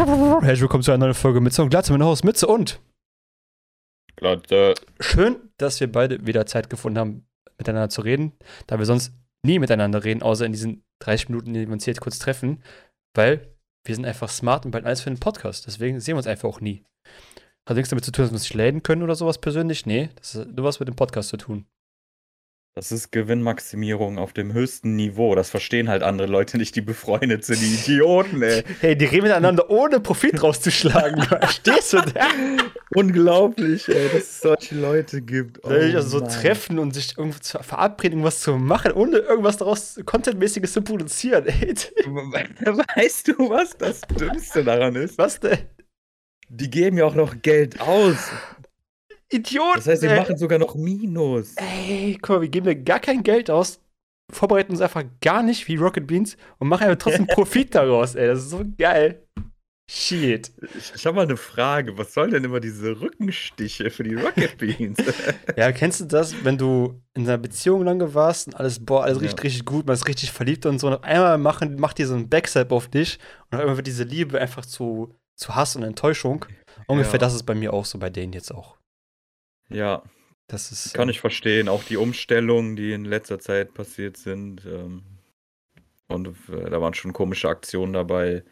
Herzlich 0.00 0.62
willkommen 0.62 0.82
zu 0.82 0.92
einer 0.92 1.04
neuen 1.04 1.14
Folge 1.14 1.42
Mütze 1.42 1.62
und 1.62 1.68
Glatze 1.68 1.92
mit 1.92 2.00
Haus 2.00 2.24
Mütze 2.24 2.46
und 2.46 2.80
Glatte. 4.16 4.74
schön, 4.98 5.36
dass 5.58 5.78
wir 5.78 5.92
beide 5.92 6.26
wieder 6.26 6.46
Zeit 6.46 6.70
gefunden 6.70 6.98
haben, 6.98 7.28
miteinander 7.58 7.90
zu 7.90 8.00
reden, 8.00 8.32
da 8.66 8.78
wir 8.78 8.86
sonst 8.86 9.12
nie 9.44 9.58
miteinander 9.58 10.02
reden, 10.02 10.22
außer 10.22 10.46
in 10.46 10.52
diesen 10.52 10.84
30 11.00 11.28
Minuten, 11.28 11.48
in 11.48 11.52
denen 11.54 11.66
wir 11.66 11.74
uns 11.74 11.84
jetzt 11.84 12.00
kurz 12.00 12.18
treffen, 12.18 12.62
weil 13.14 13.54
wir 13.84 13.94
sind 13.94 14.06
einfach 14.06 14.30
smart 14.30 14.64
und 14.64 14.70
bald 14.70 14.86
alles 14.86 15.02
für 15.02 15.10
den 15.10 15.20
Podcast. 15.20 15.66
Deswegen 15.66 16.00
sehen 16.00 16.14
wir 16.14 16.18
uns 16.18 16.26
einfach 16.26 16.48
auch 16.48 16.62
nie. 16.62 16.82
Hat 17.68 17.76
nichts 17.76 17.90
damit 17.90 18.06
zu 18.06 18.10
tun, 18.10 18.24
dass 18.24 18.30
wir 18.30 18.36
uns 18.36 18.44
nicht 18.44 18.54
leiden 18.54 18.82
können 18.82 19.02
oder 19.02 19.14
sowas 19.14 19.38
persönlich? 19.38 19.84
Nee, 19.84 20.08
das 20.16 20.34
hat 20.34 20.48
nur 20.50 20.64
was 20.64 20.80
mit 20.80 20.88
dem 20.88 20.96
Podcast 20.96 21.28
zu 21.28 21.36
tun. 21.36 21.66
Das 22.76 22.92
ist 22.92 23.10
Gewinnmaximierung 23.10 24.18
auf 24.18 24.32
dem 24.32 24.52
höchsten 24.52 24.94
Niveau. 24.94 25.34
Das 25.34 25.50
verstehen 25.50 25.88
halt 25.88 26.04
andere 26.04 26.28
Leute 26.28 26.56
nicht, 26.56 26.76
die 26.76 26.80
befreundet 26.80 27.44
sind, 27.44 27.60
die 27.60 27.74
Idioten, 27.74 28.40
ey. 28.42 28.62
Hey, 28.80 28.96
die 28.96 29.06
reden 29.06 29.24
miteinander, 29.24 29.68
ohne 29.70 29.98
Profit 29.98 30.40
rauszuschlagen. 30.42 31.20
Verstehst 31.24 31.92
du? 31.94 31.98
Unglaublich, 32.94 33.88
ey, 33.88 34.08
dass 34.12 34.22
es 34.22 34.40
solche 34.40 34.76
Leute 34.76 35.20
gibt. 35.20 35.64
Oh, 35.64 35.68
also 35.68 36.20
so 36.20 36.26
treffen 36.26 36.78
und 36.78 36.94
sich 36.94 37.18
irgendwo 37.18 37.40
zu 37.40 37.58
verabreden, 37.60 38.18
irgendwas 38.20 38.40
zu 38.40 38.56
machen, 38.56 38.92
ohne 38.92 39.16
irgendwas 39.18 39.56
daraus 39.56 39.98
Contentmäßiges 40.06 40.72
zu 40.72 40.82
produzieren. 40.82 41.46
Ey, 41.46 41.74
Weißt 42.94 43.28
du, 43.28 43.50
was 43.50 43.76
das 43.76 44.02
Dümmste 44.02 44.62
daran 44.62 44.94
ist? 44.94 45.18
was 45.18 45.40
denn? 45.40 45.58
Die 46.48 46.70
geben 46.70 46.98
ja 46.98 47.04
auch 47.04 47.14
noch 47.16 47.42
Geld 47.42 47.80
aus. 47.80 48.30
Idiot! 49.32 49.76
Das 49.76 49.86
heißt, 49.86 50.00
sie 50.02 50.08
machen 50.08 50.36
sogar 50.36 50.58
noch 50.58 50.74
Minus. 50.74 51.54
Ey, 51.56 52.18
guck 52.20 52.36
mal, 52.36 52.40
wir 52.42 52.48
geben 52.48 52.66
mir 52.66 52.76
gar 52.76 52.98
kein 53.00 53.22
Geld 53.22 53.50
aus, 53.50 53.80
vorbereiten 54.32 54.72
uns 54.72 54.80
einfach 54.80 55.04
gar 55.20 55.42
nicht 55.42 55.68
wie 55.68 55.76
Rocket 55.76 56.06
Beans 56.06 56.36
und 56.58 56.68
machen 56.68 56.84
aber 56.84 56.98
trotzdem 56.98 57.26
Profit 57.28 57.74
daraus, 57.74 58.14
ey. 58.14 58.26
Das 58.26 58.40
ist 58.40 58.50
so 58.50 58.64
geil. 58.78 59.26
Shit. 59.92 60.52
Ich, 60.94 61.04
habe 61.04 61.16
mal 61.16 61.22
eine 61.22 61.36
Frage. 61.36 61.98
Was 61.98 62.14
soll 62.14 62.30
denn 62.30 62.44
immer 62.44 62.60
diese 62.60 63.00
Rückenstiche 63.00 63.90
für 63.90 64.04
die 64.04 64.14
Rocket 64.14 64.56
Beans? 64.56 64.98
Ja, 65.56 65.72
kennst 65.72 66.00
du 66.00 66.04
das, 66.04 66.44
wenn 66.44 66.56
du 66.56 67.02
in 67.14 67.24
einer 67.24 67.38
Beziehung 67.38 67.84
lange 67.84 68.14
warst 68.14 68.46
und 68.46 68.54
alles, 68.54 68.84
boah, 68.84 69.02
alles 69.02 69.16
Ja. 69.18 69.22
richtig, 69.22 69.42
richtig 69.44 69.64
gut, 69.64 69.86
man 69.88 69.94
ist 69.94 70.06
richtig 70.06 70.30
verliebt 70.30 70.64
und 70.64 70.78
so, 70.78 70.86
und 70.86 70.94
auf 70.94 71.02
einmal 71.02 71.38
machen, 71.38 71.74
macht 71.80 71.98
die 71.98 72.04
so 72.04 72.14
ein 72.14 72.28
Backstep 72.28 72.70
auf 72.70 72.86
dich 72.86 73.18
und 73.50 73.56
auf 73.56 73.62
einmal 73.62 73.76
wird 73.78 73.88
diese 73.88 74.04
Liebe 74.04 74.40
einfach 74.40 74.64
zu, 74.64 75.12
zu 75.34 75.56
Hass 75.56 75.74
und 75.74 75.82
Enttäuschung. 75.82 76.44
Ungefähr 76.86 77.14
Ja. 77.14 77.18
das 77.18 77.34
ist 77.34 77.42
bei 77.42 77.56
mir 77.56 77.72
auch 77.72 77.84
so, 77.84 77.98
bei 77.98 78.10
denen 78.10 78.32
jetzt 78.32 78.52
auch. 78.54 78.76
Ja, 79.70 80.02
Das 80.48 80.70
ist. 80.72 80.94
Kann 80.94 81.08
ich 81.08 81.20
verstehen. 81.20 81.68
Auch 81.68 81.84
die 81.84 81.96
Umstellungen, 81.96 82.76
die 82.76 82.92
in 82.92 83.04
letzter 83.04 83.38
Zeit 83.38 83.72
passiert 83.74 84.16
sind. 84.16 84.64
Ähm, 84.66 85.02
und 86.08 86.28
äh, 86.48 86.68
da 86.70 86.80
waren 86.80 86.94
schon 86.94 87.12
komische 87.12 87.48
Aktionen 87.48 87.92
dabei. 87.92 88.42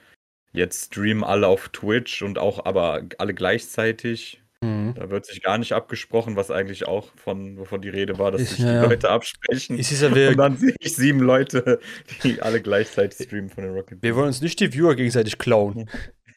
Jetzt 0.53 0.87
streamen 0.87 1.25
alle 1.25 1.47
auf 1.49 1.69
Twitch 1.71 2.23
und 2.23 2.39
auch 2.39 2.65
aber 2.65 3.03
alle 3.19 3.35
gleichzeitig. 3.35 4.43
Mhm. 4.61 4.95
Da 4.97 5.11
wird 5.11 5.25
sich 5.27 5.43
gar 5.43 5.59
nicht 5.59 5.73
abgesprochen, 5.73 6.35
was 6.37 6.51
eigentlich 6.51 6.89
auch 6.89 7.13
von, 7.17 7.59
wovon 7.59 7.81
die 7.83 7.91
Rede 7.91 8.19
war, 8.19 8.31
dass 8.33 8.41
Ich- 8.43 8.49
sich 8.51 8.57
die 8.59 8.63
ja. 8.65 8.85
Leute 8.85 9.11
absprechen. 9.11 9.79
Es 9.79 9.93
ist 9.93 10.03
ja, 10.03 10.13
wir, 10.15 10.29
und 10.31 10.37
dann 10.39 10.57
sehe 10.57 10.75
ich 10.81 10.97
sieben 10.97 11.21
Leute, 11.21 11.79
die 12.23 12.41
alle 12.43 12.61
gleichzeitig 12.63 13.27
streamen 13.27 13.51
von 13.51 13.65
den 13.65 13.73
Rocket 13.75 14.03
wir 14.03 14.17
wollen 14.17 14.29
uns 14.29 14.41
nicht 14.41 14.59
die 14.61 14.73
Viewer 14.73 14.95
gegenseitig 14.97 15.39
klauen. 15.39 15.89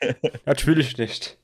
Natürlich 0.45 0.97
nicht. 0.97 1.39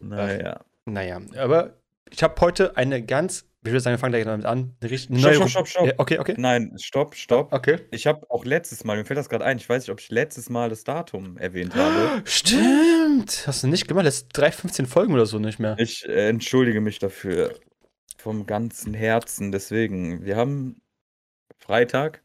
Naja. 0.00 0.64
Naja, 0.86 1.20
aber 1.36 1.76
ich 2.10 2.22
habe 2.22 2.40
heute 2.40 2.76
eine 2.76 3.02
ganz, 3.02 3.46
ich 3.62 3.70
würde 3.70 3.80
sagen, 3.80 3.94
wir 3.94 3.98
fangen 3.98 4.12
gleich 4.12 4.24
damit 4.24 4.46
an, 4.46 4.76
eine 4.80 4.90
richtig 4.90 5.18
Stopp, 5.18 5.34
stopp, 5.34 5.48
stopp, 5.48 5.68
stopp. 5.68 5.94
Okay, 5.98 6.18
okay. 6.18 6.34
Nein, 6.36 6.76
stopp, 6.78 7.14
stopp. 7.14 7.52
Okay. 7.52 7.78
Ich 7.90 8.06
habe 8.06 8.30
auch 8.30 8.44
letztes 8.44 8.84
Mal, 8.84 8.96
mir 8.96 9.04
fällt 9.04 9.18
das 9.18 9.28
gerade 9.28 9.44
ein, 9.44 9.56
ich 9.56 9.68
weiß 9.68 9.82
nicht, 9.82 9.90
ob 9.90 10.00
ich 10.00 10.10
letztes 10.10 10.50
Mal 10.50 10.68
das 10.68 10.84
Datum 10.84 11.36
erwähnt 11.38 11.74
habe. 11.74 12.22
Stimmt. 12.24 13.44
Hast 13.46 13.62
du 13.62 13.68
nicht 13.68 13.88
gemacht? 13.88 14.04
Letzte 14.04 14.28
drei, 14.32 14.50
15 14.50 14.86
Folgen 14.86 15.14
oder 15.14 15.26
so 15.26 15.38
nicht 15.38 15.58
mehr. 15.58 15.76
Ich 15.78 16.06
äh, 16.06 16.28
entschuldige 16.28 16.80
mich 16.80 16.98
dafür 16.98 17.54
vom 18.18 18.46
ganzen 18.46 18.94
Herzen. 18.94 19.52
Deswegen, 19.52 20.24
wir 20.24 20.36
haben 20.36 20.80
Freitag, 21.58 22.22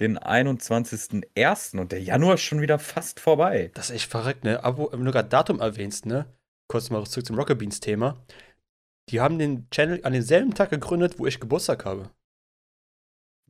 den 0.00 0.18
21.01. 0.18 1.78
und 1.78 1.92
der 1.92 2.02
Januar 2.02 2.34
ist 2.34 2.42
schon 2.42 2.60
wieder 2.60 2.78
fast 2.78 3.20
vorbei. 3.20 3.70
Das 3.74 3.90
ist 3.90 3.96
echt 3.96 4.10
verrückt, 4.10 4.44
ne? 4.44 4.64
Aber 4.64 4.92
wenn 4.92 5.04
du 5.04 5.12
gerade 5.12 5.28
Datum 5.28 5.60
erwähnst, 5.60 6.06
ne? 6.06 6.26
Kurz 6.68 6.90
mal 6.90 7.04
zurück 7.04 7.26
zum 7.26 7.38
Rocket 7.38 7.58
Beans 7.58 7.80
Thema. 7.80 8.24
Die 9.08 9.20
haben 9.20 9.38
den 9.38 9.68
Channel 9.70 10.00
an 10.04 10.12
demselben 10.12 10.54
Tag 10.54 10.70
gegründet, 10.70 11.18
wo 11.18 11.26
ich 11.26 11.40
Geburtstag 11.40 11.84
habe. 11.84 12.10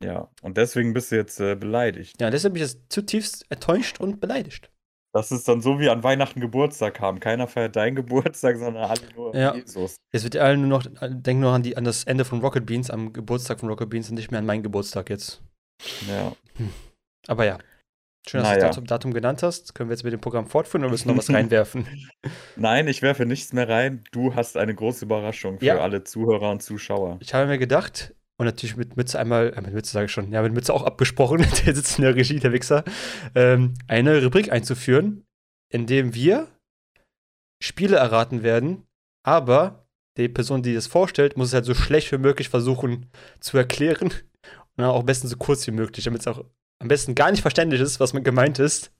Ja, 0.01 0.29
und 0.41 0.57
deswegen 0.57 0.93
bist 0.93 1.11
du 1.11 1.15
jetzt 1.15 1.39
äh, 1.39 1.55
beleidigt. 1.55 2.19
Ja, 2.19 2.29
deshalb 2.29 2.55
bin 2.55 2.63
ich 2.63 2.71
jetzt 2.71 2.91
zutiefst 2.91 3.45
enttäuscht 3.49 3.99
und 3.99 4.19
beleidigt. 4.19 4.69
Das 5.13 5.31
ist 5.31 5.47
dann 5.47 5.61
so 5.61 5.79
wie 5.79 5.89
an 5.89 6.03
Weihnachten 6.03 6.41
Geburtstag 6.41 6.99
haben. 6.99 7.19
Keiner 7.19 7.47
feiert 7.47 7.75
deinen 7.75 7.95
Geburtstag, 7.95 8.57
sondern 8.57 8.85
alle 8.85 9.13
nur 9.15 9.35
Ja. 9.35 9.53
Jesus. 9.53 9.97
Jetzt 10.11 10.23
wird 10.23 10.33
ihr 10.33 10.43
alle 10.43 10.57
nur 10.57 10.67
noch, 10.67 10.83
denken 11.07 11.41
nur 11.41 11.51
an, 11.51 11.61
die, 11.61 11.77
an 11.77 11.83
das 11.83 12.03
Ende 12.05 12.25
von 12.25 12.41
Rocket 12.41 12.65
Beans, 12.65 12.89
am 12.89 13.13
Geburtstag 13.13 13.59
von 13.59 13.69
Rocket 13.69 13.91
Beans 13.91 14.09
und 14.09 14.15
nicht 14.15 14.31
mehr 14.31 14.39
an 14.39 14.47
meinen 14.47 14.63
Geburtstag 14.63 15.11
jetzt. 15.11 15.43
Ja. 16.07 16.35
Aber 17.27 17.45
ja. 17.45 17.59
Schön, 18.27 18.41
dass 18.41 18.51
du 18.53 18.59
Naja. 18.59 18.71
das 18.73 18.83
Datum, 18.85 19.13
genannt 19.13 19.43
hast. 19.43 19.75
Können 19.75 19.89
wir 19.89 19.95
jetzt 19.95 20.03
mit 20.03 20.13
dem 20.13 20.21
Programm 20.21 20.47
fortführen 20.47 20.83
oder 20.83 20.91
müssen 20.91 21.07
wir 21.07 21.13
noch 21.13 21.19
was 21.19 21.29
reinwerfen? 21.33 21.85
Nein, 22.55 22.87
ich 22.87 23.01
werfe 23.01 23.25
nichts 23.25 23.51
mehr 23.53 23.67
rein. 23.67 24.03
Du 24.11 24.33
hast 24.35 24.55
eine 24.57 24.73
große 24.73 25.05
Überraschung 25.05 25.59
für 25.59 25.65
Ja. 25.65 25.77
alle 25.79 26.03
Zuhörer 26.03 26.49
und 26.51 26.63
Zuschauer. 26.63 27.17
Ich 27.21 27.33
habe 27.33 27.47
mir 27.47 27.57
gedacht, 27.57 28.15
und 28.37 28.45
natürlich 28.45 28.77
mit 28.77 28.95
Mütze 28.97 29.19
einmal, 29.19 29.53
äh, 29.53 29.61
mit 29.61 29.73
Mütze 29.73 29.91
sage 29.91 30.05
ich 30.05 30.11
schon, 30.11 30.31
ja, 30.31 30.41
mit 30.41 30.53
Mütze 30.53 30.73
auch 30.73 30.83
abgesprochen, 30.83 31.39
der 31.65 31.75
sitzt 31.75 31.97
in 31.99 32.03
der 32.05 32.15
Regie, 32.15 32.39
der 32.39 32.53
Wichser, 32.53 32.83
ähm, 33.35 33.73
eine 33.87 34.23
Rubrik 34.23 34.51
einzuführen, 34.51 35.25
in 35.71 35.85
dem 35.85 36.13
wir 36.15 36.47
Spiele 37.61 37.97
erraten 37.97 38.43
werden, 38.43 38.83
aber 39.25 39.85
die 40.17 40.29
Person, 40.29 40.61
die 40.63 40.73
das 40.73 40.87
vorstellt, 40.87 41.37
muss 41.37 41.47
es 41.49 41.53
halt 41.53 41.65
so 41.65 41.73
schlecht 41.73 42.11
wie 42.11 42.17
möglich 42.17 42.49
versuchen 42.49 43.09
zu 43.39 43.57
erklären 43.57 44.13
und 44.77 44.83
auch 44.83 44.99
am 44.99 45.05
besten 45.05 45.27
so 45.27 45.37
kurz 45.37 45.65
wie 45.67 45.71
möglich, 45.71 46.05
damit 46.05 46.21
es 46.21 46.27
auch 46.27 46.43
am 46.83 46.89
besten 46.89 47.15
gar 47.15 47.31
nicht 47.31 47.41
verständlich 47.41 47.81
ist, 47.81 47.99
was 47.99 48.13
man 48.13 48.23
gemeint 48.23 48.59
ist. 48.59 48.91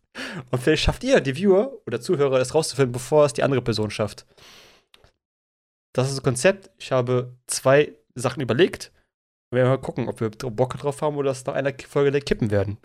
Und 0.52 0.62
vielleicht 0.62 0.84
schafft 0.84 1.04
ihr, 1.04 1.20
die 1.22 1.36
Viewer 1.36 1.80
oder 1.86 2.00
Zuhörer, 2.02 2.40
das 2.40 2.56
rauszufinden, 2.56 2.94
bevor 2.94 3.26
es 3.26 3.34
die 3.34 3.44
andere 3.44 3.62
Person 3.62 3.92
schafft. 3.92 4.26
Das 5.94 6.08
ist 6.08 6.18
das 6.18 6.24
Konzept. 6.24 6.72
Ich 6.80 6.92
habe 6.92 7.36
zwei 7.46 7.94
Sachen 8.16 8.42
überlegt. 8.42 8.92
Wir 9.52 9.60
werden 9.60 9.70
mal 9.70 9.78
gucken, 9.78 10.08
ob 10.08 10.20
wir 10.22 10.30
Bock 10.30 10.78
drauf 10.78 11.02
haben 11.02 11.18
oder 11.18 11.30
das 11.30 11.46
nach 11.46 11.54
einer 11.54 11.74
Folge 11.88 12.12
der 12.12 12.22
kippen 12.22 12.50
werden. 12.52 12.78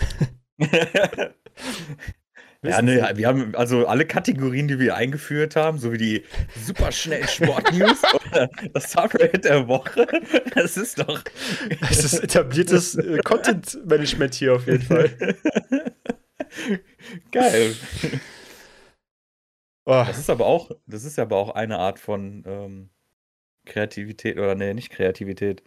Ja, 2.64 2.82
ne, 2.82 3.12
wir 3.14 3.28
haben 3.28 3.54
also 3.54 3.86
alle 3.86 4.04
Kategorien, 4.04 4.66
die 4.66 4.80
wir 4.80 4.96
eingeführt 4.96 5.54
haben, 5.54 5.78
so 5.78 5.92
wie 5.92 5.98
die 5.98 6.24
superschnellen 6.56 7.28
Sportnews 7.28 8.02
oder 8.32 8.50
das 8.74 8.90
Subreddit 8.90 9.44
der 9.44 9.68
Woche, 9.68 10.08
das 10.54 10.76
ist 10.76 10.98
doch. 10.98 11.22
Es 11.88 12.04
ist 12.04 12.18
etabliertes 12.24 12.96
äh, 12.96 13.18
Content-Management 13.18 14.34
hier 14.34 14.54
auf 14.56 14.66
jeden 14.66 14.82
Fall. 14.82 15.08
Geil. 17.30 17.76
Oh, 19.86 20.04
Das 20.06 20.18
ist 20.18 20.28
aber 20.28 20.46
auch, 20.46 20.70
das 20.86 21.04
ist 21.04 21.18
aber 21.18 21.36
auch 21.36 21.50
eine 21.54 21.78
Art 21.78 22.00
von 22.00 22.42
ähm, 22.44 22.90
Kreativität 23.66 24.36
oder 24.36 24.56
nee, 24.56 24.74
nicht 24.74 24.90
Kreativität, 24.90 25.62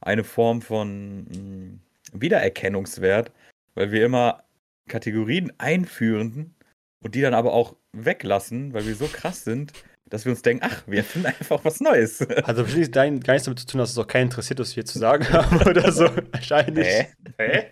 eine 0.00 0.22
Form 0.22 0.62
von 0.62 1.24
mh, 1.24 1.78
Wiedererkennungswert, 2.12 3.32
weil 3.74 3.90
wir 3.90 4.04
immer 4.06 4.44
Kategorien 4.88 5.52
einführen 5.58 6.54
und 7.00 7.14
die 7.14 7.20
dann 7.20 7.34
aber 7.34 7.52
auch 7.52 7.76
weglassen, 7.92 8.72
weil 8.72 8.86
wir 8.86 8.94
so 8.94 9.06
krass 9.06 9.44
sind, 9.44 9.72
dass 10.06 10.24
wir 10.24 10.32
uns 10.32 10.42
denken, 10.42 10.64
ach, 10.68 10.82
wir 10.86 11.04
finden 11.04 11.26
einfach 11.26 11.64
was 11.64 11.80
Neues. 11.80 12.22
also 12.44 12.64
bestimmt 12.64 12.96
dein, 12.96 13.20
gar 13.20 13.34
nichts 13.34 13.44
damit 13.44 13.58
zu 13.60 13.66
tun, 13.66 13.78
dass 13.78 13.90
es 13.90 13.98
auch 13.98 14.06
keinen 14.06 14.24
interessiert, 14.24 14.58
was 14.58 14.70
wir 14.70 14.82
hier 14.82 14.84
zu 14.86 14.98
sagen 14.98 15.28
haben 15.32 15.58
oder 15.62 15.92
so. 15.92 16.04
Wahrscheinlich. 16.32 16.86
Hä? 16.86 17.06
Hä? 17.38 17.64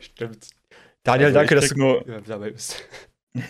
Stimmt. 0.00 0.48
Daniel, 1.04 1.26
Also, 1.26 1.38
danke, 1.38 1.54
dass 1.54 1.68
du 1.68 1.78
nur- 1.78 2.04
dabei 2.26 2.50
bist. 2.50 2.82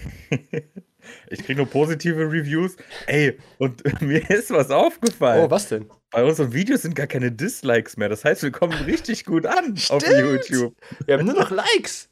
Ich 1.29 1.45
kriege 1.45 1.59
nur 1.59 1.71
positive 1.71 2.19
Reviews. 2.21 2.77
Ey, 3.07 3.39
und 3.59 3.83
mir 4.03 4.29
ist 4.29 4.51
was 4.51 4.71
aufgefallen. 4.71 5.45
Oh, 5.45 5.51
was 5.51 5.69
denn? 5.69 5.89
Bei 6.11 6.25
unseren 6.25 6.53
Videos 6.53 6.83
sind 6.83 6.95
gar 6.95 7.07
keine 7.07 7.31
Dislikes 7.31 7.97
mehr. 7.97 8.09
Das 8.09 8.25
heißt, 8.25 8.43
wir 8.43 8.51
kommen 8.51 8.73
richtig 8.85 9.25
gut 9.25 9.47
an 9.47 9.75
auf 9.89 10.03
Stimmt. 10.03 10.19
YouTube. 10.51 10.75
Wir 11.05 11.19
haben 11.19 11.27
nur 11.27 11.35
noch 11.37 11.51
Likes. 11.51 12.09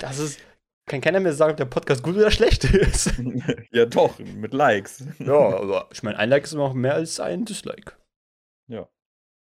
Das 0.00 0.18
ist. 0.18 0.40
Kann 0.88 1.00
keiner 1.00 1.20
mehr 1.20 1.32
sagen, 1.32 1.52
ob 1.52 1.56
der 1.56 1.66
Podcast 1.66 2.02
gut 2.02 2.16
oder 2.16 2.30
schlecht 2.32 2.64
ist. 2.64 3.12
ja, 3.70 3.86
doch, 3.86 4.18
mit 4.18 4.52
Likes. 4.52 5.04
Ja, 5.20 5.34
aber 5.60 5.88
ich 5.92 6.02
meine, 6.02 6.18
ein 6.18 6.28
Like 6.28 6.42
ist 6.44 6.52
immer 6.52 6.66
noch 6.68 6.74
mehr 6.74 6.94
als 6.94 7.20
ein 7.20 7.44
Dislike. 7.44 7.92
Ja. 8.68 8.88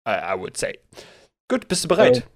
I, 0.07 0.35
I 0.35 0.39
would 0.39 0.57
say. 0.57 0.79
Gut, 1.47 1.67
bist 1.67 1.83
du 1.83 1.87
bereit? 1.89 2.27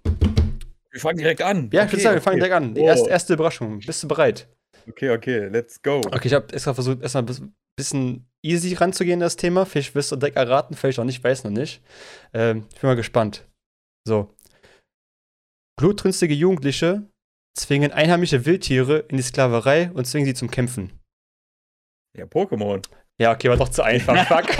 Wir 0.92 1.00
fangen 1.00 1.18
direkt 1.18 1.42
an. 1.42 1.70
ja, 1.74 1.86
ich 1.86 1.92
würde 1.92 2.04
sagen, 2.04 2.16
wir 2.16 2.22
fangen 2.22 2.38
direkt 2.38 2.54
an. 2.54 2.76
Die 2.76 2.82
Oh. 2.82 2.86
erste, 2.86 3.10
erste 3.10 3.34
Überraschung. 3.34 3.80
Bist 3.80 4.04
du 4.04 4.08
bereit? 4.08 4.48
Okay, 4.88 5.10
okay, 5.10 5.48
let's 5.48 5.82
go. 5.82 5.98
Okay, 6.06 6.28
ich 6.28 6.34
habe 6.34 6.54
extra 6.54 6.74
versucht, 6.74 7.02
erstmal 7.02 7.24
ein 7.24 7.28
bis- 7.28 7.42
bisschen 7.78 8.30
easy 8.44 8.74
ranzugehen, 8.76 9.20
das 9.20 9.36
Thema. 9.38 9.66
Vielleicht 9.66 9.96
wirst 9.96 10.12
du 10.12 10.16
direkt 10.18 10.38
erraten, 10.38 10.76
vielleicht 10.76 11.00
auch 11.00 11.06
nicht, 11.06 11.24
weiß 11.24 11.44
noch 11.46 11.52
nicht. 11.52 11.82
Ähm, 12.34 12.68
ich 12.74 12.82
bin 12.82 12.88
mal 12.90 12.96
gespannt. 12.96 13.48
So. 14.08 14.36
Blutrünstige 15.80 16.34
Jugendliche 16.34 17.10
zwingen 17.56 17.92
einheimische 17.92 18.46
Wildtiere 18.46 19.06
in 19.10 19.18
die 19.18 19.24
Sklaverei 19.24 19.92
und 19.94 20.06
zwingen 20.06 20.26
sie 20.26 20.34
zum 20.34 20.50
Kämpfen. 20.52 21.00
Ja, 22.18 22.26
Pokémon. 22.26 22.82
Ja, 23.20 23.32
okay, 23.32 23.50
war 23.50 23.58
doch 23.58 23.70
zu 23.70 23.84
einfach. 23.84 24.16
Fuck. 24.28 24.60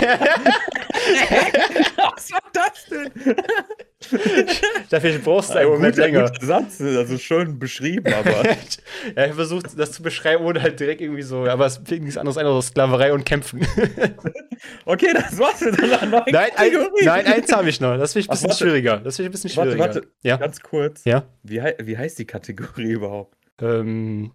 Was 1.96 2.30
war 2.30 2.42
das 2.52 2.86
denn? 2.86 3.12
Dafür 4.92 5.18
brauchst 5.20 5.48
du 5.48 5.54
Ein 5.54 5.60
einen 5.60 5.70
Moment 5.70 5.94
guter, 5.94 6.06
länger. 6.06 6.30
guter 6.30 6.44
Satz, 6.46 6.78
also 6.82 7.16
schön 7.16 7.58
beschrieben, 7.58 8.12
aber 8.14 8.44
ja, 9.16 9.24
ich 9.26 9.32
versucht, 9.32 9.78
das 9.78 9.92
zu 9.92 10.02
beschreiben, 10.02 10.44
ohne 10.44 10.60
halt 10.60 10.78
direkt 10.78 11.00
irgendwie 11.00 11.22
so, 11.22 11.46
aber 11.46 11.64
es 11.64 11.80
fing 11.82 12.02
nichts 12.02 12.18
anderes 12.18 12.36
ein 12.36 12.44
als 12.44 12.66
Sklaverei 12.66 13.14
und 13.14 13.24
Kämpfen. 13.24 13.66
okay, 14.84 15.14
das 15.14 15.38
war's 15.38 15.62
mit 15.62 15.82
einer 15.82 16.04
neuen 16.04 16.24
nein, 16.30 16.50
ein, 16.56 16.72
Kategorie. 16.72 17.04
nein, 17.06 17.26
eins 17.26 17.50
habe 17.50 17.70
ich 17.70 17.80
noch. 17.80 17.96
Das 17.96 18.12
finde 18.12 18.24
ich 18.24 18.28
ein 18.28 18.32
bisschen 18.32 18.50
warte. 18.50 18.64
schwieriger. 18.64 18.96
Das 18.98 19.16
finde 19.16 19.26
ich 19.26 19.30
ein 19.30 19.32
bisschen 19.32 19.56
Warte, 19.56 19.70
schwieriger. 19.72 19.94
warte. 19.94 20.08
Ja. 20.22 20.36
Ganz 20.36 20.60
kurz. 20.60 21.04
Ja. 21.06 21.24
Wie, 21.42 21.62
wie 21.82 21.96
heißt 21.96 22.18
die 22.18 22.26
Kategorie 22.26 22.90
überhaupt? 22.92 23.38
Ähm, 23.62 24.32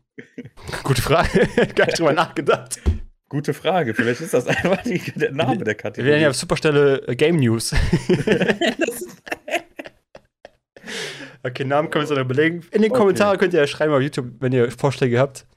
gute 0.82 1.04
Frage. 1.04 1.48
Gar 1.76 1.86
nicht 1.86 2.00
drüber 2.00 2.14
nachgedacht. 2.14 2.80
Gute 3.30 3.54
Frage. 3.54 3.94
Vielleicht 3.94 4.22
ist 4.22 4.34
das 4.34 4.48
einfach 4.48 4.82
die, 4.84 5.00
der 5.16 5.34
Name 5.34 5.58
der 5.58 5.68
Wir 5.68 5.76
Kategorie. 5.76 6.10
werden 6.10 6.22
ja 6.24 6.34
superstelle 6.34 7.08
äh, 7.08 7.16
Game 7.16 7.36
News. 7.36 7.76
Okay, 11.48 11.66
Namen 11.66 11.90
können 11.90 12.06
wir 12.06 12.10
uns 12.10 12.18
noch 12.18 12.26
überlegen. 12.26 12.62
In 12.72 12.82
den 12.82 12.92
Okay. 12.92 13.00
Kommentaren 13.00 13.38
könnt 13.38 13.54
ihr 13.54 13.62
ja 13.62 13.68
schreiben 13.68 13.94
auf 13.94 14.02
YouTube, 14.02 14.36
wenn 14.40 14.52
ihr 14.54 14.72
Vorschläge 14.72 15.20
habt. 15.20 15.48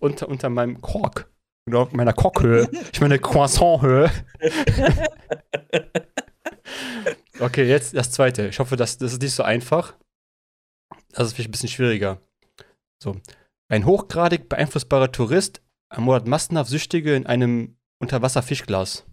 Unter, 0.00 0.28
unter 0.28 0.48
meinem 0.48 0.80
Kork. 0.80 1.30
Genau, 1.66 1.88
meiner 1.92 2.12
Korkhöhe. 2.12 2.68
Ich 2.92 3.00
meine 3.00 3.18
Croissant-Höhe. 3.18 4.10
okay, 7.40 7.64
jetzt 7.66 7.96
das 7.96 8.10
zweite. 8.10 8.48
Ich 8.48 8.58
hoffe, 8.58 8.76
das, 8.76 8.98
das 8.98 9.12
ist 9.12 9.22
nicht 9.22 9.34
so 9.34 9.42
einfach. 9.42 9.96
Das 11.12 11.28
ist 11.28 11.34
vielleicht 11.34 11.48
ein 11.48 11.52
bisschen 11.52 11.68
schwieriger. 11.68 12.20
So. 13.02 13.16
Ein 13.68 13.86
hochgradig 13.86 14.48
beeinflussbarer 14.48 15.10
Tourist 15.10 15.62
ermordet 15.90 16.28
massenhaft 16.28 16.70
Süchtige 16.70 17.14
in 17.14 17.26
einem 17.26 17.76
Unterwasserfischglas. 18.00 19.06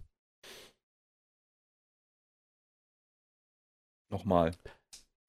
Nochmal. 4.10 4.52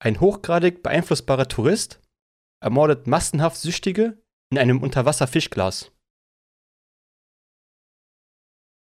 Ein 0.04 0.20
hochgradig 0.20 0.82
beeinflussbarer 0.82 1.48
Tourist 1.48 1.98
ermordet 2.62 3.06
massenhaft 3.06 3.56
Süchtige 3.56 4.22
in 4.50 4.58
einem 4.58 4.82
Unterwasserfischglas. 4.82 5.92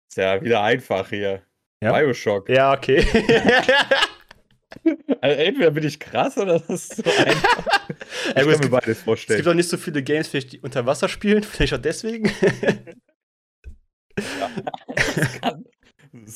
Ist 0.10 0.16
ja 0.16 0.42
wieder 0.42 0.64
einfach 0.64 1.10
hier. 1.10 1.46
Ja. 1.84 1.92
Bioshock. 1.92 2.48
Ja, 2.50 2.74
okay. 2.74 3.06
Also 5.20 5.42
entweder 5.42 5.70
bin 5.72 5.84
ich 5.84 6.00
krass 6.00 6.38
oder 6.38 6.58
das 6.58 6.70
ist 6.70 6.96
so 6.96 7.04
einfach. 7.04 7.90
Ich 8.30 8.36
Ja, 8.36 8.44
kann 8.44 8.50
es, 8.50 8.60
mir 8.60 8.60
gibt, 8.60 8.72
beides 8.72 8.98
es 9.00 9.04
vorstellen. 9.04 9.38
gibt 9.38 9.50
auch 9.50 9.54
nicht 9.54 9.68
so 9.68 9.76
viele 9.76 10.02
Games, 10.02 10.30
vielleicht, 10.30 10.54
die 10.54 10.62
unter 10.62 10.86
Wasser 10.86 11.10
spielen, 11.10 11.44
vielleicht 11.44 11.74
auch 11.74 11.78
deswegen. 11.78 12.32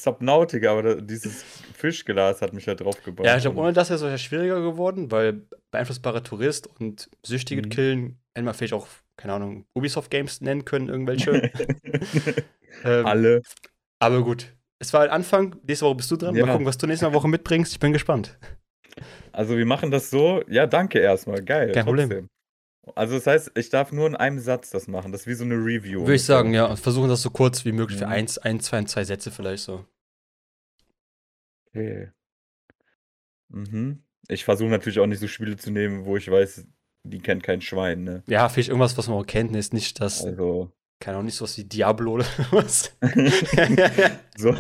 Subnautica, 0.04 0.72
aber 0.72 1.02
dieses 1.02 1.42
Fischglas 1.74 2.42
hat 2.42 2.54
mich 2.54 2.66
ja 2.66 2.76
drauf 2.76 3.02
gebracht. 3.04 3.26
ja, 3.28 3.36
ich 3.38 3.44
glaube, 3.44 3.60
ohne 3.60 3.74
das 3.74 3.90
wäre 3.90 3.96
es 3.96 4.02
wahrscheinlich 4.02 4.24
schwieriger 4.24 4.62
geworden, 4.62 5.10
weil 5.12 5.42
beeinflussbarer 5.72 6.24
Tourist 6.24 6.68
und 6.80 7.10
Süchtige 7.26 7.62
Mhm. 7.64 7.70
killen, 7.70 8.20
hätten 8.36 8.46
wir 8.46 8.54
vielleicht 8.54 8.74
auch, 8.74 8.88
keine 9.18 9.34
Ahnung, 9.34 9.66
Ubisoft-Games 9.74 10.42
nennen 10.42 10.66
können, 10.66 10.90
irgendwelche. 10.90 11.52
ähm, 12.84 13.06
Alle. 13.06 13.42
aber 14.00 14.22
gut. 14.24 14.54
Es 14.80 14.92
war 14.94 15.02
ein 15.02 15.10
Anfang, 15.10 15.56
nächste 15.66 15.86
Woche 15.86 15.96
bist 15.96 16.12
du 16.12 16.18
dran. 16.18 16.36
Ja. 16.36 16.46
Mal 16.46 16.52
gucken, 16.52 16.68
was 16.68 16.78
du 16.78 16.86
nächste 16.86 17.12
Woche 17.14 17.28
mitbringst. 17.30 17.72
Ich 17.72 17.80
bin 17.80 17.94
gespannt. 17.94 18.38
Also 19.32 19.58
wir 19.58 19.66
machen 19.66 19.90
das 19.92 20.10
so. 20.10 20.44
Ja, 20.48 20.68
danke 20.68 21.00
erstmal. 21.00 21.42
Geil. 21.44 21.72
Kein 21.72 21.86
Problem. 21.86 22.28
Also 22.94 23.16
das 23.16 23.26
heißt, 23.26 23.52
ich 23.56 23.70
darf 23.70 23.92
nur 23.92 24.06
in 24.08 24.16
einem 24.16 24.40
Satz 24.40 24.70
das 24.70 24.88
machen. 24.88 25.12
Das 25.12 25.22
ist 25.22 25.28
wie 25.28 25.34
so 25.34 25.44
eine 25.44 25.56
Review. 25.56 26.02
Würde 26.02 26.16
ich 26.16 26.24
sagen, 26.24 26.54
ja. 26.54 26.76
Versuchen 26.76 27.10
das 27.10 27.22
so 27.24 27.30
kurz 27.32 27.66
wie 27.66 27.72
möglich 27.72 27.98
für 27.98 28.06
Mhm. 28.06 28.12
eins, 28.12 28.38
ein, 28.38 28.60
zwei, 28.60 28.84
zwei 28.84 29.04
Sätze 29.04 29.32
vielleicht 29.32 29.64
so. 29.64 29.86
Okay. 31.70 32.12
Mhm. 33.50 34.04
Ich 34.28 34.44
versuche 34.46 34.70
natürlich 34.70 35.00
auch 35.00 35.08
nicht 35.08 35.20
so 35.20 35.28
Spiele 35.28 35.56
zu 35.58 35.72
nehmen, 35.72 36.06
wo 36.06 36.16
ich 36.18 36.30
weiß, 36.30 36.66
die 37.04 37.20
kennt 37.20 37.44
kein 37.44 37.62
Schwein, 37.62 38.04
ne? 38.04 38.24
Ja, 38.28 38.50
vielleicht 38.50 38.70
irgendwas, 38.70 38.98
was 38.98 39.08
man 39.08 39.18
auch 39.18 39.26
kennt, 39.26 39.56
ist 39.56 39.74
nicht 39.74 40.00
das, 40.02 40.24
Also. 40.26 40.72
keine 41.00 41.18
Ahnung, 41.18 41.26
nicht 41.28 41.36
so 41.36 41.44
was 41.44 41.58
wie 41.58 41.64
Diablo 41.66 42.14
oder 42.14 42.26
was. 42.52 42.92
so 44.38 44.56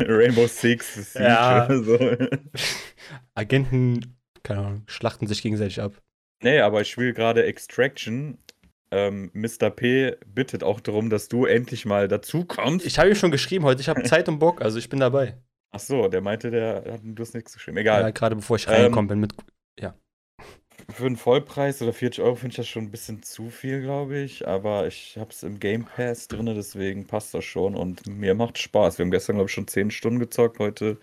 Rainbow 0.00 0.46
Six 0.46 1.12
Siege 1.12 1.24
Ja. 1.24 1.68
so. 1.82 1.98
Agenten, 3.34 4.16
keine 4.42 4.60
Ahnung, 4.60 4.82
schlachten 4.86 5.26
sich 5.26 5.42
gegenseitig 5.42 5.80
ab. 5.80 6.00
Nee, 6.42 6.60
aber 6.60 6.80
ich 6.82 6.90
spiele 6.90 7.12
gerade 7.12 7.44
Extraction. 7.44 8.38
Ähm, 8.90 9.30
Mr. 9.34 9.70
P 9.70 10.16
bittet 10.26 10.62
auch 10.62 10.80
darum, 10.80 11.10
dass 11.10 11.28
du 11.28 11.44
endlich 11.44 11.84
mal 11.84 12.08
dazu 12.08 12.44
kommst. 12.44 12.86
Ich 12.86 12.98
habe 12.98 13.10
ihm 13.10 13.14
schon 13.14 13.30
geschrieben 13.30 13.64
heute, 13.64 13.82
ich 13.82 13.88
habe 13.88 14.02
Zeit 14.04 14.28
und 14.28 14.38
Bock, 14.38 14.62
also 14.62 14.78
ich 14.78 14.88
bin 14.88 15.00
dabei. 15.00 15.36
Ach 15.70 15.80
so, 15.80 16.08
der 16.08 16.22
meinte, 16.22 16.50
der 16.50 16.84
hat 16.92 17.00
du 17.02 17.22
hast 17.22 17.34
nichts 17.34 17.52
geschrieben. 17.52 17.76
Ja, 17.78 17.82
Egal. 17.82 18.12
gerade 18.14 18.36
bevor 18.36 18.56
ich 18.56 18.66
Ähm, 18.66 18.72
reingekommen 18.72 19.08
bin 19.08 19.20
mit. 19.20 19.34
Für 20.90 21.06
einen 21.06 21.16
Vollpreis 21.16 21.82
oder 21.82 21.92
40 21.92 22.22
Euro 22.22 22.36
finde 22.36 22.52
ich 22.52 22.56
das 22.56 22.68
schon 22.68 22.84
ein 22.84 22.90
bisschen 22.90 23.22
zu 23.22 23.50
viel, 23.50 23.82
glaube 23.82 24.16
ich. 24.18 24.46
Aber 24.46 24.86
ich 24.86 25.18
habe 25.18 25.30
es 25.30 25.42
im 25.42 25.58
Game 25.58 25.84
Pass 25.84 26.28
drin, 26.28 26.46
deswegen 26.46 27.06
passt 27.06 27.34
das 27.34 27.44
schon 27.44 27.74
und 27.74 28.06
mir 28.06 28.34
macht 28.34 28.58
Spaß. 28.58 28.96
Wir 28.96 29.04
haben 29.04 29.10
gestern, 29.10 29.36
glaube 29.36 29.48
ich, 29.48 29.54
schon 29.54 29.66
10 29.66 29.90
Stunden 29.90 30.18
gezockt, 30.18 30.58
heute 30.60 30.98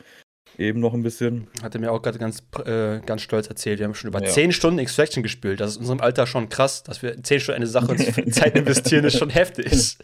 eben 0.58 0.80
noch 0.80 0.94
ein 0.94 1.04
bisschen. 1.04 1.48
Hat 1.62 1.74
er 1.76 1.82
mir 1.82 1.92
auch 1.92 2.02
gerade 2.02 2.18
ganz, 2.20 2.44
äh, 2.66 3.00
ganz 3.06 3.22
stolz 3.22 3.48
erzählt. 3.48 3.80
Wir 3.80 3.86
haben 3.86 3.96
schon 3.96 4.10
über 4.10 4.22
Ja. 4.24 4.30
10 4.30 4.52
Stunden 4.52 4.80
Extraction 4.80 5.24
gespielt. 5.24 5.60
Das 5.60 5.72
ist 5.72 5.76
in 5.78 5.82
unserem 5.82 6.02
Alter 6.02 6.28
schon 6.28 6.50
krass, 6.50 6.84
dass 6.84 7.02
wir 7.02 7.22
10 7.22 7.40
Stunden 7.40 7.58
eine 7.58 7.68
Sache 7.68 7.92
uns 7.92 8.04
Zeit 8.36 8.56
investieren, 8.56 9.06
ist 9.06 9.18
schon 9.18 9.30
heftig. 9.30 9.98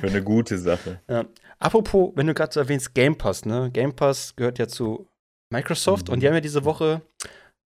Für 0.00 0.06
eine 0.06 0.22
gute 0.22 0.58
Sache. 0.58 1.00
Apropos, 1.58 2.12
wenn 2.14 2.26
du 2.26 2.34
gerade 2.34 2.52
so 2.52 2.60
erwähnst, 2.60 2.94
Game 2.94 3.16
Pass, 3.18 3.44
ne? 3.44 3.70
Game 3.72 3.94
Pass 3.94 4.34
gehört 4.36 4.58
ja 4.58 4.68
zu 4.68 5.08
Microsoft 5.52 6.08
Mhm. 6.08 6.14
und 6.14 6.20
die 6.20 6.26
haben 6.28 6.34
ja 6.34 6.40
diese 6.40 6.64
Woche 6.64 7.02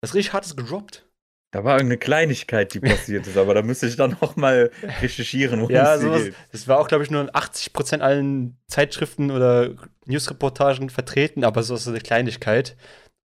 was 0.00 0.14
richtig 0.14 0.32
Hartes 0.32 0.54
gedroppt. 0.54 1.04
Da 1.50 1.64
war 1.64 1.76
irgendeine 1.76 1.98
Kleinigkeit, 1.98 2.74
die 2.74 2.80
passiert 2.80 3.26
ist, 3.26 3.38
aber 3.38 3.54
da 3.54 3.62
müsste 3.62 3.86
ich 3.86 3.96
dann 3.96 4.16
noch 4.20 4.36
mal 4.36 4.70
recherchieren, 5.00 5.60
worum 5.60 5.74
Ja, 5.74 5.94
es 5.94 6.02
sowas. 6.02 6.24
geht. 6.24 6.34
Das 6.52 6.68
war 6.68 6.78
auch, 6.78 6.88
glaube 6.88 7.04
ich, 7.04 7.10
nur 7.10 7.22
in 7.22 7.30
80% 7.30 8.00
allen 8.00 8.58
Zeitschriften 8.66 9.30
oder 9.30 9.70
Newsreportagen 10.04 10.90
vertreten, 10.90 11.44
aber 11.44 11.62
so 11.62 11.74
ist 11.74 11.88
eine 11.88 12.00
Kleinigkeit. 12.00 12.76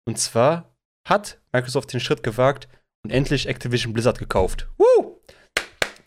Und 0.05 0.19
zwar 0.19 0.73
hat 1.05 1.41
Microsoft 1.53 1.93
den 1.93 1.99
Schritt 2.01 2.23
gewagt 2.23 2.69
und 3.05 3.11
endlich 3.11 3.49
Activision 3.49 3.93
Blizzard 3.93 4.21
gekauft. 4.21 4.69
Woo! 4.79 5.21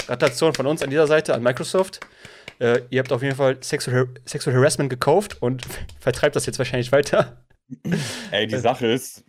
Gratulation 0.08 0.54
von 0.54 0.68
uns 0.68 0.82
an 0.84 0.90
dieser 0.90 1.08
Seite 1.08 1.34
an 1.34 1.44
Microsoft. 1.44 2.00
Äh, 2.60 2.82
ihr 2.92 3.00
habt 3.00 3.12
auf 3.12 3.24
jeden 3.24 3.36
Fall 3.36 3.58
Sexual, 3.62 3.98
Har 3.98 4.08
Sexual 4.26 4.56
Harassment 4.56 4.90
gekauft 4.90 5.42
und 5.42 5.64
vertreibt 6.00 6.38
das 6.38 6.46
jetzt 6.46 6.60
wahrscheinlich 6.60 6.94
weiter. 6.94 7.44
Ey, 8.32 8.48
die 8.48 8.58
Sache 8.58 8.88
ist, 8.88 9.26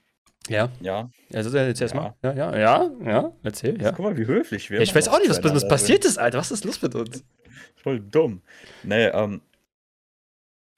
Ja, 0.48 0.70
ja, 0.80 1.10
also 1.32 1.56
jetzt 1.56 1.80
erstmal. 1.80 2.14
Ja, 2.22 2.32
ja, 2.32 2.56
ja, 2.56 2.90
ja, 3.04 3.32
erzähl, 3.42 3.80
ja. 3.80 3.92
guck 3.92 4.04
mal, 4.04 4.16
wie 4.16 4.26
höflich 4.26 4.70
wir 4.70 4.78
ja 4.78 4.82
ich 4.82 4.94
weiß 4.94 5.08
auch 5.08 5.18
nicht, 5.18 5.30
was 5.30 5.42
was 5.42 5.68
passiert 5.68 6.04
ist, 6.04 6.18
Alter. 6.18 6.38
Was 6.38 6.50
ist 6.50 6.64
los 6.64 6.80
mit 6.82 6.94
uns? 6.94 7.24
Voll 7.82 8.00
dumm. 8.00 8.42
Nee, 8.82 9.06
ähm, 9.06 9.40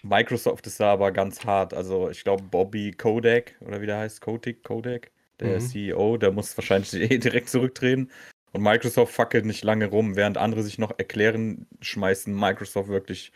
Microsoft 0.03 0.67
ist 0.67 0.81
da 0.81 0.93
aber 0.93 1.13
ganz 1.13 1.45
hart. 1.45 1.75
Also, 1.75 2.11
ich 2.11 2.23
glaube, 2.25 2.45
Bobby 2.45 2.93
Kodak, 2.93 3.55
oder 3.61 3.81
wie 3.81 3.87
der 3.87 3.99
heißt, 3.99 4.21
Kotick, 4.21 4.63
Kodak, 4.63 5.11
der 5.41 5.57
Mhm. 5.57 5.61
CEO, 5.61 6.17
der 6.17 6.33
muss 6.33 6.57
wahrscheinlich 6.57 6.95
eh 7.13 7.19
direkt 7.19 7.49
zurücktreten. 7.49 8.11
Und 8.53 8.63
Microsoft 8.63 9.13
fackelt 9.13 9.45
nicht 9.45 9.65
lange 9.65 9.87
rum, 9.87 10.17
während 10.17 10.39
andere 10.39 10.63
sich 10.63 10.79
noch 10.79 10.99
erklären, 10.99 11.67
schmeißen 11.81 12.35
Microsoft 12.35 12.89
wirklich 12.89 13.33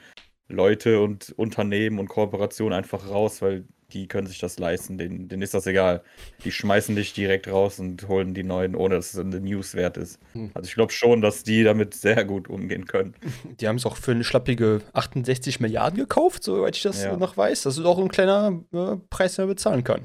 Leute 0.49 1.01
und 1.01 1.33
Unternehmen 1.37 1.99
und 1.99 2.09
Kooperationen 2.09 2.77
einfach 2.77 3.09
raus, 3.09 3.43
weil 3.43 3.65
die 3.93 4.09
können 4.09 4.27
sich 4.27 4.39
das 4.39 4.59
leisten, 4.59 4.99
denen, 4.99 5.29
denen 5.29 5.43
ist 5.43 5.55
das 5.55 5.67
egal. 5.67 6.03
Die 6.45 6.51
schmeißen 6.53 6.97
dich 6.97 7.13
direkt 7.13 7.49
raus 7.49 7.79
und 7.79 8.09
holen 8.09 8.35
die 8.35 8.43
neuen, 8.43 8.75
ohne 8.75 8.97
dass 8.97 9.15
es 9.15 9.19
eine 9.21 9.41
News 9.41 9.75
wert 9.75 9.97
ist. 9.97 10.19
Hm. 10.33 10.51
Also 10.55 10.67
ich 10.69 10.75
glaube 10.75 10.93
schon, 10.93 11.21
dass 11.21 11.43
die 11.43 11.63
damit 11.65 11.95
sehr 11.95 12.25
gut 12.25 12.49
umgehen 12.49 12.87
können. 12.87 13.15
Die 13.61 13.69
haben 13.69 13.77
es 13.77 13.87
auch 13.87 13.97
für 13.97 14.13
eine 14.13 14.25
schlappige 14.25 14.81
68 14.93 15.61
Milliarden 15.61 15.99
gekauft, 15.99 16.43
soweit 16.45 16.77
ich 16.77 16.83
das 16.83 17.03
Ja. 17.03 17.17
noch 17.17 17.37
weiß. 17.37 17.63
Das 17.63 17.79
ist 17.79 17.85
auch 17.85 17.99
ein 17.99 18.09
kleiner 18.09 18.63
äh, 18.73 18.97
Preis, 19.11 19.37
den 19.37 19.45
man 19.47 19.55
bezahlen 19.55 19.85
kann. 19.85 20.03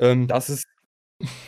Ähm, 0.00 0.26
Das 0.28 0.50
ist 0.50 0.66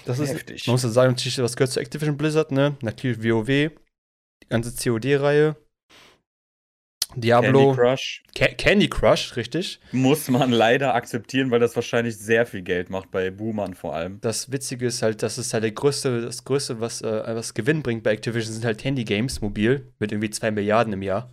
das 0.05 0.19
ist, 0.19 0.31
heftig. 0.35 0.67
man 0.67 0.75
muss 0.75 0.83
ja 0.83 0.89
sagen, 0.89 1.13
natürlich, 1.13 1.39
was 1.39 1.55
gehört 1.57 1.71
zu 1.71 1.79
Activision 1.81 2.17
Blizzard, 2.17 2.51
ne? 2.51 2.77
Natürlich 2.83 3.23
WoW, 3.23 3.47
die 3.47 4.49
ganze 4.49 4.73
COD-Reihe, 4.75 5.55
Diablo, 7.17 7.75
Candy 7.75 7.77
Crush 7.77 8.23
Ca 8.35 8.47
Candy 8.49 8.89
Crush, 8.89 9.37
richtig. 9.37 9.81
muss 9.93 10.29
man 10.29 10.53
leider 10.53 10.95
akzeptieren, 10.95 11.51
weil 11.51 11.61
das 11.61 11.75
wahrscheinlich 11.75 12.17
sehr 12.17 12.47
viel 12.47 12.63
Geld 12.63 12.91
macht, 12.91 13.11
bei 13.11 13.31
Boomern 13.31 13.75
vor 13.75 13.95
allem. 13.95 14.21
Das 14.21 14.53
Witzige 14.53 14.87
ist 14.87 15.03
halt, 15.03 15.23
das 15.23 15.39
ist 15.39 15.53
halt 15.53 15.65
der 15.65 15.73
größte, 15.73 16.21
das 16.23 16.45
größte, 16.45 16.81
was, 16.81 17.03
äh, 17.03 17.23
was 17.35 17.55
Gewinn 17.55 17.83
bringt 17.83 18.03
bei 18.03 18.13
Activision, 18.13 18.53
sind 18.53 18.65
halt 18.65 18.85
Handy-Games, 18.85 19.41
mobil, 19.41 19.93
mit 19.99 20.13
irgendwie 20.13 20.31
2 20.31 20.53
Milliarden 20.53 20.93
im 20.93 21.03
Jahr. 21.03 21.31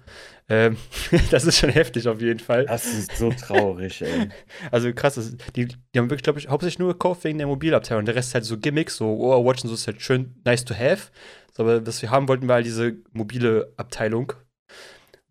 Ähm, 0.50 0.78
das 1.32 1.46
ist 1.46 1.58
schon 1.58 1.70
heftig 1.70 2.08
auf 2.08 2.22
jeden 2.22 2.40
Fall. 2.40 2.66
Das 2.66 2.86
ist 2.86 3.18
so 3.18 3.32
traurig, 3.32 4.02
ey. 4.02 4.30
Also 4.72 4.94
krass, 4.94 5.16
das, 5.16 5.36
die, 5.56 5.68
die 5.68 6.00
haben 6.00 6.10
wirklich, 6.10 6.24
glaube 6.24 6.40
ich, 6.40 6.48
hauptsächlich 6.48 6.80
nur 6.80 6.94
gekauft 6.94 7.24
wegen 7.24 7.38
der 7.38 7.48
Mobilabteilung. 7.48 8.06
Der 8.06 8.16
Rest 8.16 8.30
ist 8.30 8.34
halt 8.36 8.46
so 8.46 8.58
Gimmicks, 8.58 8.98
so 8.98 9.18
Overwatch 9.18 9.64
und 9.64 9.70
so 9.70 9.76
ist 9.76 9.88
halt 9.88 10.02
schön 10.02 10.36
nice 10.46 10.64
to 10.64 10.74
have. 10.74 11.12
So, 11.54 11.64
aber 11.64 11.86
was 11.86 12.02
wir 12.02 12.12
haben 12.12 12.28
wollten, 12.28 12.48
war 12.48 12.56
halt 12.56 12.66
diese 12.66 12.96
mobile 13.12 13.74
Abteilung. 13.78 14.34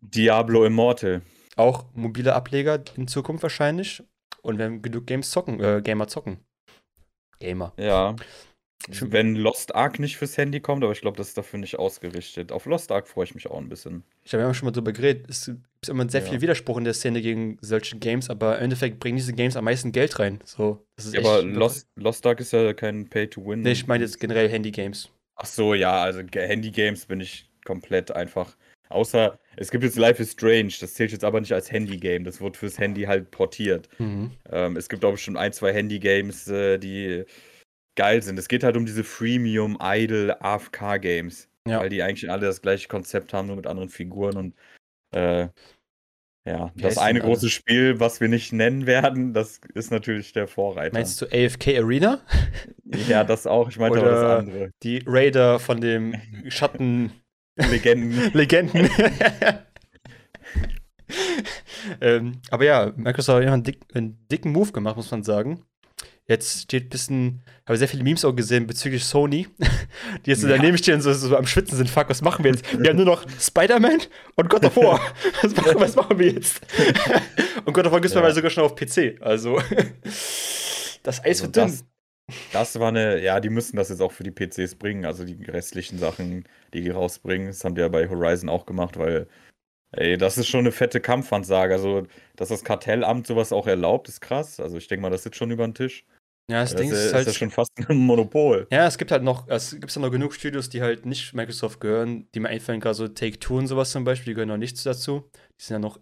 Diablo 0.01 0.65
Immortal. 0.65 1.21
Auch 1.55 1.85
mobile 1.93 2.33
Ableger 2.33 2.83
in 2.95 3.07
Zukunft 3.07 3.43
wahrscheinlich. 3.43 4.03
Und 4.41 4.57
wenn 4.59 4.81
genug 4.81 5.07
Games 5.07 5.31
zocken, 5.31 5.59
äh, 5.59 5.81
Gamer 5.83 6.07
zocken. 6.07 6.39
Gamer. 7.39 7.73
Ja. 7.77 8.15
Wenn 9.01 9.35
Lost 9.35 9.75
Ark 9.75 9.99
nicht 9.99 10.17
fürs 10.17 10.37
Handy 10.37 10.61
kommt, 10.61 10.83
aber 10.83 10.93
ich 10.93 11.01
glaube, 11.01 11.17
das 11.17 11.29
ist 11.29 11.37
dafür 11.37 11.59
nicht 11.59 11.77
ausgerichtet. 11.77 12.51
Auf 12.51 12.65
Lost 12.67 12.91
Ark 12.91 13.07
freue 13.07 13.25
ich 13.25 13.35
mich 13.35 13.47
auch 13.49 13.57
ein 13.57 13.67
bisschen. 13.67 14.03
Ich 14.23 14.33
habe 14.33 14.43
ja 14.43 14.53
schon 14.53 14.67
mal 14.67 14.71
drüber 14.71 14.93
geredet. 14.93 15.25
Es 15.27 15.47
gibt 15.47 15.89
immer 15.89 16.07
sehr 16.07 16.21
ja. 16.21 16.29
viel 16.29 16.41
Widerspruch 16.41 16.77
in 16.77 16.83
der 16.83 16.93
Szene 16.93 17.21
gegen 17.21 17.57
solche 17.61 17.97
Games, 17.97 18.29
aber 18.29 18.57
im 18.57 18.65
Endeffekt 18.65 18.99
bringen 18.99 19.17
diese 19.17 19.33
Games 19.33 19.57
am 19.57 19.65
meisten 19.65 19.91
Geld 19.91 20.19
rein. 20.19 20.39
So, 20.45 20.85
ja, 21.11 21.19
aber 21.19 21.41
Lost, 21.41 21.87
Lost 21.95 22.25
Ark 22.25 22.39
ist 22.39 22.53
ja 22.53 22.73
kein 22.73 23.09
Pay-to-Win. 23.09 23.61
Nee, 23.61 23.71
ich 23.71 23.87
meine 23.87 24.03
jetzt 24.03 24.19
generell 24.19 24.47
Handy-Games. 24.47 25.09
Ach 25.35 25.45
so, 25.45 25.73
ja, 25.73 26.01
also 26.03 26.21
Handy-Games 26.21 27.07
bin 27.07 27.19
ich 27.19 27.49
komplett 27.65 28.11
einfach. 28.11 28.55
Außer, 28.89 29.39
es 29.55 29.71
gibt 29.71 29.83
jetzt 29.83 29.97
Life 29.97 30.21
is 30.21 30.31
Strange, 30.31 30.73
das 30.79 30.93
zählt 30.93 31.11
jetzt 31.11 31.23
aber 31.23 31.39
nicht 31.39 31.53
als 31.53 31.71
Handy-Game, 31.71 32.23
das 32.23 32.41
wird 32.41 32.57
fürs 32.57 32.77
Handy 32.79 33.03
halt 33.03 33.31
portiert. 33.31 33.89
Mhm. 33.99 34.31
Ähm, 34.49 34.77
es 34.77 34.89
gibt 34.89 35.03
auch 35.03 35.17
schon 35.17 35.37
ein, 35.37 35.53
zwei 35.53 35.73
Handy-Games, 35.73 36.47
äh, 36.47 36.77
die 36.77 37.25
geil 37.95 38.21
sind. 38.21 38.37
Es 38.37 38.47
geht 38.47 38.63
halt 38.63 38.77
um 38.77 38.85
diese 38.85 39.03
Freemium, 39.03 39.77
Idle, 39.81 40.41
AFK-Games. 40.41 41.49
Ja. 41.67 41.81
Weil 41.81 41.89
die 41.89 42.01
eigentlich 42.01 42.31
alle 42.31 42.45
das 42.45 42.61
gleiche 42.61 42.87
Konzept 42.87 43.33
haben, 43.33 43.47
nur 43.47 43.57
mit 43.57 43.67
anderen 43.67 43.89
Figuren 43.89 44.37
und 44.37 44.55
äh, 45.13 45.49
ja, 46.47 46.71
Wie 46.75 46.81
das 46.81 46.97
eine 46.97 47.19
große 47.19 47.49
Spiel, 47.49 47.99
was 47.99 48.21
wir 48.21 48.29
nicht 48.29 48.53
nennen 48.53 48.85
werden, 48.85 49.33
das 49.33 49.59
ist 49.73 49.91
natürlich 49.91 50.31
der 50.31 50.47
Vorreiter. 50.47 50.93
Meinst 50.93 51.21
du 51.21 51.25
AFK 51.25 51.77
Arena? 51.77 52.21
Ja, 53.09 53.25
das 53.25 53.45
auch. 53.45 53.67
Ich 53.67 53.77
meinte 53.77 53.99
aber 53.99 54.09
das 54.09 54.39
andere. 54.39 54.71
Die 54.81 55.03
Raider 55.05 55.59
von 55.59 55.81
dem 55.81 56.15
Schatten. 56.47 57.11
Legenden. 57.57 58.31
Legenden. 58.33 58.89
ähm, 62.01 62.41
aber 62.49 62.65
ja, 62.65 62.93
Microsoft 62.95 63.45
hat 63.45 63.53
einen, 63.53 63.63
dick, 63.63 63.79
einen 63.93 64.25
dicken 64.31 64.51
Move 64.51 64.71
gemacht, 64.71 64.95
muss 64.95 65.11
man 65.11 65.23
sagen. 65.23 65.63
Jetzt 66.29 66.63
steht 66.63 66.87
ein 66.87 66.89
bisschen, 66.89 67.41
habe 67.65 67.77
sehr 67.77 67.87
viele 67.87 68.03
Memes 68.03 68.25
auch 68.25 68.35
gesehen 68.35 68.67
bezüglich 68.67 69.05
Sony, 69.05 69.47
die 70.25 70.29
jetzt 70.29 70.43
ja. 70.43 70.49
daneben 70.49 70.77
stehen 70.77 70.95
und 70.95 71.01
so, 71.01 71.13
so, 71.13 71.37
am 71.37 71.47
Schwitzen 71.47 71.77
sind. 71.77 71.89
Fuck, 71.89 72.09
was 72.09 72.21
machen 72.21 72.43
wir 72.43 72.51
jetzt? 72.51 72.65
Wir 72.77 72.89
haben 72.89 72.97
nur 72.97 73.05
noch 73.05 73.25
Spider-Man 73.39 73.99
und 74.35 74.49
God 74.49 74.65
of 74.65 74.75
War. 74.75 74.99
was, 75.41 75.55
machen, 75.55 75.75
was 75.75 75.95
machen 75.95 76.19
wir 76.19 76.33
jetzt? 76.33 76.59
und 77.63 77.73
God 77.73 77.85
of 77.85 77.93
War 77.93 78.01
gibt 78.01 78.13
es 78.13 78.21
ja. 78.21 78.31
sogar 78.31 78.51
schon 78.51 78.65
auf 78.65 78.75
PC. 78.75 79.21
Also, 79.21 79.61
das 81.03 81.21
Eis 81.21 81.41
also 81.41 81.43
wird 81.43 81.55
dünn. 81.55 81.67
Das, 81.67 81.85
das 82.51 82.79
war 82.79 82.89
eine, 82.89 83.21
ja, 83.21 83.39
die 83.39 83.49
müssen 83.49 83.77
das 83.77 83.89
jetzt 83.89 84.01
auch 84.01 84.11
für 84.11 84.23
die 84.23 84.31
PCs 84.31 84.75
bringen. 84.75 85.05
Also 85.05 85.23
die 85.23 85.43
restlichen 85.45 85.97
Sachen, 85.97 86.45
die 86.73 86.81
die 86.81 86.89
rausbringen, 86.89 87.47
das 87.47 87.63
haben 87.63 87.75
die 87.75 87.81
ja 87.81 87.87
bei 87.87 88.09
Horizon 88.09 88.49
auch 88.49 88.65
gemacht, 88.65 88.97
weil 88.97 89.27
Ey, 89.91 90.17
das 90.17 90.37
ist 90.37 90.47
schon 90.47 90.61
eine 90.61 90.71
fette 90.71 90.99
Kampfansage. 90.99 91.73
Also, 91.73 92.07
dass 92.35 92.49
das 92.49 92.63
Kartellamt 92.63 93.25
sowas 93.25 93.53
auch 93.53 93.67
erlaubt, 93.67 94.09
ist 94.09 94.19
krass. 94.19 94.59
Also, 94.59 94.77
ich 94.77 94.87
denke 94.87 95.01
mal, 95.01 95.09
das 95.09 95.23
sitzt 95.23 95.37
schon 95.37 95.51
über 95.51 95.65
den 95.65 95.75
Tisch. 95.75 96.05
Ja, 96.49 96.61
das, 96.61 96.71
das 96.71 96.81
Ding 96.81 96.91
ist, 96.91 97.05
ist, 97.05 97.13
halt. 97.13 97.27
Ist 97.27 97.33
ja 97.33 97.39
schon 97.39 97.51
fast 97.51 97.71
ein 97.89 97.97
Monopol. 97.97 98.67
Ja, 98.71 98.85
es 98.87 98.97
gibt 98.97 99.11
halt 99.11 99.23
noch, 99.23 99.47
es 99.47 99.71
gibt 99.71 99.93
ja 99.93 100.01
noch 100.01 100.11
genug 100.11 100.33
Studios, 100.33 100.69
die 100.69 100.81
halt 100.81 101.05
nicht 101.05 101.33
Microsoft 101.33 101.79
gehören, 101.79 102.27
die 102.33 102.39
mir 102.39 102.49
einfallen, 102.49 102.79
gerade 102.79 102.95
so 102.95 103.07
Take-Two 103.07 103.57
und 103.57 103.67
sowas 103.67 103.91
zum 103.91 104.03
Beispiel, 104.03 104.31
die 104.31 104.35
gehören 104.35 104.49
noch 104.49 104.57
nichts 104.57 104.83
dazu. 104.83 105.29
Die 105.59 105.63
sind 105.63 105.75
ja 105.75 105.79
noch 105.79 105.99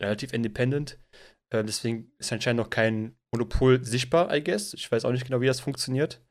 relativ 0.00 0.32
independent. 0.32 0.98
Äh, 1.50 1.64
deswegen 1.64 2.12
ist 2.18 2.32
anscheinend 2.32 2.62
noch 2.62 2.70
kein 2.70 3.16
Monopol 3.36 3.84
sichtbar, 3.84 4.34
I 4.34 4.42
guess. 4.42 4.74
Ich 4.74 4.90
weiß 4.90 5.04
auch 5.04 5.12
nicht 5.12 5.26
genau, 5.26 5.40
wie 5.40 5.46
das 5.46 5.60
funktioniert. 5.60 6.22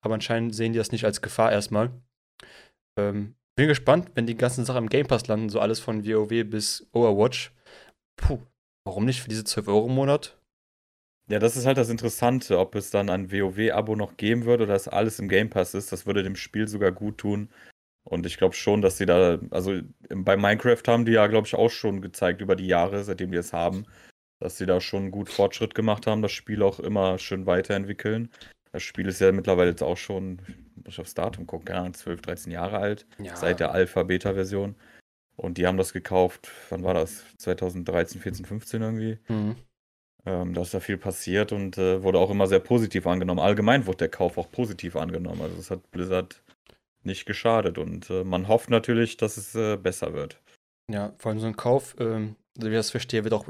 Aber 0.00 0.14
anscheinend 0.14 0.54
sehen 0.54 0.72
die 0.72 0.78
das 0.78 0.92
nicht 0.92 1.04
als 1.04 1.22
Gefahr 1.22 1.52
erstmal. 1.52 1.90
Ähm, 2.98 3.36
bin 3.56 3.68
gespannt, 3.68 4.10
wenn 4.14 4.26
die 4.26 4.36
ganzen 4.36 4.64
Sachen 4.64 4.84
im 4.84 4.88
Game 4.88 5.06
Pass 5.06 5.26
landen, 5.26 5.48
so 5.48 5.60
alles 5.60 5.80
von 5.80 6.06
WoW 6.06 6.44
bis 6.44 6.88
Overwatch. 6.92 7.52
Puh, 8.16 8.40
warum 8.84 9.04
nicht 9.04 9.20
für 9.20 9.28
diese 9.28 9.44
12 9.44 9.68
Euro 9.68 9.86
im 9.86 9.94
Monat? 9.94 10.38
Ja, 11.30 11.38
das 11.38 11.56
ist 11.56 11.66
halt 11.66 11.76
das 11.76 11.90
Interessante, 11.90 12.58
ob 12.58 12.74
es 12.74 12.90
dann 12.90 13.10
ein 13.10 13.30
WoW-Abo 13.30 13.96
noch 13.96 14.16
geben 14.16 14.44
wird 14.44 14.62
oder 14.62 14.72
dass 14.72 14.88
alles 14.88 15.18
im 15.18 15.28
Game 15.28 15.50
Pass 15.50 15.74
ist. 15.74 15.92
Das 15.92 16.06
würde 16.06 16.22
dem 16.22 16.36
Spiel 16.36 16.68
sogar 16.68 16.90
gut 16.92 17.18
tun. 17.18 17.50
Und 18.04 18.24
ich 18.24 18.38
glaube 18.38 18.54
schon, 18.54 18.80
dass 18.80 18.96
sie 18.96 19.04
da, 19.04 19.38
also 19.50 19.80
bei 20.08 20.36
Minecraft 20.36 20.82
haben 20.86 21.04
die 21.04 21.12
ja, 21.12 21.26
glaube 21.26 21.46
ich, 21.46 21.54
auch 21.54 21.68
schon 21.70 22.00
gezeigt 22.00 22.40
über 22.40 22.56
die 22.56 22.66
Jahre, 22.66 23.04
seitdem 23.04 23.30
die 23.30 23.36
es 23.36 23.52
haben, 23.52 23.84
dass 24.40 24.58
sie 24.58 24.66
da 24.66 24.80
schon 24.80 25.10
gut 25.10 25.28
Fortschritt 25.28 25.74
gemacht 25.74 26.06
haben, 26.06 26.22
das 26.22 26.32
Spiel 26.32 26.62
auch 26.62 26.80
immer 26.80 27.18
schön 27.18 27.46
weiterentwickeln. 27.46 28.30
Das 28.72 28.82
Spiel 28.82 29.08
ist 29.08 29.20
ja 29.20 29.32
mittlerweile 29.32 29.70
jetzt 29.70 29.82
auch 29.82 29.96
schon, 29.96 30.40
muss 30.84 30.94
ich 30.94 31.00
aufs 31.00 31.14
Datum 31.14 31.46
gucken, 31.46 31.66
keine 31.66 31.80
Ahnung, 31.80 31.94
12, 31.94 32.20
13 32.22 32.52
Jahre 32.52 32.78
alt, 32.78 33.06
ja. 33.18 33.34
seit 33.34 33.60
der 33.60 33.72
Alpha-Beta-Version. 33.72 34.76
Und 35.36 35.56
die 35.56 35.66
haben 35.66 35.78
das 35.78 35.92
gekauft, 35.92 36.50
wann 36.68 36.82
war 36.82 36.94
das? 36.94 37.24
2013, 37.38 38.20
14, 38.20 38.44
15 38.44 38.82
irgendwie. 38.82 39.18
Mhm. 39.28 39.56
Ähm, 40.26 40.52
da 40.52 40.62
ist 40.62 40.74
da 40.74 40.80
viel 40.80 40.98
passiert 40.98 41.52
und 41.52 41.78
äh, 41.78 42.02
wurde 42.02 42.18
auch 42.18 42.30
immer 42.30 42.46
sehr 42.48 42.58
positiv 42.58 43.06
angenommen. 43.06 43.40
Allgemein 43.40 43.86
wurde 43.86 43.98
der 43.98 44.08
Kauf 44.08 44.36
auch 44.36 44.50
positiv 44.50 44.96
angenommen. 44.96 45.40
Also 45.40 45.56
es 45.56 45.70
hat 45.70 45.90
Blizzard 45.90 46.42
nicht 47.04 47.24
geschadet 47.24 47.78
und 47.78 48.10
äh, 48.10 48.24
man 48.24 48.48
hofft 48.48 48.68
natürlich, 48.68 49.16
dass 49.16 49.36
es 49.36 49.54
äh, 49.54 49.76
besser 49.76 50.12
wird. 50.12 50.40
Ja, 50.90 51.12
vor 51.18 51.30
allem 51.30 51.40
so 51.40 51.46
ein 51.46 51.56
Kauf, 51.56 51.96
ähm, 52.00 52.34
so 52.58 52.66
wie 52.66 52.72
ich 52.72 52.78
das 52.78 52.90
verstehe, 52.90 53.24
wird 53.24 53.34
auch 53.34 53.46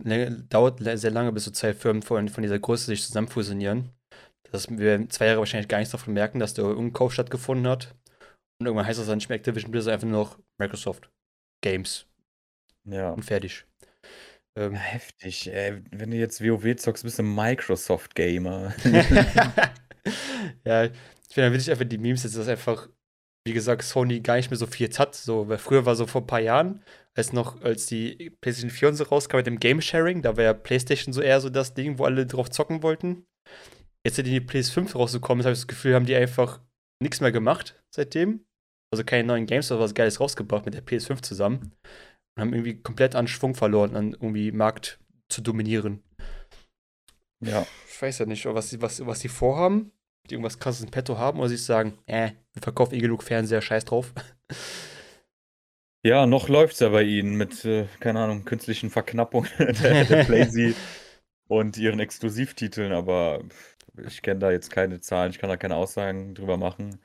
dauert 0.49 0.81
sehr 0.81 1.11
lange, 1.11 1.33
bis 1.33 1.45
so 1.45 1.51
zwei 1.51 1.73
Firmen 1.73 2.03
von, 2.03 2.29
von 2.29 2.43
dieser 2.43 2.59
Größe 2.59 2.87
sich 2.87 3.03
zusammen 3.03 3.29
fusionieren. 3.29 3.91
Das 4.51 4.69
wir 4.71 5.09
zwei 5.09 5.27
Jahre 5.27 5.41
wahrscheinlich 5.41 5.69
gar 5.69 5.79
nichts 5.79 5.93
davon 5.93 6.15
merken, 6.15 6.39
dass 6.39 6.55
der 6.55 6.65
Umkauf 6.65 7.13
stattgefunden 7.13 7.67
hat. 7.67 7.95
Und 8.61 8.67
irgendwann 8.67 8.87
heißt 8.87 8.99
das 8.99 9.07
dann 9.07 9.19
nicht 9.19 9.29
mehr 9.29 9.37
Activision 9.37 9.71
Blizzard, 9.71 9.95
einfach 9.95 10.09
nur 10.09 10.25
noch 10.25 10.39
Microsoft 10.59 11.11
Games. 11.63 12.07
Ja. 12.85 13.11
Und 13.11 13.25
fertig. 13.25 13.65
Ähm, 14.59 14.75
heftig. 14.75 15.53
Ey. 15.53 15.83
Wenn 15.91 16.11
du 16.11 16.17
jetzt 16.17 16.43
WoW 16.43 16.77
zockst, 16.77 17.05
bist 17.05 17.19
du 17.19 17.23
Microsoft-Gamer. 17.23 18.75
ja, 20.65 20.85
ich 20.85 20.93
finde, 21.31 21.57
ich 21.57 21.71
einfach 21.71 21.85
die 21.85 21.99
Memes 21.99 22.25
jetzt, 22.25 22.37
dass 22.37 22.49
einfach, 22.49 22.89
wie 23.47 23.53
gesagt, 23.53 23.83
Sony 23.83 24.21
gar 24.21 24.37
nicht 24.37 24.51
mehr 24.51 24.57
so 24.57 24.67
viel 24.67 24.91
hat. 24.99 25.15
So, 25.15 25.49
weil 25.49 25.59
früher 25.59 25.87
war 25.87 25.95
so 25.95 26.07
vor 26.07 26.23
ein 26.23 26.27
paar 26.27 26.41
Jahren, 26.41 26.83
als 27.19 27.33
noch, 27.33 27.61
als 27.63 27.87
die 27.87 28.31
PlayStation 28.41 28.71
4 28.71 28.89
und 28.89 28.95
so 28.95 29.05
rauskam 29.05 29.39
mit 29.39 29.47
dem 29.49 29.59
Game 29.59 29.81
Sharing, 29.81 30.23
da 30.23 30.37
war 30.37 30.45
ja 30.45 30.55
PlayStation 30.55 31.13
so 31.13 31.21
eher 31.21 31.41
so 31.41 31.51
das 31.51 31.75
Ding, 31.75 31.99
wo 31.99 32.05
alle 32.05 32.27
drauf 32.27 32.49
zocken 32.49 32.85
wollten. 32.85 33.27
Jetzt 34.07 34.17
sind 34.17 34.27
die 34.27 34.41
PS5 34.41 34.93
rausgekommen, 34.93 35.45
habe 35.45 35.53
ich 35.53 35.59
das 35.59 35.67
Gefühl, 35.67 35.97
haben 35.97 36.07
die 36.07 36.15
einfach 36.15 36.61
nichts 37.03 37.21
mehr 37.21 37.33
gemacht 37.33 37.83
seitdem. 37.93 38.47
Also 38.93 39.05
keine 39.05 39.27
neuen 39.27 39.47
Games 39.47 39.71
oder 39.73 39.81
was 39.81 39.95
Geiles 39.95 40.21
rausgebracht 40.21 40.65
mit 40.65 40.75
der 40.75 40.87
PS5 40.87 41.21
zusammen 41.23 41.73
und 42.37 42.41
haben 42.41 42.55
irgendwie 42.55 42.81
komplett 42.81 43.17
an 43.17 43.27
Schwung 43.27 43.57
verloren, 43.57 43.97
an 43.97 44.13
irgendwie 44.13 44.53
Markt 44.53 45.01
zu 45.29 45.43
dominieren. 45.43 46.05
Ja. 47.45 47.67
Ich 47.91 48.01
weiß 48.01 48.21
ja 48.21 48.27
nicht, 48.27 48.47
was 48.47 48.71
sie 48.71 48.81
was, 48.81 49.05
was 49.05 49.27
vorhaben. 49.27 49.91
Die 50.31 50.35
irgendwas 50.35 50.61
krasses 50.61 50.85
in 50.85 50.91
petto 50.91 51.19
haben 51.19 51.41
oder 51.41 51.49
sie 51.49 51.57
sagen, 51.57 51.99
äh, 52.07 52.31
wir 52.53 52.63
verkaufen 52.63 52.95
eh 52.95 52.99
genug 52.99 53.25
Fernseher, 53.25 53.61
scheiß 53.61 53.87
drauf. 53.87 54.13
Ja, 56.09 56.25
noch 56.25 56.49
läuft 56.49 56.73
es 56.73 56.81
ja 56.81 56.89
bei 56.89 57.03
ihnen 57.03 57.35
mit, 57.35 57.67
äh, 57.67 57.85
keine 58.01 58.21
Ahnung, 58.21 58.47
künstlichen 58.47 58.89
Verknappungen 58.89 59.51
der, 59.59 60.07
der 60.07 60.25
Playsee 60.25 60.75
und 61.49 61.77
ihren 61.77 62.01
Exklusivtiteln, 62.01 62.93
aber 62.93 63.43
ich 64.07 64.23
kenne 64.23 64.41
da 64.41 64.51
jetzt 64.51 64.71
keine 64.71 65.03
Zahlen, 65.03 65.33
ich 65.33 65.39
kann 65.39 65.51
da 65.51 65.59
keine 65.59 65.77
Aussagen 65.77 66.35
drüber 66.35 66.57
machen. 66.57 66.99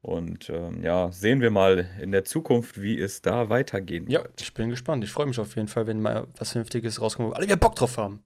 Und 0.00 0.48
ähm, 0.48 0.82
ja, 0.82 1.12
sehen 1.12 1.42
wir 1.42 1.50
mal 1.50 1.90
in 2.00 2.10
der 2.10 2.24
Zukunft, 2.24 2.80
wie 2.80 2.98
es 2.98 3.20
da 3.20 3.50
weitergehen 3.50 4.08
ja, 4.08 4.20
wird. 4.20 4.40
Ja, 4.40 4.46
ich 4.46 4.54
bin 4.54 4.70
gespannt. 4.70 5.04
Ich 5.04 5.12
freue 5.12 5.26
mich 5.26 5.38
auf 5.38 5.54
jeden 5.54 5.68
Fall, 5.68 5.86
wenn 5.86 6.00
mal 6.00 6.26
was 6.38 6.52
Vernünftiges 6.52 7.02
rauskommt, 7.02 7.28
wo 7.28 7.32
alle 7.34 7.44
wieder 7.44 7.56
Bock 7.56 7.76
drauf 7.76 7.98
haben. 7.98 8.24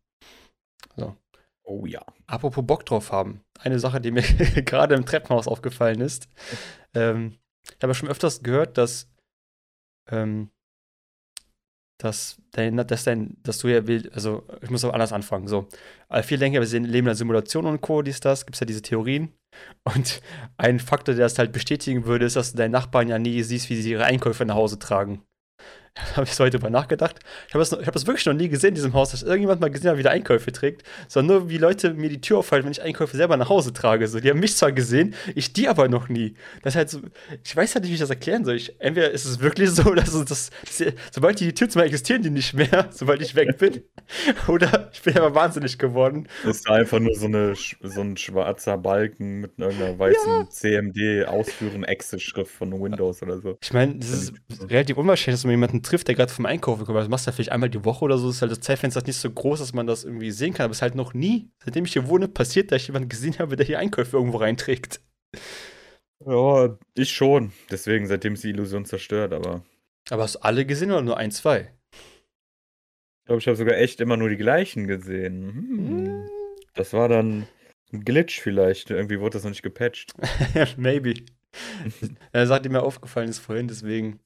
So. 0.95 1.17
Oh 1.65 1.85
ja. 1.85 2.05
Apropos 2.29 2.65
Bock 2.65 2.87
drauf 2.87 3.11
haben. 3.11 3.43
Eine 3.59 3.81
Sache, 3.81 4.01
die 4.01 4.13
mir 4.13 4.23
gerade 4.65 4.95
im 4.95 5.05
Treppenhaus 5.05 5.49
aufgefallen 5.49 6.01
ist. 6.01 6.29
Ähm, 6.95 7.39
ich 7.65 7.83
habe 7.83 7.95
schon 7.95 8.11
öfters 8.11 8.43
gehört, 8.43 8.77
dass 8.77 9.12
ähm, 10.11 10.51
dass, 12.03 12.37
dein, 12.51 12.77
dass, 12.77 13.05
dein, 13.05 13.37
dass 13.43 13.59
du 13.59 13.69
ja 13.69 13.87
willst, 13.87 14.13
also 14.13 14.47
ich 14.61 14.71
muss 14.71 14.85
aber 14.85 14.95
anders 14.95 15.13
anfangen. 15.13 15.47
So, 15.47 15.69
also 16.09 16.27
viele 16.27 16.41
denken 16.41 16.61
ja, 16.61 16.61
wir 16.61 16.81
leben 16.81 16.89
in 16.89 17.09
einer 17.09 17.15
Simulation 17.15 17.67
und 17.67 17.81
Co., 17.81 18.03
dies, 18.03 18.21
das, 18.21 18.45
gibt 18.45 18.57
es 18.57 18.61
ja 18.61 18.67
diese 18.67 18.83
Theorien. 18.83 19.33
Und 19.85 20.23
ein 20.57 20.81
Faktor, 20.81 21.15
der 21.15 21.27
das 21.27 21.39
halt 21.39 21.53
bestätigen 21.53 22.07
würde, 22.07 22.25
ist, 22.25 22.37
dass 22.37 22.53
du 22.53 22.57
deinen 22.57 22.71
Nachbarn 22.71 23.09
ja 23.09 23.19
nie 23.19 23.43
siehst, 23.43 23.69
wie 23.69 23.81
sie 23.81 23.91
ihre 23.91 24.05
Einkäufe 24.05 24.47
nach 24.47 24.55
Hause 24.55 24.79
tragen. 24.79 25.23
Da 26.13 26.17
habe 26.17 26.27
ich 26.27 26.35
so 26.35 26.45
heute 26.45 26.59
drüber 26.59 26.71
nachgedacht. 26.71 27.21
Ich 27.49 27.55
habe 27.55 27.65
das, 27.65 27.73
hab 27.73 27.93
das 27.93 28.07
wirklich 28.07 28.25
noch 28.27 28.33
nie 28.33 28.49
gesehen 28.49 28.71
in 28.71 28.75
diesem 28.77 28.95
Haus, 28.95 29.11
dass 29.11 29.23
irgendjemand 29.23 29.61
mal 29.61 29.71
gesehen 29.71 29.91
hat, 29.91 29.99
wie 29.99 30.03
der 30.03 30.13
Einkäufe 30.13 30.51
trägt, 30.53 30.83
sondern 31.07 31.39
nur 31.39 31.51
wie 31.51 31.59
Leute 31.59 31.95
mir 31.95 32.09
die 32.09 32.21
Tür 32.21 32.39
aufhalten, 32.39 32.65
wenn 32.65 32.73
ich 32.73 32.83
Einkäufe 32.83 33.17
selber 33.17 33.37
nach 33.37 33.49
Hause 33.49 33.73
trage. 33.73 34.09
So, 34.09 34.21
die 34.21 34.31
haben 34.31 34.41
mich 34.41 34.57
zwar 34.57 34.73
gesehen, 34.73 35.15
ich 35.35 35.53
die 35.53 35.69
aber 35.69 35.89
noch 35.89 36.09
nie. 36.09 36.35
Das 36.63 36.73
ist 36.73 36.77
halt 36.77 36.91
so, 36.91 37.01
ich 37.45 37.55
weiß 37.55 37.75
halt 37.75 37.85
nicht, 37.85 37.91
wie 37.91 37.95
ich 37.95 38.01
das 38.01 38.11
erklären 38.11 38.45
soll. 38.45 38.57
Ich, 38.57 38.81
entweder 38.81 39.11
ist 39.11 39.25
es 39.25 39.41
wirklich 39.41 39.71
so, 39.71 39.83
dass 39.95 40.13
das, 40.25 40.51
sobald 41.11 41.41
die 41.41 41.53
Tür 41.53 41.69
zum 41.69 41.83
existieren 41.83 42.23
die 42.23 42.31
nicht 42.31 42.55
mehr, 42.55 42.89
sobald 42.91 43.21
ich 43.21 43.35
weg 43.35 43.59
bin. 43.59 43.83
Oder 44.49 44.91
ich 44.93 45.03
bin 45.03 45.17
aber 45.19 45.35
wahnsinnig 45.35 45.79
geworden. 45.79 46.29
Das 46.45 46.57
ist 46.57 46.71
einfach 46.71 47.01
nur 47.01 47.15
so, 47.15 47.27
eine, 47.27 47.55
so 47.55 48.01
ein 48.01 48.17
schwarzer 48.17 48.79
Balken 48.79 49.41
mit 49.41 49.59
irgendeiner 49.59 49.99
weißen 49.99 50.33
ja. 50.33 50.49
CMD 50.49 51.27
ausführen 51.27 51.85
Exe-Schrift 51.85 52.51
von 52.51 52.73
Windows 52.81 53.23
oder 53.23 53.39
so. 53.39 53.59
Ich 53.61 53.73
meine, 53.73 53.99
es 53.99 54.11
ist 54.11 54.33
relativ 54.71 54.97
unwahrscheinlich, 54.97 55.41
dass 55.41 55.45
man 55.45 55.53
jemanden 55.53 55.82
jemanden 55.83 55.91
trifft, 55.91 56.09
der 56.09 56.15
gerade 56.15 56.33
vom 56.33 56.47
Einkaufen 56.47 56.85
kommt, 56.85 56.99
das 56.99 57.09
machst 57.09 57.27
du 57.27 57.31
ja 57.31 57.35
vielleicht 57.35 57.53
einmal 57.53 57.71
die 57.71 57.85
Woche 57.85 58.05
oder 58.05 58.19
so, 58.19 58.31
ist 58.31 58.43
halt 58.43 58.53
das 58.53 58.61
Zeitfenster 58.61 59.03
nicht 59.05 59.17
so 59.17 59.31
groß, 59.31 59.59
dass 59.59 59.73
man 59.73 59.87
das 59.87 60.05
irgendwie 60.05 60.31
sehen 60.31 60.55
kann. 60.55 60.65
Aber 60.65 60.73
es 60.73 60.79
ist 60.79 60.83
halt 60.83 60.95
noch 60.95 61.15
nie, 61.15 61.51
seitdem 61.65 61.85
ich 61.85 61.93
hier 61.93 62.09
wohne, 62.09 62.29
passiert, 62.29 62.71
dass 62.71 62.83
ich 62.83 62.89
jemanden 62.89 63.09
gesehen 63.09 63.39
habe, 63.39 63.57
der 63.57 63.67
hier 63.67 63.79
Einkäufe 63.79 64.17
irgendwo 64.17 64.39
reinträgt. 64.39 65.01
Ja, 66.25 66.79
ich 66.95 67.11
schon. 67.11 67.53
Deswegen, 67.71 68.07
seitdem 68.07 68.35
ist 68.35 68.45
die 68.45 68.51
Illusion 68.51 68.85
zerstört, 68.85 69.33
aber. 69.33 69.65
Aber 70.11 70.23
hast 70.23 70.37
du 70.37 70.41
alle 70.41 70.65
gesehen 70.65 70.91
oder 70.91 71.03
nur 71.03 71.17
ein, 71.17 71.31
zwei? 71.31 71.73
Ich 71.93 73.27
glaube, 73.27 73.41
ich 73.41 73.47
habe 73.47 73.57
sogar 73.57 73.77
echt 73.77 74.01
immer 74.01 74.17
nur 74.17 74.29
die 74.29 74.37
gleichen 74.37 74.87
gesehen. 74.87 75.53
Hm. 75.53 76.29
Das 76.75 76.93
war 76.93 77.09
dann 77.09 77.47
ein 77.93 78.05
Glitch 78.05 78.41
vielleicht. 78.41 78.91
Irgendwie 78.91 79.21
wurde 79.21 79.35
das 79.35 79.45
noch 79.45 79.51
nicht 79.51 79.63
gepatcht. 79.63 80.13
Maybe. 80.77 81.15
Er 82.33 82.47
sagt 82.47 82.69
mir 82.69 82.83
aufgefallen 82.83 83.29
ist 83.29 83.39
vorhin, 83.39 83.69
deswegen. 83.69 84.21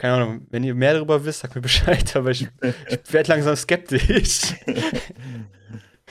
Keine 0.00 0.14
Ahnung, 0.14 0.46
wenn 0.48 0.64
ihr 0.64 0.74
mehr 0.74 0.94
darüber 0.94 1.22
wisst, 1.26 1.40
sagt 1.40 1.54
mir 1.54 1.60
Bescheid, 1.70 2.16
aber 2.16 2.30
ich, 2.30 2.48
ich 2.88 3.12
werde 3.12 3.28
langsam 3.28 3.54
skeptisch. 3.54 4.54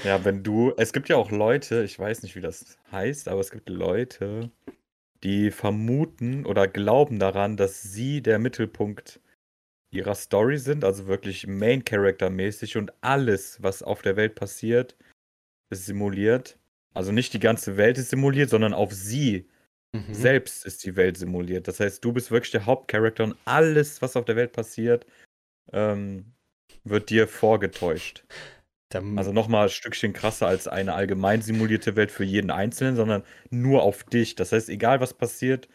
Ja, 0.05 0.23
wenn 0.23 0.43
du. 0.43 0.71
Es 0.77 0.93
gibt 0.93 1.09
ja 1.09 1.17
auch 1.17 1.29
Leute, 1.29 1.83
ich 1.83 1.99
weiß 1.99 2.23
nicht, 2.23 2.33
wie 2.37 2.39
das 2.39 2.77
heißt, 2.89 3.27
aber 3.27 3.41
es 3.41 3.51
gibt 3.51 3.67
Leute, 3.67 4.49
die 5.25 5.51
vermuten 5.51 6.45
oder 6.45 6.69
glauben 6.69 7.19
daran, 7.19 7.57
dass 7.57 7.81
sie 7.81 8.21
der 8.21 8.39
Mittelpunkt 8.39 9.19
ihrer 9.91 10.15
Story 10.15 10.57
sind, 10.57 10.85
also 10.85 11.07
wirklich 11.07 11.47
Main 11.47 11.83
Character 11.83 12.29
mäßig 12.29 12.77
und 12.77 12.93
alles, 13.01 13.61
was 13.61 13.83
auf 13.83 14.01
der 14.01 14.15
Welt 14.15 14.35
passiert, 14.35 14.95
ist 15.69 15.85
simuliert. 15.85 16.57
Also 16.93 17.11
nicht 17.11 17.33
die 17.33 17.41
ganze 17.41 17.75
Welt 17.75 17.97
ist 17.97 18.11
simuliert, 18.11 18.49
sondern 18.49 18.73
auf 18.73 18.93
sie 18.93 19.49
mhm. 19.93 20.13
selbst 20.13 20.65
ist 20.65 20.83
die 20.85 20.95
Welt 20.95 21.17
simuliert. 21.17 21.67
Das 21.67 21.79
heißt, 21.79 22.03
du 22.03 22.13
bist 22.13 22.31
wirklich 22.31 22.51
der 22.51 22.65
Hauptcharakter 22.65 23.23
und 23.23 23.35
alles, 23.45 24.01
was 24.01 24.15
auf 24.15 24.25
der 24.25 24.35
Welt 24.35 24.53
passiert, 24.53 25.05
ähm, 25.71 26.33
wird 26.83 27.09
dir 27.09 27.27
vorgetäuscht. 27.27 28.23
Also 28.91 29.31
nochmal 29.31 29.65
ein 29.65 29.69
Stückchen 29.69 30.13
krasser 30.13 30.47
als 30.47 30.67
eine 30.67 30.95
allgemein 30.95 31.43
simulierte 31.43 31.95
Welt 31.95 32.09
für 32.09 32.23
jeden 32.23 32.49
Einzelnen, 32.49 32.95
sondern 32.95 33.23
nur 33.51 33.83
auf 33.83 34.03
dich. 34.03 34.33
Das 34.33 34.51
heißt, 34.51 34.67
egal 34.67 34.99
was 34.99 35.13
passiert, 35.13 35.69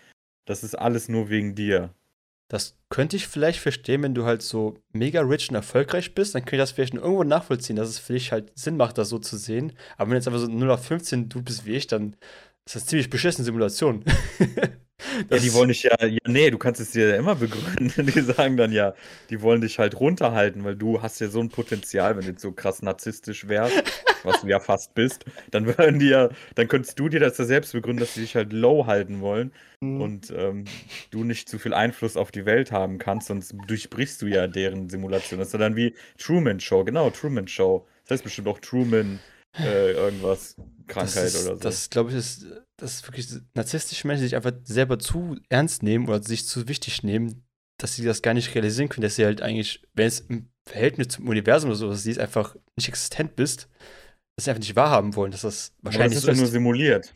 das 0.46 0.64
ist 0.64 0.74
alles 0.74 1.08
nur 1.08 1.30
wegen 1.30 1.54
dir. 1.54 1.94
Das 2.48 2.76
könnte 2.90 3.16
ich 3.16 3.28
vielleicht 3.28 3.60
verstehen, 3.60 4.02
wenn 4.02 4.14
du 4.14 4.24
halt 4.24 4.42
so 4.42 4.78
mega 4.92 5.20
rich 5.22 5.48
und 5.48 5.54
erfolgreich 5.54 6.14
bist, 6.14 6.34
dann 6.34 6.42
könnte 6.42 6.56
ich 6.56 6.62
das 6.62 6.72
vielleicht 6.72 6.94
irgendwo 6.94 7.24
nachvollziehen, 7.24 7.76
dass 7.76 7.88
es 7.88 8.00
für 8.00 8.12
dich 8.14 8.32
halt 8.32 8.52
Sinn 8.58 8.76
macht, 8.76 8.98
das 8.98 9.08
so 9.08 9.18
zu 9.18 9.36
sehen. 9.36 9.72
Aber 9.96 10.10
wenn 10.10 10.16
jetzt 10.16 10.26
einfach 10.26 10.40
so 10.40 10.48
0 10.48 10.70
auf 10.70 10.84
15 10.84 11.28
du 11.28 11.40
bist 11.40 11.66
wie 11.66 11.74
ich, 11.74 11.86
dann 11.86 12.16
ist 12.66 12.76
das 12.76 12.86
ziemlich 12.86 13.10
beschissene 13.10 13.44
Simulation. 13.44 14.04
ja, 15.30 15.38
die 15.38 15.52
wollen 15.52 15.68
dich 15.68 15.82
ja, 15.82 16.02
ja, 16.04 16.18
nee, 16.26 16.50
du 16.50 16.58
kannst 16.58 16.80
es 16.80 16.92
dir 16.92 17.10
ja 17.10 17.16
immer 17.16 17.34
begründen. 17.34 18.06
Die 18.06 18.20
sagen 18.20 18.56
dann 18.56 18.72
ja, 18.72 18.94
die 19.28 19.42
wollen 19.42 19.60
dich 19.60 19.78
halt 19.78 19.98
runterhalten, 20.00 20.64
weil 20.64 20.76
du 20.76 21.02
hast 21.02 21.20
ja 21.20 21.28
so 21.28 21.40
ein 21.40 21.50
Potenzial, 21.50 22.16
wenn 22.16 22.24
du 22.24 22.30
jetzt 22.30 22.42
so 22.42 22.52
krass 22.52 22.82
narzisstisch 22.82 23.48
wärst, 23.48 23.82
was 24.22 24.40
du 24.40 24.48
ja 24.48 24.60
fast 24.60 24.94
bist, 24.94 25.24
dann 25.50 25.66
würden 25.66 25.98
die 25.98 26.08
ja, 26.08 26.30
dann 26.54 26.68
könntest 26.68 26.98
du 26.98 27.08
dir 27.08 27.20
das 27.20 27.36
ja 27.38 27.44
selbst 27.44 27.72
begründen, 27.72 28.00
dass 28.00 28.14
sie 28.14 28.22
dich 28.22 28.34
halt 28.34 28.52
low 28.52 28.86
halten 28.86 29.20
wollen 29.20 29.52
mhm. 29.80 30.00
und 30.00 30.32
ähm, 30.34 30.64
du 31.10 31.24
nicht 31.24 31.48
zu 31.48 31.58
viel 31.58 31.74
Einfluss 31.74 32.16
auf 32.16 32.30
die 32.30 32.46
Welt 32.46 32.72
haben 32.72 32.98
kannst, 32.98 33.28
sonst 33.28 33.54
durchbrichst 33.66 34.22
du 34.22 34.26
ja 34.26 34.46
deren 34.46 34.88
Simulation. 34.88 35.38
Das 35.38 35.48
ist 35.48 35.52
ja 35.52 35.58
dann 35.58 35.76
wie 35.76 35.94
Truman 36.18 36.60
Show, 36.60 36.84
genau, 36.84 37.10
Truman 37.10 37.48
Show. 37.48 37.86
Das 38.04 38.16
heißt 38.16 38.24
bestimmt 38.24 38.48
auch 38.48 38.58
Truman 38.60 39.18
äh, 39.58 39.92
irgendwas, 39.92 40.56
Krankheit 40.86 41.26
ist, 41.26 41.44
oder 41.44 41.54
so. 41.56 41.60
Das, 41.60 41.90
glaube 41.90 42.10
ich, 42.10 42.16
ist, 42.16 42.46
das 42.76 42.94
ist 42.94 43.08
wirklich 43.08 43.28
narzisstische 43.54 44.06
Menschen, 44.06 44.22
die 44.22 44.28
sich 44.28 44.36
einfach 44.36 44.52
selber 44.64 44.98
zu 44.98 45.36
ernst 45.48 45.82
nehmen 45.82 46.08
oder 46.08 46.22
sich 46.22 46.46
zu 46.46 46.68
wichtig 46.68 47.02
nehmen, 47.02 47.44
dass 47.78 47.96
sie 47.96 48.04
das 48.04 48.22
gar 48.22 48.34
nicht 48.34 48.54
realisieren 48.54 48.88
können, 48.88 49.02
dass 49.02 49.16
sie 49.16 49.24
halt 49.24 49.42
eigentlich, 49.42 49.82
wenn 49.94 50.06
es 50.06 50.20
im 50.20 50.48
Verhältnis 50.66 51.08
zum 51.08 51.28
Universum 51.28 51.70
oder 51.70 51.76
sowas 51.76 52.02
siehst, 52.02 52.18
einfach 52.18 52.56
nicht 52.76 52.88
existent 52.88 53.36
bist, 53.36 53.68
dass 54.36 54.44
sie 54.44 54.50
einfach 54.50 54.62
nicht 54.62 54.76
wahrhaben 54.76 55.14
wollen, 55.16 55.32
dass 55.32 55.42
das 55.42 55.72
wahrscheinlich 55.82 56.14
das 56.14 56.24
ist 56.24 56.24
so 56.24 56.32
ja 56.32 56.36
nur 56.36 56.46
simuliert. 56.46 57.14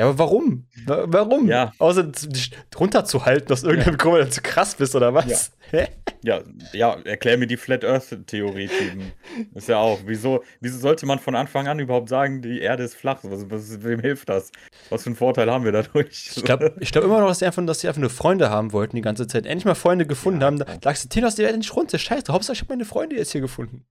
Ja, 0.00 0.06
aber 0.08 0.18
warum? 0.18 0.66
Warum? 0.86 1.46
Ja. 1.46 1.72
Außer 1.78 2.04
dich 2.04 2.52
runterzuhalten, 2.74 3.52
aus 3.52 3.64
irgendeinem 3.64 3.92
ja. 3.92 3.96
Grund, 3.98 4.14
weil 4.14 4.24
du 4.24 4.30
zu 4.30 4.40
krass 4.40 4.74
bist 4.74 4.96
oder 4.96 5.12
was? 5.12 5.52
Ja. 5.72 5.86
ja, 6.22 6.40
ja, 6.72 6.98
erklär 7.04 7.36
mir 7.36 7.46
die 7.46 7.58
Flat 7.58 7.84
Earth-Theorie, 7.84 8.68
Typen. 8.68 9.12
Ist 9.54 9.68
ja 9.68 9.76
auch. 9.76 10.00
Wieso, 10.06 10.42
wieso 10.60 10.78
sollte 10.78 11.04
man 11.04 11.18
von 11.18 11.36
Anfang 11.36 11.68
an 11.68 11.78
überhaupt 11.78 12.08
sagen, 12.08 12.40
die 12.40 12.60
Erde 12.60 12.84
ist 12.84 12.94
flach? 12.94 13.18
Was, 13.24 13.50
was, 13.50 13.82
wem 13.82 14.00
hilft 14.00 14.30
das? 14.30 14.50
Was 14.88 15.02
für 15.02 15.08
einen 15.08 15.16
Vorteil 15.16 15.50
haben 15.50 15.66
wir 15.66 15.72
dadurch? 15.72 16.32
Ich 16.34 16.44
glaube 16.44 16.74
ich 16.80 16.92
glaub 16.92 17.04
immer 17.04 17.20
noch, 17.20 17.28
dass 17.28 17.40
sie, 17.40 17.44
einfach, 17.44 17.64
dass 17.66 17.80
sie 17.80 17.88
einfach 17.88 18.00
nur 18.00 18.08
Freunde 18.08 18.48
haben 18.48 18.72
wollten 18.72 18.96
die 18.96 19.02
ganze 19.02 19.26
Zeit. 19.26 19.44
Endlich 19.44 19.66
mal 19.66 19.74
Freunde 19.74 20.06
gefunden 20.06 20.40
ja, 20.40 20.46
haben. 20.46 20.58
Da 20.58 20.66
sagst 20.82 21.04
du, 21.04 21.08
Tino, 21.10 21.26
hast 21.26 21.36
die 21.36 21.42
Erde 21.42 21.58
nicht 21.58 21.76
runter. 21.76 21.98
Scheiße, 21.98 22.32
Hauptsache, 22.32 22.54
ich 22.54 22.60
habe 22.62 22.72
meine 22.72 22.86
Freunde 22.86 23.16
jetzt 23.16 23.32
hier 23.32 23.42
gefunden. 23.42 23.84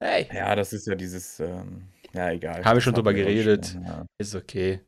Hey. 0.00 0.26
Ja, 0.32 0.56
das 0.56 0.72
ist 0.72 0.88
ja 0.88 0.96
dieses. 0.96 1.38
Ähm, 1.38 1.84
ja, 2.12 2.32
egal. 2.32 2.64
Haben 2.64 2.76
wir 2.76 2.80
schon 2.80 2.94
drüber 2.94 3.14
geredet. 3.14 3.66
Schon, 3.68 3.84
ja. 3.84 4.04
Ist 4.18 4.34
okay. 4.34 4.80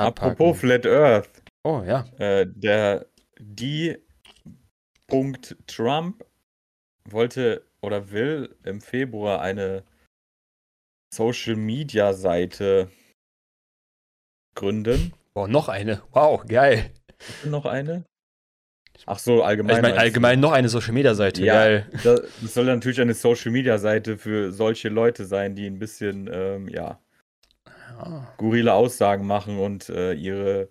Abpacken. 0.00 0.32
Apropos 0.32 0.60
Flat 0.60 0.86
Earth. 0.86 1.42
Oh 1.64 1.82
ja. 1.86 2.06
Äh, 2.18 2.46
der 2.46 3.06
die 3.38 3.96
Punkt 5.06 5.56
Trump 5.66 6.24
wollte 7.08 7.66
oder 7.80 8.10
will 8.10 8.56
im 8.64 8.80
Februar 8.80 9.40
eine 9.40 9.84
Social 11.12 11.56
Media 11.56 12.12
Seite 12.12 12.90
gründen. 14.54 15.12
Oh, 15.34 15.46
noch 15.46 15.68
eine. 15.68 16.02
Wow, 16.12 16.44
geil. 16.46 16.90
Noch 17.44 17.66
eine? 17.66 18.04
Ach 19.06 19.18
so, 19.18 19.42
allgemein. 19.42 19.76
Ich 19.76 19.82
meine, 19.82 19.98
allgemein 19.98 20.40
noch 20.40 20.52
eine 20.52 20.68
Social 20.68 20.92
Media 20.92 21.14
Seite. 21.14 21.42
Ja, 21.44 21.54
geil. 21.54 21.90
Das 22.04 22.22
soll 22.54 22.66
natürlich 22.66 23.00
eine 23.00 23.14
Social 23.14 23.50
Media 23.50 23.78
Seite 23.78 24.18
für 24.18 24.52
solche 24.52 24.88
Leute 24.88 25.24
sein, 25.24 25.54
die 25.54 25.66
ein 25.66 25.78
bisschen, 25.78 26.28
ähm, 26.32 26.68
ja, 26.68 27.00
skurrile 28.34 28.74
Aussagen 28.74 29.26
machen 29.26 29.58
und 29.58 29.88
äh, 29.88 30.12
ihre 30.12 30.68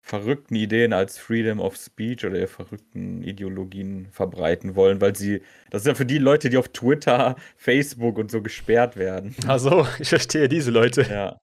verrückten 0.00 0.54
Ideen 0.54 0.94
als 0.94 1.18
Freedom 1.18 1.60
of 1.60 1.76
Speech 1.76 2.24
oder 2.24 2.38
ihre 2.38 2.46
verrückten 2.46 3.22
Ideologien 3.22 4.08
verbreiten 4.10 4.74
wollen, 4.74 5.00
weil 5.00 5.14
sie, 5.14 5.42
das 5.70 5.82
ist 5.82 5.86
ja 5.86 5.94
für 5.94 6.06
die 6.06 6.18
Leute, 6.18 6.48
die 6.48 6.56
auf 6.56 6.68
Twitter, 6.68 7.36
Facebook 7.56 8.16
und 8.16 8.30
so 8.30 8.40
gesperrt 8.40 8.96
werden. 8.96 9.34
Ach 9.46 9.58
so, 9.58 9.86
ich 9.98 10.08
verstehe 10.08 10.48
diese 10.48 10.70
Leute. 10.70 11.02
Ja. 11.02 11.38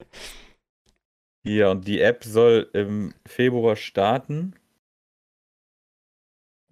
Ja, 1.45 1.69
und 1.69 1.87
die 1.87 2.01
App 2.01 2.23
soll 2.23 2.67
im 2.73 3.13
Februar 3.27 3.75
starten. 3.75 4.55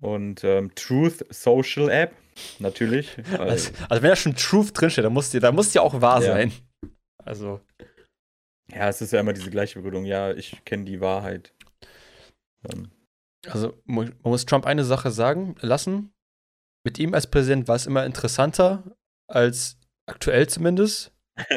Und 0.02 0.44
ähm, 0.44 0.74
Truth 0.76 1.24
Social 1.30 1.90
App, 1.90 2.14
natürlich. 2.60 3.16
Also, 3.38 3.72
also, 3.88 4.04
wenn 4.04 4.10
da 4.10 4.16
schon 4.16 4.36
Truth 4.36 4.72
drinsteht, 4.74 5.06
dann 5.06 5.14
muss 5.14 5.30
die, 5.30 5.40
dann 5.40 5.54
muss 5.54 5.72
die 5.72 5.80
auch 5.80 6.02
wahr 6.02 6.22
ja. 6.24 6.34
sein. 6.34 6.52
Also. 7.24 7.62
Ja, 8.76 8.90
es 8.90 9.02
ist 9.02 9.14
ja 9.14 9.20
immer 9.20 9.34
diese 9.34 9.50
gleiche 9.50 9.80
Begründung. 9.80 10.06
Ja, 10.06 10.32
ich 10.32 10.64
kenne 10.66 10.86
die 10.86 11.02
Wahrheit. 11.02 11.54
Ähm. 12.70 12.92
Also, 13.48 13.74
man 13.86 14.16
muss 14.24 14.46
Trump 14.46 14.66
eine 14.66 14.84
Sache 14.84 15.12
sagen 15.12 15.56
lassen. 15.60 16.14
Mit 16.86 16.98
ihm 17.00 17.14
als 17.14 17.28
Präsident 17.28 17.68
war 17.68 17.76
es 17.76 17.86
immer 17.86 18.06
interessanter 18.06 18.96
als 19.28 19.78
aktuell 20.06 20.48
zumindest. 20.48 21.12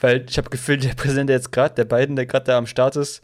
Weil 0.00 0.26
ich 0.28 0.38
habe 0.38 0.50
gefühlt, 0.50 0.84
der 0.84 0.94
Präsident, 0.94 1.30
der 1.30 1.36
jetzt 1.36 1.52
gerade, 1.52 1.74
der 1.74 1.84
Biden, 1.84 2.16
der 2.16 2.26
gerade 2.26 2.44
da 2.44 2.58
am 2.58 2.66
Start 2.66 2.96
ist, 2.96 3.22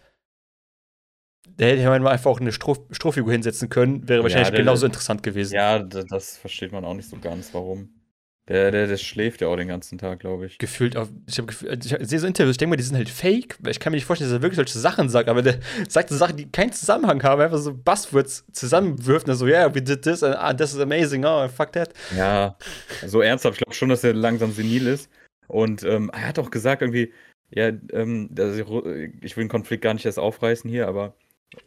der 1.46 1.76
hätte 1.76 1.88
man 1.88 2.06
einfach 2.06 2.30
auch 2.30 2.40
eine 2.40 2.52
Stroh 2.52 2.86
Strohfigur 2.90 3.32
hinsetzen 3.32 3.68
können, 3.68 4.08
wäre 4.08 4.22
wahrscheinlich 4.22 4.50
ja, 4.50 4.56
genauso 4.56 4.86
interessant 4.86 5.22
gewesen. 5.22 5.54
Ja, 5.54 5.80
das 5.80 6.38
versteht 6.38 6.72
man 6.72 6.84
auch 6.84 6.94
nicht 6.94 7.08
so 7.08 7.18
ganz, 7.18 7.52
warum. 7.52 8.01
Der, 8.48 8.72
der, 8.72 8.88
der 8.88 8.96
schläft 8.96 9.40
ja 9.40 9.46
auch 9.46 9.56
den 9.56 9.68
ganzen 9.68 9.98
Tag, 9.98 10.18
glaube 10.18 10.46
ich. 10.46 10.58
Gefühlt 10.58 10.96
auf. 10.96 11.08
Ich, 11.28 11.38
ich 11.38 12.08
sehe 12.08 12.18
so 12.18 12.26
Interviews, 12.26 12.54
ich 12.54 12.58
denke 12.58 12.70
mal, 12.70 12.76
die 12.76 12.82
sind 12.82 12.96
halt 12.96 13.08
fake, 13.08 13.56
weil 13.60 13.70
ich 13.70 13.78
kann 13.78 13.92
mir 13.92 13.96
nicht 13.96 14.04
vorstellen, 14.04 14.30
dass 14.30 14.38
er 14.38 14.42
wirklich 14.42 14.56
solche 14.56 14.78
Sachen 14.78 15.08
sagt, 15.08 15.28
aber 15.28 15.42
der 15.42 15.60
sagt 15.88 16.08
so 16.08 16.16
Sachen, 16.16 16.36
die 16.36 16.50
keinen 16.50 16.72
Zusammenhang 16.72 17.22
haben, 17.22 17.40
einfach 17.40 17.58
so 17.58 17.72
Buzzwords 17.72 18.44
zusammenwirft 18.50 19.28
und 19.28 19.36
so, 19.36 19.46
ja, 19.46 19.60
yeah, 19.60 19.74
we 19.74 19.80
did 19.80 20.02
this, 20.02 20.24
and 20.24 20.34
ah, 20.36 20.52
this 20.52 20.74
is 20.74 20.80
amazing, 20.80 21.24
oh, 21.24 21.46
fuck 21.48 21.70
that. 21.72 21.94
Ja, 22.16 22.56
so 23.06 23.20
ernsthaft, 23.20 23.58
ich 23.58 23.64
glaube 23.64 23.76
schon, 23.76 23.90
dass 23.90 24.02
er 24.02 24.12
langsam 24.12 24.50
senil 24.52 24.88
ist. 24.88 25.08
Und 25.46 25.84
ähm, 25.84 26.10
er 26.12 26.28
hat 26.28 26.38
auch 26.40 26.50
gesagt, 26.50 26.82
irgendwie, 26.82 27.12
ja, 27.50 27.68
ähm, 27.92 28.30
ich 29.20 29.36
will 29.36 29.44
den 29.44 29.48
Konflikt 29.48 29.82
gar 29.82 29.94
nicht 29.94 30.06
erst 30.06 30.18
aufreißen 30.18 30.68
hier, 30.68 30.88
aber 30.88 31.14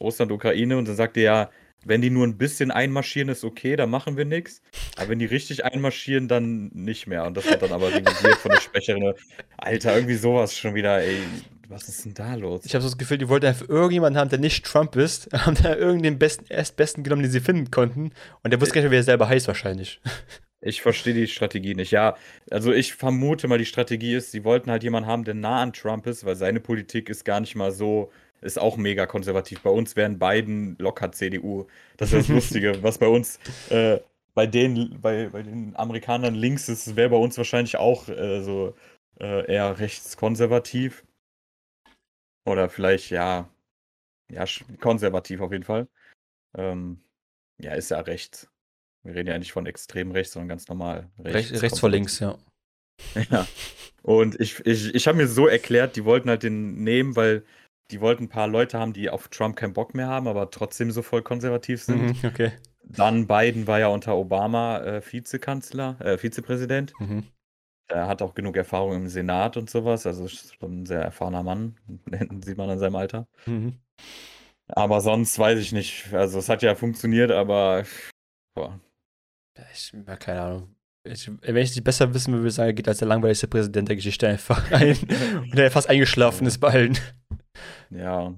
Russland, 0.02 0.32
Ukraine, 0.32 0.78
und 0.78 0.88
dann 0.88 0.96
sagt 0.96 1.16
er 1.16 1.24
ja, 1.24 1.50
wenn 1.86 2.02
die 2.02 2.10
nur 2.10 2.26
ein 2.26 2.38
bisschen 2.38 2.72
einmarschieren, 2.72 3.30
ist 3.30 3.44
okay, 3.44 3.76
dann 3.76 3.90
machen 3.90 4.18
wir 4.18 4.26
nichts. 4.26 4.62
Aber 4.98 5.10
wenn 5.10 5.20
die 5.20 5.26
richtig 5.26 5.64
einmarschieren, 5.64 6.28
dann 6.28 6.70
nicht 6.74 7.08
mehr. 7.08 7.26
Und 7.26 7.38
das 7.38 7.46
wird 7.46 7.62
dann 7.62 7.72
aber 7.72 7.90
revidiert 7.90 8.38
von 8.40 8.52
der 8.52 8.60
Sprecherin. 8.60 9.14
Alter, 9.58 9.96
irgendwie 9.96 10.16
sowas 10.16 10.58
schon 10.58 10.74
wieder, 10.74 11.00
ey. 11.00 11.20
Was 11.70 11.88
ist 11.88 12.06
denn 12.06 12.14
da 12.14 12.36
los? 12.36 12.62
Ich 12.66 12.74
habe 12.74 12.82
so 12.82 12.90
das 12.90 12.98
Gefühl, 12.98 13.18
die 13.18 13.30
wollten 13.30 13.46
einfach 13.46 13.70
irgendjemanden 13.70 14.20
haben, 14.20 14.30
der 14.30 14.40
nicht 14.40 14.66
Trump 14.66 14.96
ist. 14.96 15.32
Haben 15.34 15.58
da 15.62 15.76
irgendeinen 15.76 16.20
besten, 16.20 16.46
erstbesten 16.50 17.04
genommen, 17.04 17.24
den 17.24 17.32
sie 17.32 17.40
finden 17.40 17.72
konnten. 17.72 18.12
Und 18.44 18.52
der 18.52 18.60
wusste 18.60 18.76
gar 18.76 18.82
nicht, 18.82 18.92
wer 18.92 19.00
er 19.00 19.04
selber 19.04 19.30
heißt, 19.30 19.48
wahrscheinlich. 19.48 20.02
Ich 20.62 20.82
verstehe 20.82 21.14
die 21.14 21.28
Strategie 21.28 21.76
nicht. 21.76 21.92
Ja, 21.92 22.16
also 22.50 22.74
ich 22.74 22.96
vermute 22.96 23.48
mal, 23.48 23.60
die 23.60 23.66
Strategie 23.66 24.16
ist, 24.16 24.32
sie 24.32 24.44
wollten 24.44 24.72
halt 24.72 24.82
jemanden 24.82 25.08
haben, 25.08 25.24
der 25.24 25.36
nah 25.36 25.62
an 25.62 25.74
Trump 25.74 26.08
ist, 26.08 26.26
weil 26.26 26.36
seine 26.36 26.60
Politik 26.60 27.10
ist 27.10 27.24
gar 27.24 27.40
nicht 27.40 27.56
mal 27.56 27.72
so 27.72 28.12
ist 28.46 28.60
auch 28.60 28.78
mega 28.78 29.06
konservativ. 29.06 29.62
Bei 29.62 29.70
uns 29.70 29.96
wären 29.96 30.20
beiden 30.20 30.78
locker 30.78 31.12
CDU. 31.12 31.68
Das 31.98 32.14
ist 32.14 32.30
das 32.30 32.36
Lustige, 32.36 32.78
was 32.84 32.98
bei 32.98 33.08
uns 33.08 33.40
äh, 33.70 34.00
bei 34.36 34.46
den, 34.46 35.00
bei, 35.02 35.30
bei 35.30 35.42
den 35.42 35.76
Amerikanern 35.76 36.36
links 36.36 36.70
ist, 36.70 36.96
wäre 36.96 37.10
bei 37.10 37.18
uns 37.18 37.38
wahrscheinlich 37.38 37.78
auch 37.78 38.08
äh, 38.10 38.44
so 38.44 38.76
äh, 39.20 39.52
eher 39.52 39.80
rechtskonservativ. 39.80 41.06
Oder 42.46 42.70
vielleicht, 42.70 43.10
ja, 43.10 43.50
ja, 44.30 44.46
konservativ 44.80 45.42
auf 45.42 45.52
jeden 45.52 45.64
Fall. 45.64 45.88
Ähm, 46.56 47.00
ja, 47.58 47.74
ist 47.74 47.92
ja 47.92 48.00
rechts. 48.02 48.50
Wir 49.04 49.16
reden 49.16 49.30
ja 49.30 49.38
nicht 49.40 49.54
von 49.54 49.66
extrem 49.66 50.12
rechts, 50.12 50.34
sondern 50.34 50.50
ganz 50.50 50.68
normal. 50.68 51.10
Rechts, 51.20 51.62
rechts 51.62 51.80
vor 51.80 51.90
links, 51.90 52.20
ja. 52.20 52.38
Ja. 53.30 53.48
Und 54.02 54.40
ich, 54.40 54.66
ich, 54.66 54.94
ich 54.94 55.08
habe 55.08 55.18
mir 55.18 55.28
so 55.28 55.48
erklärt, 55.48 55.96
die 55.96 56.06
wollten 56.06 56.30
halt 56.30 56.44
den 56.44 56.84
nehmen, 56.84 57.16
weil 57.16 57.44
die 57.92 58.02
wollten 58.02 58.26
ein 58.26 58.30
paar 58.30 58.48
Leute 58.48 58.80
haben, 58.80 58.94
die 58.94 59.10
auf 59.10 59.28
Trump 59.28 59.56
keinen 59.56 59.74
Bock 59.74 59.94
mehr 59.94 60.08
haben, 60.08 60.28
aber 60.28 60.50
trotzdem 60.50 60.92
so 60.92 61.02
voll 61.02 61.22
konservativ 61.22 61.84
sind. 61.84 62.24
Mhm, 62.24 62.30
okay. 62.30 62.52
Dann 62.84 63.28
Biden 63.28 63.68
war 63.68 63.80
ja 63.80 63.88
unter 63.88 64.16
Obama 64.16 64.80
äh, 64.80 65.02
Vizekanzler, 65.02 66.00
äh, 66.02 66.18
Vizepräsident. 66.18 66.94
Mhm. 67.00 67.24
Er 67.88 68.08
hat 68.08 68.22
auch 68.22 68.34
genug 68.34 68.58
Erfahrung 68.58 68.96
im 68.96 69.08
Senat 69.08 69.58
und 69.58 69.70
sowas, 69.70 70.08
also 70.08 70.26
ist 70.26 70.56
schon 70.56 70.82
ein 70.82 70.86
sehr 70.86 71.02
erfahrener 71.02 71.44
Mann, 71.44 71.76
sieht 72.44 72.58
man 72.58 72.70
an 72.70 72.80
seinem 72.80 72.96
Alter. 72.96 73.28
Mhm. 73.46 73.80
Aber 74.68 75.02
sonst 75.02 75.38
weiß 75.38 75.60
ich 75.60 75.72
nicht. 75.72 76.12
Also 76.14 76.40
es 76.40 76.50
hat 76.50 76.64
ja 76.64 76.74
funktioniert, 76.74 77.32
aber 77.32 77.84
boah. 78.56 78.80
Ich 79.72 79.94
habe 79.94 80.18
keine 80.18 80.42
Ahnung. 80.42 80.76
Ich, 81.08 81.30
wenn 81.42 81.58
ich 81.58 81.78
es 81.78 81.84
besser 81.84 82.12
wissen 82.16 82.34
würde, 82.34 82.50
sagen, 82.50 82.70
er 82.70 82.74
geht 82.74 82.88
als 82.88 82.98
der 82.98 83.08
langweiligste 83.08 83.48
Präsident 83.48 83.90
der 83.90 83.96
Geschichte 83.96 84.28
einfach 84.28 84.72
ein. 84.72 84.98
und 85.52 85.58
er 85.58 85.70
fast 85.70 85.88
eingeschlafen 85.88 86.48
ist 86.48 86.58
bei 86.58 86.70
allen. 86.70 86.98
Ja. 87.90 88.34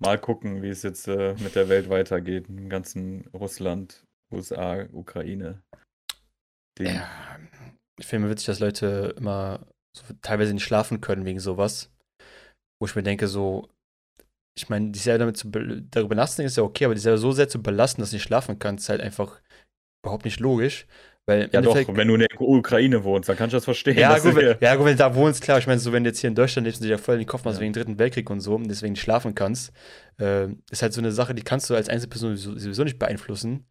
Mal 0.00 0.18
gucken, 0.18 0.62
wie 0.62 0.68
es 0.68 0.82
jetzt 0.82 1.06
äh, 1.06 1.34
mit 1.38 1.54
der 1.54 1.68
Welt 1.68 1.88
weitergeht. 1.88 2.48
Im 2.48 2.68
ganzen 2.68 3.28
Russland, 3.28 4.04
USA, 4.32 4.86
Ukraine. 4.92 5.62
Den. 6.78 6.86
Ja, 6.86 7.38
ich 7.98 8.06
finde 8.06 8.26
mir 8.26 8.32
witzig, 8.32 8.46
dass 8.46 8.60
Leute 8.60 9.14
immer 9.16 9.66
so 9.96 10.04
teilweise 10.22 10.54
nicht 10.54 10.64
schlafen 10.64 11.00
können 11.00 11.24
wegen 11.24 11.40
sowas. 11.40 11.90
Wo 12.80 12.86
ich 12.86 12.96
mir 12.96 13.02
denke, 13.02 13.28
so, 13.28 13.68
ich 14.58 14.68
meine, 14.68 14.90
die 14.90 14.98
selber 14.98 15.20
damit 15.20 15.36
zu 15.36 15.48
darüber 15.48 16.08
belasten 16.08 16.42
ist 16.42 16.56
ja 16.56 16.62
okay, 16.62 16.86
aber 16.86 16.94
die 16.94 17.00
selber 17.00 17.18
so 17.18 17.32
sehr 17.32 17.48
zu 17.48 17.62
belasten, 17.62 18.00
dass 18.00 18.10
du 18.10 18.16
nicht 18.16 18.24
schlafen 18.24 18.58
kannst, 18.58 18.84
ist 18.84 18.88
halt 18.88 19.00
einfach 19.00 19.40
überhaupt 20.04 20.24
nicht 20.24 20.40
logisch. 20.40 20.86
Weil 21.26 21.48
ja, 21.52 21.60
doch, 21.60 21.76
wenn 21.76 22.08
du 22.08 22.14
in 22.14 22.20
der 22.20 22.40
Ukraine 22.40 23.04
wohnst, 23.04 23.28
dann 23.28 23.36
kannst 23.36 23.52
du 23.52 23.56
das 23.56 23.64
verstehen. 23.64 23.96
Ja, 23.96 24.18
gut, 24.18 24.34
wenn, 24.34 24.56
ja, 24.60 24.74
gut, 24.74 24.86
wenn 24.86 24.92
du 24.92 24.98
da 24.98 25.14
wohnst, 25.14 25.40
klar. 25.40 25.58
Ich 25.58 25.68
meine, 25.68 25.78
so, 25.78 25.92
wenn 25.92 26.02
du 26.02 26.10
jetzt 26.10 26.18
hier 26.18 26.28
in 26.28 26.34
Deutschland 26.34 26.66
lebst 26.66 26.80
und 26.80 26.84
dich 26.84 26.90
ja 26.90 26.98
voll 26.98 27.14
in 27.14 27.20
den 27.20 27.28
Kopf 27.28 27.44
machst 27.44 27.58
ja. 27.58 27.62
wegen 27.62 27.72
Dritten 27.72 27.98
Weltkrieg 27.98 28.28
und 28.28 28.40
so 28.40 28.56
und 28.56 28.68
deswegen 28.68 28.92
nicht 28.92 29.02
schlafen 29.02 29.34
kannst, 29.34 29.72
äh, 30.20 30.48
ist 30.70 30.82
halt 30.82 30.92
so 30.92 31.00
eine 31.00 31.12
Sache, 31.12 31.34
die 31.34 31.42
kannst 31.42 31.70
du 31.70 31.76
als 31.76 31.88
Einzelperson 31.88 32.36
sowieso 32.36 32.82
nicht 32.82 32.98
beeinflussen. 32.98 33.66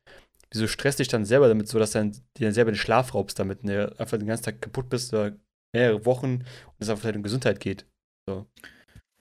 Wieso 0.53 0.67
stresst 0.67 0.99
dich 0.99 1.09
dann 1.09 1.25
selber 1.25 1.49
damit 1.49 1.67
so, 1.67 1.77
dass 1.77 1.91
du 1.91 2.09
dir 2.09 2.21
dann 2.39 2.53
selber 2.53 2.71
den 2.71 2.77
Schlaf 2.77 3.13
raubst 3.13 3.37
damit, 3.37 3.63
ne? 3.63 3.93
einfach 3.97 4.17
den 4.17 4.27
ganzen 4.27 4.45
Tag 4.45 4.61
kaputt 4.61 4.89
bist 4.89 5.13
oder 5.13 5.33
mehrere 5.73 6.05
Wochen 6.05 6.35
und 6.35 6.75
es 6.79 6.89
einfach 6.89 7.05
halt 7.05 7.15
um 7.15 7.23
Gesundheit 7.23 7.59
geht. 7.59 7.85
So. 8.29 8.45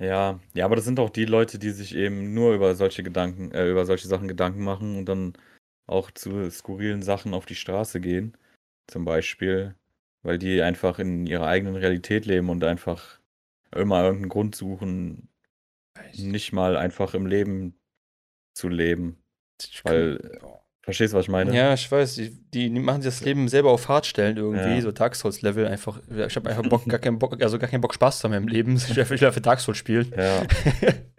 Ja, 0.00 0.40
ja, 0.54 0.64
aber 0.64 0.76
das 0.76 0.84
sind 0.84 0.98
auch 0.98 1.10
die 1.10 1.26
Leute, 1.26 1.58
die 1.58 1.70
sich 1.70 1.94
eben 1.94 2.32
nur 2.32 2.54
über 2.54 2.74
solche 2.74 3.02
Gedanken, 3.02 3.52
äh, 3.52 3.68
über 3.68 3.84
solche 3.86 4.08
Sachen 4.08 4.28
Gedanken 4.28 4.64
machen 4.64 4.96
und 4.96 5.08
dann 5.08 5.34
auch 5.90 6.10
zu 6.10 6.50
skurrilen 6.50 7.02
Sachen 7.02 7.34
auf 7.34 7.46
die 7.46 7.54
Straße 7.54 8.00
gehen. 8.00 8.36
Zum 8.86 9.04
Beispiel, 9.04 9.74
weil 10.22 10.38
die 10.38 10.62
einfach 10.62 10.98
in 10.98 11.26
ihrer 11.26 11.46
eigenen 11.46 11.76
Realität 11.76 12.26
leben 12.26 12.48
und 12.48 12.62
einfach 12.64 13.18
immer 13.74 14.02
irgendeinen 14.02 14.30
Grund 14.30 14.54
suchen, 14.54 15.28
nicht 16.16 16.52
mal 16.52 16.76
einfach 16.76 17.14
im 17.14 17.26
Leben 17.26 17.74
zu 18.54 18.68
leben. 18.68 19.22
Weil, 19.84 20.40
verstehst 20.82 21.12
du, 21.12 21.18
was 21.18 21.26
ich 21.26 21.30
meine? 21.30 21.54
Ja, 21.54 21.74
ich 21.74 21.90
weiß, 21.90 22.14
die, 22.14 22.30
die 22.50 22.70
machen 22.70 23.02
das 23.02 23.20
Leben 23.22 23.48
selber 23.48 23.70
auf 23.70 23.88
hart 23.88 24.06
stellen 24.06 24.36
irgendwie, 24.36 24.76
ja. 24.76 24.80
so 24.80 24.92
Dark 24.92 25.14
Souls 25.14 25.42
Level 25.42 25.66
einfach. 25.66 26.00
Ich 26.08 26.36
habe 26.36 26.50
einfach 26.50 26.68
Bock, 26.68 26.86
gar 26.86 27.00
keinen 27.00 27.18
Bock, 27.18 27.40
also 27.42 27.58
gar 27.58 27.68
keinen 27.68 27.80
Bock 27.80 27.94
Spaß 27.94 28.20
zu 28.20 28.28
haben 28.28 28.34
im 28.34 28.48
Leben. 28.48 28.76
Ich 28.88 28.96
will 28.96 29.32
für 29.32 29.40
Dark 29.40 29.60
Souls 29.60 29.78
spielen. 29.78 30.12
Ja. 30.16 30.42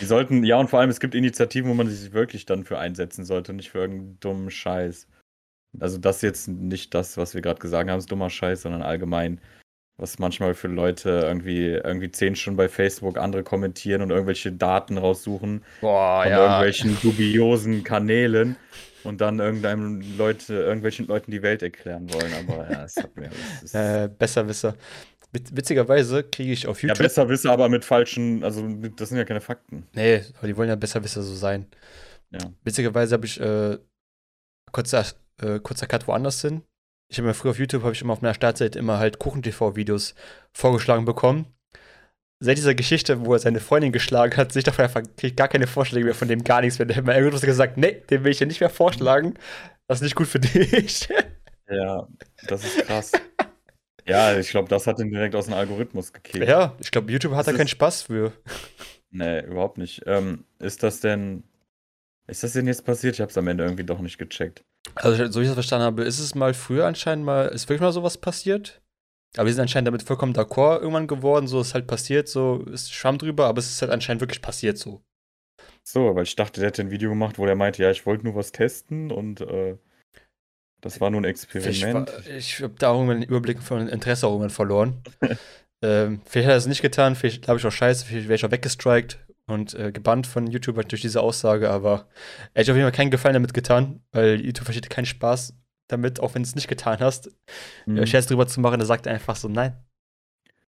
Die 0.00 0.04
sollten, 0.04 0.44
ja, 0.44 0.56
und 0.56 0.68
vor 0.70 0.80
allem, 0.80 0.90
es 0.90 1.00
gibt 1.00 1.14
Initiativen, 1.14 1.70
wo 1.70 1.74
man 1.74 1.88
sich 1.88 2.12
wirklich 2.12 2.46
dann 2.46 2.64
für 2.64 2.78
einsetzen 2.78 3.24
sollte, 3.24 3.52
nicht 3.52 3.70
für 3.70 3.78
irgendeinen 3.78 4.20
dummen 4.20 4.50
Scheiß. 4.50 5.06
Also, 5.80 5.98
das 5.98 6.22
jetzt 6.22 6.48
nicht 6.48 6.94
das, 6.94 7.16
was 7.16 7.34
wir 7.34 7.42
gerade 7.42 7.60
gesagt 7.60 7.90
haben, 7.90 7.98
ist 7.98 8.10
dummer 8.10 8.30
Scheiß, 8.30 8.62
sondern 8.62 8.82
allgemein, 8.82 9.40
was 9.98 10.18
manchmal 10.18 10.54
für 10.54 10.68
Leute 10.68 11.10
irgendwie, 11.24 11.66
irgendwie 11.66 12.10
zehn 12.10 12.36
Stunden 12.36 12.56
bei 12.56 12.68
Facebook 12.68 13.18
andere 13.18 13.42
kommentieren 13.42 14.00
und 14.00 14.10
irgendwelche 14.10 14.52
Daten 14.52 14.96
raussuchen 14.96 15.64
Boah, 15.80 16.22
von 16.22 16.32
ja. 16.32 16.42
irgendwelchen 16.44 16.96
dubiosen 17.02 17.84
Kanälen 17.84 18.56
und 19.04 19.20
dann 19.20 19.40
irgendeinem 19.40 20.02
Leute, 20.16 20.54
irgendwelchen 20.54 21.06
Leuten 21.06 21.30
die 21.30 21.42
Welt 21.42 21.62
erklären 21.62 22.12
wollen. 22.12 22.32
Aber 22.32 22.70
ja, 22.70 22.84
es 22.84 22.96
hat 22.96 23.10
mir. 23.16 23.30
Äh, 23.72 24.08
Besserwisser. 24.08 24.74
Witzigerweise 25.32 26.24
kriege 26.24 26.52
ich 26.52 26.66
auf 26.66 26.82
YouTube. 26.82 26.98
Ja, 26.98 27.02
besser 27.02 27.28
Wisser, 27.28 27.52
aber 27.52 27.68
mit 27.68 27.84
falschen, 27.84 28.42
also 28.42 28.66
das 28.96 29.10
sind 29.10 29.18
ja 29.18 29.24
keine 29.24 29.42
Fakten. 29.42 29.86
Nee, 29.92 30.22
aber 30.38 30.46
die 30.46 30.56
wollen 30.56 30.70
ja 30.70 30.76
besser 30.76 31.04
Wisser 31.04 31.22
so 31.22 31.34
sein. 31.34 31.66
Ja. 32.30 32.40
Witzigerweise 32.64 33.14
habe 33.14 33.26
ich 33.26 33.38
äh, 33.40 33.78
kurzer, 34.72 35.04
äh, 35.42 35.60
kurzer 35.60 35.86
Cut 35.86 36.08
woanders 36.08 36.40
hin. 36.40 36.62
Ich 37.10 37.18
habe 37.18 37.28
mir 37.28 37.34
früher 37.34 37.50
auf 37.50 37.58
YouTube, 37.58 37.82
habe 37.82 37.92
ich 37.92 38.02
immer 38.02 38.14
auf 38.14 38.22
meiner 38.22 38.34
Startseite 38.34 38.78
immer 38.78 38.98
halt 38.98 39.18
Kuchen-TV-Videos 39.18 40.14
vorgeschlagen 40.52 41.04
bekommen. 41.04 41.46
Seit 42.40 42.56
dieser 42.56 42.74
Geschichte, 42.74 43.24
wo 43.26 43.32
er 43.32 43.38
seine 43.38 43.60
Freundin 43.60 43.92
geschlagen 43.92 44.36
hat, 44.36 44.52
sich 44.52 44.64
davon 44.64 44.84
einfach 44.84 45.02
kriege 45.02 45.28
ich 45.28 45.36
gar 45.36 45.48
keine 45.48 45.66
Vorschläge 45.66 46.04
mehr 46.04 46.14
von 46.14 46.28
dem, 46.28 46.44
gar 46.44 46.60
nichts 46.60 46.78
mehr. 46.78 46.86
Der 46.86 46.96
hat 46.96 47.04
mir 47.04 47.16
irgendwas 47.16 47.42
gesagt, 47.42 47.76
nee, 47.76 48.02
den 48.10 48.24
will 48.24 48.32
ich 48.32 48.40
ja 48.40 48.46
nicht 48.46 48.60
mehr 48.60 48.70
vorschlagen. 48.70 49.34
Das 49.88 49.98
ist 49.98 50.02
nicht 50.02 50.14
gut 50.14 50.28
für 50.28 50.38
dich. 50.38 51.08
Ja, 51.70 52.06
das 52.46 52.64
ist 52.64 52.86
krass. 52.86 53.12
Ja, 54.08 54.36
ich 54.38 54.48
glaube, 54.48 54.68
das 54.68 54.86
hat 54.86 54.98
ihn 54.98 55.10
direkt 55.10 55.34
aus 55.34 55.44
dem 55.44 55.54
Algorithmus 55.54 56.12
gekickt. 56.12 56.48
Ja, 56.48 56.74
ich 56.80 56.90
glaube, 56.90 57.12
YouTube 57.12 57.34
hat 57.34 57.46
da 57.46 57.52
keinen 57.52 57.68
Spaß 57.68 58.02
für. 58.02 58.32
Nee, 59.10 59.40
überhaupt 59.40 59.78
nicht. 59.78 60.02
Ähm, 60.06 60.44
ist 60.58 60.82
das 60.82 61.00
denn. 61.00 61.44
Ist 62.26 62.42
das 62.42 62.52
denn 62.52 62.66
jetzt 62.66 62.84
passiert? 62.84 63.14
Ich 63.14 63.20
habe 63.20 63.30
es 63.30 63.38
am 63.38 63.48
Ende 63.48 63.64
irgendwie 63.64 63.84
doch 63.84 64.00
nicht 64.00 64.18
gecheckt. 64.18 64.64
Also, 64.94 65.30
so 65.30 65.40
wie 65.40 65.44
ich 65.44 65.48
das 65.48 65.54
verstanden 65.54 65.86
habe, 65.86 66.04
ist 66.04 66.18
es 66.18 66.34
mal 66.34 66.52
früher 66.52 66.86
anscheinend 66.86 67.24
mal, 67.24 67.46
ist 67.48 67.68
wirklich 67.68 67.80
mal 67.80 67.92
sowas 67.92 68.18
passiert? 68.18 68.82
Aber 69.36 69.46
wir 69.46 69.52
sind 69.52 69.62
anscheinend 69.62 69.88
damit 69.88 70.02
vollkommen 70.02 70.34
d'accord 70.34 70.80
irgendwann 70.80 71.06
geworden, 71.06 71.46
so 71.46 71.60
ist 71.60 71.74
halt 71.74 71.86
passiert, 71.86 72.28
so 72.28 72.64
ist 72.70 72.92
Schwamm 72.92 73.18
drüber, 73.18 73.46
aber 73.46 73.58
es 73.58 73.70
ist 73.70 73.82
halt 73.82 73.92
anscheinend 73.92 74.20
wirklich 74.20 74.40
passiert 74.40 74.78
so. 74.78 75.02
So, 75.82 76.14
weil 76.14 76.24
ich 76.24 76.36
dachte, 76.36 76.60
der 76.60 76.68
hätte 76.68 76.82
ein 76.82 76.90
Video 76.90 77.10
gemacht, 77.10 77.38
wo 77.38 77.46
der 77.46 77.54
meinte, 77.54 77.82
ja, 77.82 77.90
ich 77.90 78.04
wollte 78.06 78.24
nur 78.24 78.34
was 78.34 78.52
testen 78.52 79.10
und 79.10 79.40
äh, 79.40 79.76
das 80.80 81.00
war 81.00 81.10
nur 81.10 81.20
ein 81.20 81.24
Experiment. 81.24 82.12
Ich, 82.26 82.36
ich 82.36 82.62
habe 82.62 82.74
da 82.78 82.92
irgendwann 82.92 83.20
den 83.20 83.28
Überblick 83.28 83.62
von 83.62 83.88
Interesse 83.88 84.26
irgendwann 84.26 84.50
verloren. 84.50 85.02
ähm, 85.82 86.20
vielleicht 86.24 86.46
hat 86.46 86.54
er 86.54 86.58
es 86.58 86.66
nicht 86.66 86.82
getan, 86.82 87.16
vielleicht 87.16 87.42
glaube 87.42 87.58
ich 87.58 87.66
auch 87.66 87.72
scheiße, 87.72 88.06
vielleicht 88.06 88.28
wäre 88.28 88.36
ich 88.36 88.44
auch 88.44 88.50
weggestrikt 88.50 89.18
und 89.46 89.74
äh, 89.74 89.90
gebannt 89.92 90.26
von 90.26 90.46
YouTube 90.46 90.88
durch 90.88 91.02
diese 91.02 91.20
Aussage, 91.20 91.70
aber 91.70 92.08
er 92.54 92.62
hat 92.62 92.70
auf 92.70 92.76
jeden 92.76 92.82
Fall 92.86 92.92
keinen 92.92 93.10
Gefallen 93.10 93.34
damit 93.34 93.54
getan, 93.54 94.00
weil 94.12 94.40
YouTube 94.40 94.66
versteht 94.66 94.90
keinen 94.90 95.06
Spaß 95.06 95.54
damit, 95.88 96.20
auch 96.20 96.34
wenn 96.34 96.42
du 96.42 96.48
es 96.48 96.54
nicht 96.54 96.68
getan 96.68 96.98
hast, 97.00 97.30
mhm. 97.86 98.06
Scherz 98.06 98.26
drüber 98.26 98.46
zu 98.46 98.60
machen. 98.60 98.78
Er 98.78 98.86
sagt 98.86 99.08
einfach 99.08 99.36
so, 99.36 99.48
nein, 99.48 99.74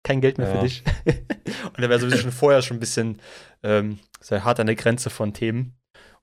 kein 0.04 0.20
Geld 0.20 0.38
mehr 0.38 0.48
ja. 0.48 0.54
für 0.54 0.62
dich. 0.62 0.84
und 1.06 1.82
er 1.82 1.88
wäre 1.88 1.98
sowieso 1.98 2.18
schon 2.18 2.32
vorher 2.32 2.62
schon 2.62 2.76
ein 2.76 2.80
bisschen 2.80 3.20
ähm, 3.62 3.98
sehr 4.20 4.44
hart 4.44 4.60
an 4.60 4.66
der 4.66 4.76
Grenze 4.76 5.10
von 5.10 5.34
Themen 5.34 5.79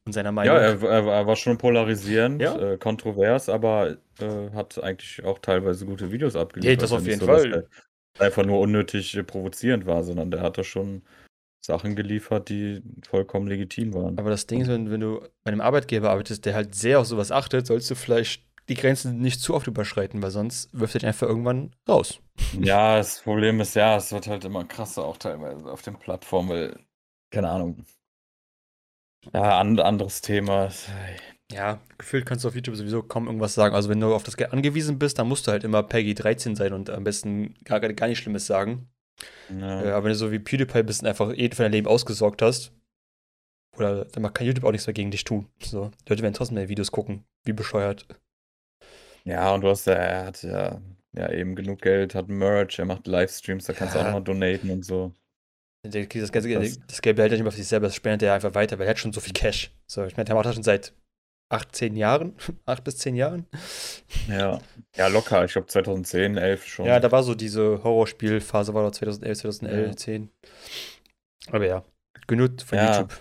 und 0.07 0.13
seiner 0.13 0.31
Meinung. 0.31 0.55
Ja, 0.55 0.61
er, 0.61 0.81
er 0.83 1.27
war 1.27 1.35
schon 1.35 1.57
polarisierend, 1.57 2.41
ja? 2.41 2.55
äh, 2.57 2.77
kontrovers, 2.77 3.49
aber 3.49 3.97
äh, 4.19 4.49
hat 4.53 4.81
eigentlich 4.83 5.23
auch 5.23 5.39
teilweise 5.39 5.85
gute 5.85 6.11
Videos 6.11 6.35
abgeliefert. 6.35 6.77
Ja, 6.77 6.81
das 6.81 6.91
auf 6.91 7.05
jeden 7.05 7.19
so, 7.19 7.27
Fall. 7.27 7.67
einfach 8.17 8.45
nur 8.45 8.59
unnötig 8.59 9.15
äh, 9.15 9.23
provozierend 9.23 9.85
war, 9.85 10.03
sondern 10.03 10.31
der 10.31 10.41
hat 10.41 10.57
da 10.57 10.63
schon 10.63 11.03
Sachen 11.61 11.95
geliefert, 11.95 12.49
die 12.49 12.81
vollkommen 13.07 13.47
legitim 13.47 13.93
waren. 13.93 14.17
Aber 14.17 14.29
das 14.29 14.47
Ding 14.47 14.61
ist, 14.61 14.69
wenn, 14.69 14.89
wenn 14.89 15.01
du 15.01 15.19
bei 15.43 15.51
einem 15.51 15.61
Arbeitgeber 15.61 16.09
arbeitest, 16.09 16.45
der 16.45 16.55
halt 16.55 16.73
sehr 16.73 16.99
auf 16.99 17.07
sowas 17.07 17.31
achtet, 17.31 17.67
sollst 17.67 17.91
du 17.91 17.95
vielleicht 17.95 18.43
die 18.69 18.75
Grenzen 18.75 19.19
nicht 19.19 19.41
zu 19.41 19.53
oft 19.53 19.67
überschreiten, 19.67 20.21
weil 20.21 20.31
sonst 20.31 20.69
wirft 20.73 20.95
er 20.95 20.99
dich 20.99 21.07
einfach 21.07 21.27
irgendwann 21.27 21.71
raus. 21.87 22.19
Ja, 22.59 22.97
das 22.97 23.21
Problem 23.21 23.59
ist 23.61 23.75
ja, 23.75 23.97
es 23.97 24.11
wird 24.11 24.27
halt 24.27 24.45
immer 24.45 24.65
krasser 24.65 25.03
auch 25.03 25.17
teilweise 25.17 25.69
auf 25.69 25.81
den 25.81 25.97
Plattformen, 25.97 26.49
weil, 26.49 26.79
keine 27.31 27.49
Ahnung, 27.49 27.85
ja, 29.33 29.59
an, 29.59 29.79
anderes 29.79 30.21
Thema. 30.21 30.69
Ja, 31.51 31.79
gefühlt 31.97 32.25
kannst 32.25 32.43
du 32.43 32.49
auf 32.49 32.55
YouTube 32.55 32.75
sowieso 32.75 33.03
kaum 33.03 33.27
irgendwas 33.27 33.53
sagen. 33.53 33.73
Also, 33.73 33.89
wenn 33.89 33.99
du 33.99 34.13
auf 34.13 34.23
das 34.23 34.35
Geld 34.37 34.51
angewiesen 34.51 34.99
bist, 34.99 35.17
dann 35.17 35.27
musst 35.27 35.47
du 35.47 35.51
halt 35.51 35.63
immer 35.63 35.83
Peggy 35.83 36.13
13 36.13 36.55
sein 36.55 36.73
und 36.73 36.89
am 36.89 37.03
besten 37.03 37.55
gar, 37.63 37.79
gar 37.79 38.07
nicht 38.07 38.19
Schlimmes 38.19 38.47
sagen. 38.47 38.89
Ja. 39.49 39.83
Äh, 39.83 39.91
aber 39.91 40.05
wenn 40.05 40.11
du 40.11 40.17
so 40.17 40.31
wie 40.31 40.39
PewDiePie 40.39 40.83
bist 40.83 41.01
und 41.01 41.07
einfach 41.07 41.33
eh 41.33 41.49
für 41.49 41.63
dein 41.63 41.71
Leben 41.71 41.87
ausgesorgt 41.87 42.41
hast, 42.41 42.73
oder 43.77 44.05
dann 44.05 44.33
kann 44.33 44.45
YouTube 44.45 44.65
auch 44.65 44.71
nichts 44.71 44.87
mehr 44.87 44.93
gegen 44.93 45.11
dich 45.11 45.23
tun. 45.23 45.47
So, 45.61 45.91
die 46.05 46.09
Leute 46.09 46.23
werden 46.23 46.33
trotzdem 46.33 46.55
mehr 46.55 46.69
Videos 46.69 46.91
gucken. 46.91 47.23
Wie 47.43 47.53
bescheuert. 47.53 48.07
Ja, 49.23 49.53
und 49.53 49.61
du 49.61 49.69
hast 49.69 49.85
ja, 49.85 49.93
er 49.93 50.25
hat 50.25 50.43
ja, 50.43 50.81
ja 51.13 51.31
eben 51.31 51.55
genug 51.55 51.81
Geld, 51.81 52.15
hat 52.15 52.27
Merch, 52.27 52.79
er 52.79 52.85
macht 52.85 53.07
Livestreams, 53.07 53.65
da 53.65 53.73
kannst 53.73 53.95
ja. 53.95 54.01
du 54.01 54.07
auch 54.07 54.13
mal 54.13 54.21
donaten 54.21 54.69
und 54.69 54.83
so. 54.83 55.13
Das, 55.89 56.31
ganze, 56.31 56.49
das, 56.49 56.79
das 56.87 57.01
Geld 57.01 57.15
behält 57.15 57.31
er 57.31 57.37
nicht 57.37 57.43
mehr 57.43 57.51
für 57.51 57.57
sich 57.57 57.67
selber, 57.67 57.87
das 57.87 57.95
spendet 57.95 58.23
er 58.23 58.33
einfach 58.33 58.53
weiter, 58.55 58.77
weil 58.79 58.87
er 58.87 58.91
hat 58.91 58.99
schon 58.99 59.13
so 59.13 59.21
viel 59.21 59.33
Cash. 59.33 59.71
So, 59.85 60.03
ich 60.05 60.17
meine, 60.17 60.25
der 60.25 60.35
macht 60.35 60.45
das 60.45 60.55
schon 60.55 60.63
seit 60.63 60.93
acht, 61.49 61.75
zehn 61.75 61.95
Jahren. 61.95 62.35
acht 62.65 62.83
bis 62.83 62.97
zehn 62.97 63.15
Jahren. 63.15 63.45
Ja, 64.27 64.59
ja 64.95 65.07
locker. 65.07 65.45
Ich 65.45 65.53
glaube 65.53 65.67
2010, 65.67 66.37
11 66.37 66.65
schon. 66.67 66.85
Ja, 66.85 66.99
da 66.99 67.11
war 67.11 67.23
so 67.23 67.35
diese 67.35 67.83
Horrorspielphase, 67.83 68.73
war 68.73 68.83
doch 68.83 68.91
2011, 68.91 69.39
2011, 69.39 69.87
Ja. 69.87 69.95
10. 69.95 70.29
Aber 71.51 71.65
ja, 71.65 71.83
genug 72.27 72.61
von 72.61 72.77
Ja. 72.77 72.93
YouTube. 72.93 73.19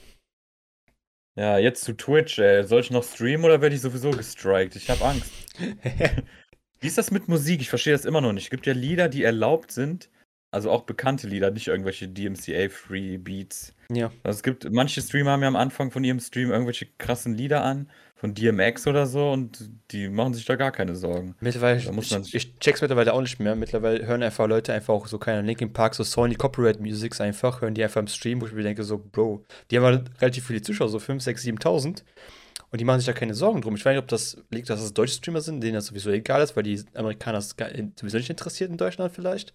Ja, 1.39 1.59
jetzt 1.59 1.85
zu 1.85 1.93
Twitch, 1.93 2.39
ey. 2.39 2.65
Soll 2.65 2.81
ich 2.81 2.91
noch 2.91 3.05
streamen 3.05 3.45
oder 3.45 3.61
werde 3.61 3.75
ich 3.75 3.83
sowieso 3.83 4.11
gestrikt? 4.11 4.75
Ich 4.75 4.89
habe 4.89 5.05
Angst. 5.05 5.31
Wie 6.81 6.87
ist 6.87 6.99
das 6.99 7.11
mit 7.11 7.29
Musik? 7.29 7.61
Ich 7.61 7.69
verstehe 7.69 7.93
das 7.93 8.07
immer 8.07 8.23
noch 8.23 8.33
nicht. 8.33 8.45
Es 8.45 8.51
gibt 8.51 8.67
ja 8.67 8.73
Lieder, 8.73 9.09
die 9.09 9.23
erlaubt 9.23 9.71
sind. 9.71 10.09
Also 10.57 10.71
auch 10.71 10.85
bekannte 10.85 11.29
Lieder, 11.29 11.51
nicht 11.51 11.69
irgendwelche 11.69 12.09
DMCA-Free 12.09 13.19
Beats. 13.19 13.75
ja. 13.93 14.11
Also 14.23 14.39
es 14.39 14.43
gibt, 14.43 14.71
manche 14.73 15.03
Streamer 15.03 15.33
haben 15.33 15.43
ja 15.43 15.49
am 15.49 15.57
Anfang 15.57 15.91
von 15.91 16.03
ihrem 16.03 16.19
Stream 16.21 16.51
irgendwelche 16.51 16.87
krassen 16.99 17.35
Lieder 17.35 17.63
an, 17.63 17.91
von 18.15 18.33
DMX 18.33 18.87
oder 18.87 19.07
so, 19.07 19.31
und 19.31 19.69
die 19.91 20.09
machen 20.09 20.33
sich 20.33 20.47
da 20.47 20.57
gar 20.57 20.73
keine 20.73 20.97
Sorgen. 20.97 21.35
Mittlerweile, 21.41 21.83
Da 21.83 21.93
muss 21.93 22.07
ich, 22.07 22.13
man 22.13 22.25
sich- 22.25 22.35
ich 22.35 22.59
check's 22.59 22.81
mittlerweile 22.81 23.13
auch 23.13 23.21
nicht 23.21 23.39
mehr. 23.39 23.55
Mittlerweile 23.55 24.07
hören 24.07 24.23
einfach 24.23 24.49
Leute 24.49 24.73
einfach 24.73 24.95
auch 24.95 25.07
so 25.07 25.19
keine 25.19 25.43
Linkin 25.43 25.75
Park, 25.75 25.95
so 25.95 26.03
Sony 26.05 26.35
Copyright 26.37 26.81
Musics 26.81 27.21
einfach, 27.21 27.61
hören 27.61 27.75
die 27.75 27.85
einfach 27.85 28.01
im 28.01 28.07
Stream, 28.07 28.41
wo 28.41 28.47
ich 28.47 28.53
mir 28.55 28.63
denke, 28.63 28.83
so, 28.83 28.97
Bro, 28.97 29.45
die 29.71 29.77
haben 29.77 29.85
halt 29.85 30.11
relativ 30.23 30.47
viele 30.47 30.63
Zuschauer, 30.63 30.89
so 30.89 30.99
5, 30.99 31.23
6, 31.23 31.43
7.000. 31.45 32.03
Und 32.71 32.81
die 32.81 32.85
machen 32.85 32.99
sich 33.01 33.07
da 33.07 33.13
keine 33.13 33.35
Sorgen 33.35 33.61
drum. 33.63 33.77
Ich 33.77 33.85
weiß 33.85 33.93
nicht, 33.95 34.03
ob 34.03 34.09
das 34.09 34.43
liegt, 34.51 34.69
dass 34.69 34.81
es 34.81 34.93
deutsche 34.93 35.15
Streamer 35.15 35.41
sind, 35.41 35.61
denen 35.63 35.75
das 35.75 35.87
sowieso 35.87 36.11
egal 36.11 36.43
ist, 36.43 36.57
weil 36.57 36.65
die 36.65 36.85
Amerikaner 36.95 37.39
es 37.39 37.51
sowieso 37.99 38.17
nicht 38.19 38.29
interessiert 38.31 38.71
in 38.71 38.77
Deutschland 38.77 39.15
vielleicht. 39.15 39.55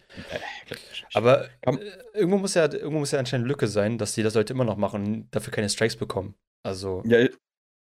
Aber 1.13 1.49
Komm. 1.63 1.77
äh, 1.79 1.91
irgendwo 2.13 2.37
muss 2.37 2.53
ja 2.53 2.71
irgendwo 2.71 2.99
muss 2.99 3.11
ja 3.11 3.19
anscheinend 3.19 3.47
Lücke 3.47 3.67
sein, 3.67 3.97
dass 3.97 4.13
die 4.15 4.23
das 4.23 4.33
Leute 4.35 4.53
immer 4.53 4.63
noch 4.63 4.77
machen 4.77 5.03
und 5.05 5.35
dafür 5.35 5.51
keine 5.53 5.69
Strikes 5.69 5.95
bekommen. 5.97 6.35
Also, 6.63 7.03
Ja, 7.05 7.19
ich- 7.19 7.37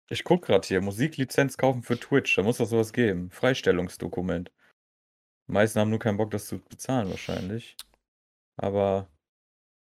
ich 0.08 0.24
guck 0.24 0.42
gerade 0.46 0.66
hier, 0.66 0.80
Musiklizenz 0.80 1.56
kaufen 1.56 1.82
für 1.82 1.98
Twitch, 1.98 2.34
da 2.36 2.42
muss 2.42 2.58
doch 2.58 2.66
sowas 2.66 2.92
geben. 2.92 3.30
Freistellungsdokument. 3.30 4.50
Die 5.48 5.52
meisten 5.52 5.78
haben 5.80 5.90
nur 5.90 5.98
keinen 5.98 6.16
Bock, 6.16 6.30
das 6.30 6.46
zu 6.46 6.58
bezahlen 6.58 7.10
wahrscheinlich. 7.10 7.76
Aber 8.56 9.08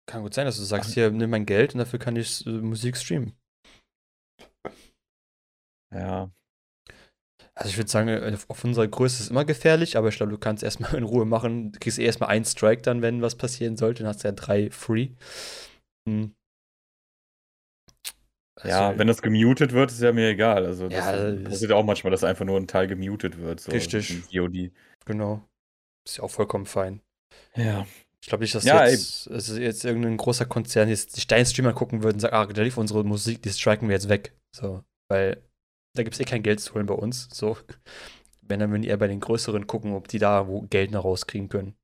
kann 0.07 0.23
gut 0.23 0.35
sein, 0.35 0.47
dass 0.47 0.57
du 0.59 0.63
sagst, 0.63 0.95
hier, 0.95 1.11
nimm 1.11 1.31
mein 1.31 1.47
Geld 1.47 1.75
und 1.75 1.79
dafür 1.79 1.99
kann 1.99 2.17
ich 2.17 2.47
äh, 2.47 2.51
Musik 2.51 2.97
streamen. 2.97 3.33
Ja, 5.93 6.31
Also 7.55 7.69
ich 7.71 7.77
würde 7.77 7.91
sagen, 7.91 8.09
äh, 8.09 8.37
auf 8.49 8.65
unserer 8.65 8.89
Größe 8.89 9.17
ist 9.17 9.21
es 9.21 9.31
immer 9.31 9.45
gefährlich, 9.45 9.97
aber 9.97 10.09
ich 10.09 10.17
glaube, 10.17 10.33
du 10.33 10.39
kannst 10.39 10.63
erstmal 10.63 10.95
in 10.97 11.05
Ruhe 11.05 11.25
machen. 11.25 11.73
Du 11.73 11.79
kriegst 11.79 11.99
eh 11.99 12.05
erstmal 12.05 12.31
einen 12.31 12.45
Strike 12.45 12.83
dann, 12.83 13.03
wenn 13.03 13.23
was 13.23 13.37
passieren 13.37 13.77
sollte. 13.77 14.03
Dann 14.03 14.09
hast 14.09 14.25
du 14.25 14.29
ja 14.29 14.33
drei 14.33 14.71
free. 14.71 15.11
Hm. 16.09 16.35
ja, 18.65 18.89
Also, 18.89 18.99
wenn 18.99 19.07
das 19.07 19.23
gemutet 19.23 19.73
wird, 19.73 19.91
ist 19.91 20.01
ja 20.01 20.13
mir 20.13 20.29
egal. 20.31 20.65
Also 20.67 20.89
das 20.89 21.05
Ja, 21.05 21.51
passiert 21.51 21.71
ja 21.71 21.77
auch 21.77 21.85
manchmal, 21.85 22.11
dass 22.11 22.25
einfach 22.25 22.45
nur 22.45 22.59
ein 22.59 22.67
Teil 22.67 22.87
gemutet 22.87 23.39
wird. 23.39 23.61
So 23.61 23.73
Richtig. 23.73 24.23
VOD. 24.33 24.73
Genau. 25.05 25.43
Ist 26.07 26.19
ja 26.19 26.25
auch 26.25 26.31
vollkommen 26.31 26.67
fein. 26.67 27.01
Ja. 27.55 27.87
Ich 28.23 28.29
glaube 28.29 28.45
nicht, 28.45 28.55
dass 28.55 28.65
Ja, 28.65 28.87
jetzt, 28.87 29.29
also 29.31 29.59
jetzt 29.59 29.85
irgendein 29.85 30.17
großer 30.17 30.47
Konzern 30.47 30.89
jetzt 30.89 31.13
sich 31.13 31.27
deinen 31.27 31.45
Streamer 31.45 31.73
gucken 31.73 32.03
würde 32.03 32.15
und 32.15 32.21
sagt, 32.21 32.35
ah, 32.35 32.47
da 32.47 32.63
lief 32.63 32.79
unsere 32.79 33.05
Musik, 33.05 33.43
die 33.43 33.51
striken 33.51 33.89
wir 33.89 33.95
jetzt 33.95 34.09
weg. 34.09 34.37
So, 34.55 34.85
weil 35.11 35.43
da 35.95 36.03
gibt 36.03 36.15
es 36.15 36.21
eh 36.21 36.25
kein 36.25 36.43
Geld 36.43 36.61
zu 36.61 36.75
holen 36.75 36.87
bei 36.87 36.95
uns. 36.95 37.29
So. 37.33 37.57
Wenn, 38.41 38.61
dann 38.61 38.71
würden 38.71 38.83
die 38.83 38.89
eher 38.89 38.97
bei 38.97 39.09
den 39.09 39.21
größeren 39.21 39.67
gucken, 39.67 39.95
ob 39.95 40.09
die 40.09 40.19
da 40.19 40.47
wo 40.49 40.63
Geld 40.63 40.91
noch 40.91 41.05
rauskriegen 41.05 41.49
können. 41.49 41.75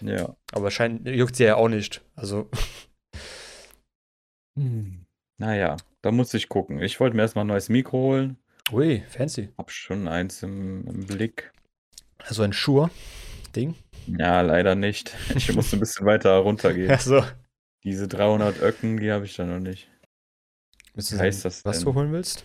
Ja. 0.00 0.36
Aber 0.52 0.70
scheint, 0.70 1.06
juckt 1.06 1.36
sie 1.36 1.44
ja 1.44 1.56
auch 1.56 1.68
nicht. 1.68 2.02
Also, 2.16 2.48
Hm. 4.58 5.04
Naja, 5.38 5.76
da 6.02 6.10
muss 6.10 6.34
ich 6.34 6.48
gucken. 6.48 6.82
Ich 6.82 6.98
wollte 6.98 7.14
mir 7.16 7.22
erstmal 7.22 7.44
ein 7.44 7.48
neues 7.48 7.68
Mikro 7.68 7.98
holen. 7.98 8.38
ui, 8.72 9.02
fancy. 9.08 9.50
Hab 9.56 9.70
schon 9.70 10.08
eins 10.08 10.42
im, 10.42 10.84
im 10.86 11.06
Blick. 11.06 11.52
Also 12.18 12.42
ein 12.42 12.52
Schuhe-Ding. 12.52 13.76
Ja, 14.06 14.40
leider 14.40 14.74
nicht. 14.74 15.14
Ich 15.36 15.54
musste 15.54 15.76
ein 15.76 15.80
bisschen 15.80 16.06
weiter 16.06 16.36
runtergehen. 16.38 16.90
Achso. 16.90 17.22
Diese 17.84 18.08
300 18.08 18.60
Öcken, 18.60 18.96
die 18.98 19.12
habe 19.12 19.24
ich 19.26 19.36
da 19.36 19.44
noch 19.46 19.60
nicht. 19.60 19.88
Wie 20.94 21.16
heißt 21.16 21.44
das 21.44 21.64
Was 21.64 21.78
denn? 21.78 21.84
du 21.84 21.94
holen 21.94 22.10
willst? 22.12 22.44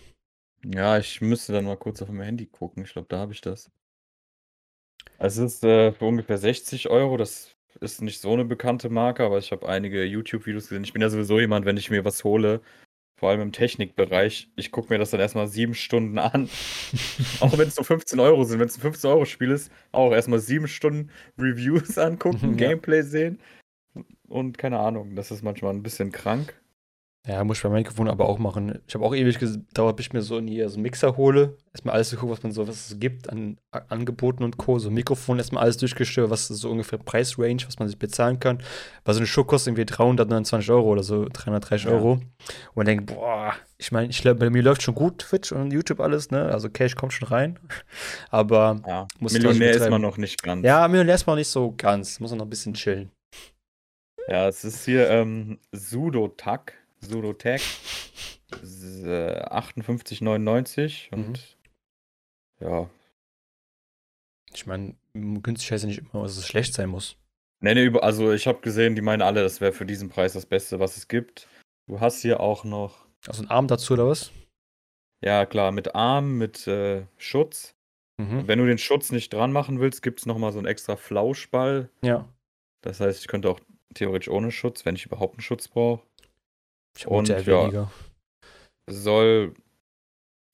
Ja, 0.65 0.97
ich 0.97 1.21
müsste 1.21 1.54
dann 1.54 1.65
mal 1.65 1.78
kurz 1.78 2.02
auf 2.02 2.10
mein 2.10 2.26
Handy 2.26 2.45
gucken. 2.45 2.84
Ich 2.84 2.93
glaube, 2.93 3.08
da 3.10 3.19
habe 3.19 3.34
ich 3.34 3.41
das. 3.41 3.69
Es 5.17 5.38
ist 5.38 5.63
äh, 5.63 5.91
für 5.91 6.06
ungefähr 6.06 6.38
60 6.38 6.89
Euro. 6.89 7.17
Das 7.17 7.56
ist 7.82 8.02
nicht 8.02 8.21
so 8.21 8.34
eine 8.34 8.45
bekannte 8.45 8.89
Marke, 8.89 9.23
aber 9.23 9.38
ich 9.39 9.52
habe 9.52 9.67
einige 9.67 10.04
YouTube-Videos 10.04 10.69
gesehen. 10.69 10.84
Ich 10.84 10.93
bin 10.93 11.02
ja 11.02 11.10
sowieso 11.10 11.39
jemand, 11.39 11.65
wenn 11.65 11.78
ich 11.78 11.89
mir 11.89 12.06
was 12.06 12.23
hole, 12.23 12.62
vor 13.17 13.30
allem 13.30 13.41
im 13.41 13.52
Technikbereich, 13.52 14.49
ich 14.56 14.71
gucke 14.71 14.91
mir 14.91 14.99
das 14.99 15.12
dann 15.12 15.19
erstmal 15.19 15.47
sieben 15.47 15.76
Stunden 15.76 16.17
an. 16.17 16.49
auch 17.39 17.58
wenn 17.58 17.67
es 17.67 17.78
nur 17.78 17.86
15 17.86 18.19
Euro 18.19 18.43
sind. 18.43 18.60
Wenn 18.60 18.67
es 18.67 18.84
ein 18.84 18.93
15-Euro-Spiel 18.93 19.52
ist, 19.52 19.71
auch 19.91 20.12
erstmal 20.12 20.39
sieben 20.39 20.67
Stunden 20.67 21.10
Reviews 21.38 21.97
angucken, 21.97 22.58
Ja. 22.58 22.69
Gameplay 22.69 23.02
sehen. 23.02 23.39
Und 24.28 24.58
keine 24.58 24.80
Ahnung, 24.80 25.15
das 25.15 25.32
ist 25.32 25.43
manchmal 25.43 25.73
ein 25.73 25.84
bisschen 25.84 26.12
krank. 26.12 26.60
Ja, 27.25 27.41
muss 27.45 27.55
ich 27.57 27.63
bei 27.63 27.69
meinem 27.69 27.83
Mikrofon 27.83 28.09
aber 28.09 28.27
auch 28.27 28.38
machen. 28.38 28.81
Ich 28.86 28.95
habe 28.95 29.05
auch 29.05 29.15
ewig 29.15 29.39
gedauert, 29.39 29.95
bis 29.95 30.07
ich 30.07 30.13
mir 30.13 30.21
so 30.21 30.38
in 30.38 30.47
hier 30.47 30.67
so 30.67 30.75
einen 30.75 30.83
Mixer 30.83 31.15
hole. 31.15 31.55
Erstmal 31.71 31.95
alles 31.95 32.12
geguckt, 32.12 32.33
was 32.33 32.43
man 32.43 32.51
so, 32.51 32.67
was 32.67 32.91
es 32.91 32.99
gibt 32.99 33.29
an 33.29 33.57
Angeboten 33.71 34.43
und 34.43 34.57
Co. 34.57 34.77
So 34.77 34.89
ein 34.89 34.93
Mikrofon, 34.93 35.38
erstmal 35.38 35.63
alles 35.63 35.77
durchgestöbert, 35.77 36.29
was 36.31 36.49
ist 36.49 36.59
so 36.59 36.69
ungefähr 36.69 36.99
Preisrange, 36.99 37.65
was 37.65 37.79
man 37.79 37.88
sich 37.88 37.97
bezahlen 37.97 38.41
kann. 38.41 38.62
Weil 39.05 39.13
so 39.13 39.19
eine 39.21 39.27
Schuh 39.27 39.45
kostet 39.45 39.69
irgendwie 39.69 39.86
329 39.86 40.69
Euro 40.71 40.89
oder 40.91 41.03
so, 41.03 41.25
330 41.31 41.86
Ja. 41.86 41.91
Euro. 41.93 42.12
Und 42.13 42.25
man 42.75 42.86
denkt, 42.88 43.05
boah, 43.05 43.53
ich 43.77 43.93
meine, 43.93 44.09
ich 44.09 44.19
glaube, 44.21 44.41
bei 44.41 44.49
mir 44.49 44.62
läuft 44.62 44.81
schon 44.81 44.93
gut 44.95 45.19
Twitch 45.19 45.53
und 45.53 45.71
YouTube 45.71 46.01
alles, 46.01 46.29
ne? 46.29 46.43
Also 46.51 46.69
Cash 46.69 46.95
kommt 46.95 47.13
schon 47.13 47.29
rein. 47.29 47.57
Aber 48.31 48.81
Ja, 48.86 49.07
Muss 49.19 49.31
Millionär 49.31 49.71
ist 49.71 49.89
man 49.89 50.01
noch 50.01 50.17
nicht 50.17 50.43
ganz. 50.43 50.65
ja, 50.65 50.86
mir 50.89 51.05
lässt 51.05 51.25
man 51.25 51.38
nicht 51.38 51.47
so 51.47 51.73
ganz. 51.77 52.19
Muss 52.19 52.31
man 52.31 52.39
noch 52.39 52.45
ein 52.47 52.49
bisschen 52.49 52.73
chillen. 52.73 53.12
Ja, 54.27 54.49
es 54.49 54.65
ist 54.65 54.83
hier 54.83 55.09
ähm, 55.09 55.59
Sudotac, 55.73 56.73
Sudotec 57.03 57.61
s- 58.61 59.03
äh, 59.03 59.41
58,99 59.49 61.09
Mhm. 61.11 61.23
und 61.23 61.57
ja, 62.59 62.89
Ich 64.53 64.65
meine, 64.67 64.95
günstig 65.13 65.71
heißt 65.71 65.83
ja 65.83 65.87
nicht 65.89 65.99
immer, 65.99 66.23
dass 66.23 66.37
es 66.37 66.47
schlecht 66.47 66.73
sein 66.73 66.89
muss. 66.89 67.15
nee, 67.61 67.73
nee, 67.73 67.97
also 67.99 68.31
ich 68.31 68.45
habe 68.47 68.61
gesehen, 68.61 68.95
die 68.95 69.01
meinen 69.01 69.21
alle, 69.21 69.41
das 69.41 69.61
wäre 69.61 69.73
für 69.73 69.85
diesen 69.85 70.09
Preis 70.09 70.33
das 70.33 70.45
Beste, 70.45 70.79
was 70.79 70.97
es 70.97 71.07
gibt. 71.07 71.47
Du 71.87 71.99
hast 71.99 72.21
hier 72.21 72.39
auch 72.39 72.63
noch, 72.63 73.05
Also 73.27 73.41
ein 73.43 73.49
Arm 73.49 73.67
dazu 73.67 73.93
oder 73.93 74.07
was? 74.07 74.31
ja 75.23 75.45
klar, 75.45 75.71
mit 75.71 75.95
Arm, 75.95 76.37
mit 76.37 76.67
äh, 76.67 77.05
Schutz. 77.17 77.75
Mhm. 78.17 78.47
Wenn 78.47 78.59
du 78.59 78.65
den 78.67 78.77
Schutz 78.77 79.11
nicht 79.11 79.33
dran 79.33 79.51
machen 79.51 79.79
willst, 79.79 80.03
gibt 80.03 80.19
es 80.19 80.25
nochmal 80.27 80.51
so 80.51 80.59
einen 80.59 80.67
extra 80.67 80.95
Flauschball. 80.97 81.89
Ja. 82.03 82.29
Das 82.81 82.99
heißt, 82.99 83.21
ich 83.21 83.27
könnte 83.27 83.49
auch 83.49 83.59
theoretisch 83.95 84.27
ohne 84.29 84.51
Schutz, 84.51 84.85
wenn 84.85 84.95
ich 84.95 85.05
überhaupt 85.07 85.35
einen 85.35 85.41
Schutz 85.41 85.67
brauche. 85.67 86.03
Ich 86.95 87.08
Und, 87.08 87.29
ja 87.29 87.39
ja. 87.39 87.63
weniger. 87.63 87.91
Soll 88.88 89.53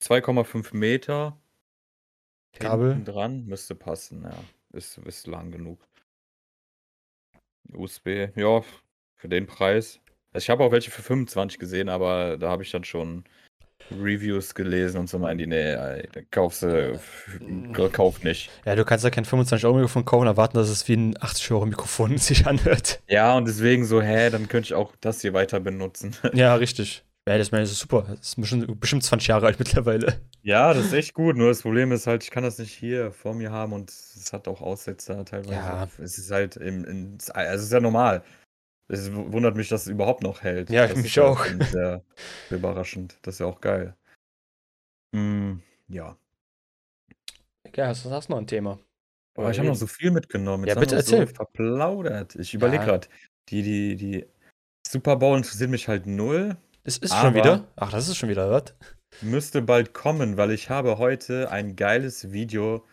2,5 0.02 0.74
Meter 0.74 1.36
Kabel? 2.52 2.94
hinten 2.94 3.04
dran, 3.04 3.44
müsste 3.46 3.74
passen, 3.74 4.22
ja. 4.22 4.44
Ist, 4.72 4.98
ist 4.98 5.26
lang 5.26 5.50
genug. 5.50 5.86
USB, 7.72 8.30
ja, 8.36 8.62
für 9.16 9.28
den 9.28 9.46
Preis. 9.46 10.00
Also 10.32 10.44
ich 10.44 10.50
habe 10.50 10.64
auch 10.64 10.72
welche 10.72 10.90
für 10.90 11.02
25 11.02 11.58
gesehen, 11.58 11.88
aber 11.88 12.38
da 12.38 12.50
habe 12.50 12.62
ich 12.62 12.70
dann 12.70 12.84
schon 12.84 13.24
Reviews 13.90 14.54
gelesen 14.54 14.98
und 14.98 15.08
so 15.08 15.18
meinen 15.18 15.38
die, 15.38 15.46
nee, 15.46 15.76
kaufst 16.30 16.62
du, 16.62 16.92
f- 16.94 17.40
kauf 17.92 18.22
nicht. 18.22 18.50
Ja, 18.64 18.74
du 18.76 18.84
kannst 18.84 19.04
ja 19.04 19.10
kein 19.10 19.24
25-Euro-Mikrofon 19.24 20.04
kaufen 20.04 20.22
und 20.22 20.26
erwarten, 20.28 20.56
dass 20.56 20.68
es 20.68 20.86
wie 20.88 20.94
ein 20.96 21.14
80-Euro-Mikrofon 21.18 22.18
sich 22.18 22.46
anhört. 22.46 23.00
Ja, 23.08 23.36
und 23.36 23.46
deswegen 23.48 23.84
so, 23.84 24.00
hä, 24.02 24.30
dann 24.30 24.48
könnte 24.48 24.66
ich 24.66 24.74
auch 24.74 24.92
das 25.00 25.20
hier 25.20 25.32
weiter 25.32 25.60
benutzen. 25.60 26.14
Ja, 26.32 26.54
richtig. 26.54 27.04
Ja, 27.28 27.36
das, 27.36 27.52
meine, 27.52 27.62
das 27.64 27.72
ist 27.72 27.80
super. 27.80 28.04
Das 28.08 28.28
ist 28.28 28.40
bestimmt, 28.40 28.80
bestimmt 28.80 29.04
20 29.04 29.28
Jahre 29.28 29.46
alt 29.46 29.58
mittlerweile. 29.58 30.14
Ja, 30.42 30.72
das 30.72 30.86
ist 30.86 30.92
echt 30.94 31.14
gut. 31.14 31.36
Nur 31.36 31.48
das 31.48 31.62
Problem 31.62 31.92
ist 31.92 32.06
halt, 32.06 32.24
ich 32.24 32.30
kann 32.30 32.42
das 32.42 32.58
nicht 32.58 32.72
hier 32.72 33.12
vor 33.12 33.34
mir 33.34 33.50
haben 33.52 33.72
und 33.72 33.90
es 33.90 34.32
hat 34.32 34.48
auch 34.48 34.60
Aussetzer 34.62 35.24
teilweise. 35.24 35.52
Ja. 35.54 35.88
Es 36.02 36.16
ist 36.18 36.30
halt 36.30 36.56
im, 36.56 36.84
in, 36.84 37.18
also 37.34 37.56
es 37.58 37.62
ist 37.64 37.72
ja 37.72 37.80
normal. 37.80 38.22
Es 38.90 39.12
wundert 39.12 39.54
mich, 39.56 39.68
dass 39.68 39.82
es 39.82 39.86
überhaupt 39.88 40.22
noch 40.22 40.42
hält. 40.42 40.68
Ja, 40.70 40.86
das 40.86 40.96
mich 40.96 41.06
ist 41.06 41.14
ja 41.14 41.24
auch. 41.24 41.44
Sehr 41.70 42.02
überraschend. 42.50 43.16
Das 43.22 43.34
ist 43.36 43.38
ja 43.38 43.46
auch 43.46 43.60
geil. 43.60 43.94
Hm, 45.14 45.62
ja. 45.88 46.16
Ja, 47.74 47.86
hast, 47.86 48.04
hast 48.04 48.28
noch 48.28 48.38
ein 48.38 48.46
Thema. 48.48 48.78
Aber 49.36 49.50
ich 49.50 49.58
habe 49.58 49.68
noch 49.68 49.76
so 49.76 49.86
viel 49.86 50.10
mitgenommen. 50.10 50.64
Ja, 50.64 50.74
Jetzt 50.74 50.80
bitte 50.80 50.96
haben 50.96 51.06
wir 51.06 51.08
so 51.08 51.16
erzähl. 51.16 51.34
verplaudert. 51.34 52.34
Ich 52.34 52.52
überlege 52.52 52.82
Ja. 52.82 52.88
gerade. 52.90 53.08
Die, 53.48 53.62
die, 53.62 53.96
die 53.96 54.26
Super 54.86 55.16
Bowl 55.16 55.36
interessiert 55.36 55.70
mich 55.70 55.86
halt 55.88 56.06
null. 56.06 56.56
Es 56.82 56.98
ist 56.98 57.14
schon 57.14 57.34
wieder. 57.34 57.68
Ach, 57.76 57.92
das 57.92 58.08
ist 58.08 58.16
schon 58.16 58.28
wieder, 58.28 58.50
was? 58.50 58.74
Müsste 59.22 59.62
bald 59.62 59.94
kommen, 59.94 60.36
weil 60.36 60.50
ich 60.50 60.68
habe 60.68 60.98
heute 60.98 61.50
ein 61.50 61.76
geiles 61.76 62.32
Video, 62.32 62.84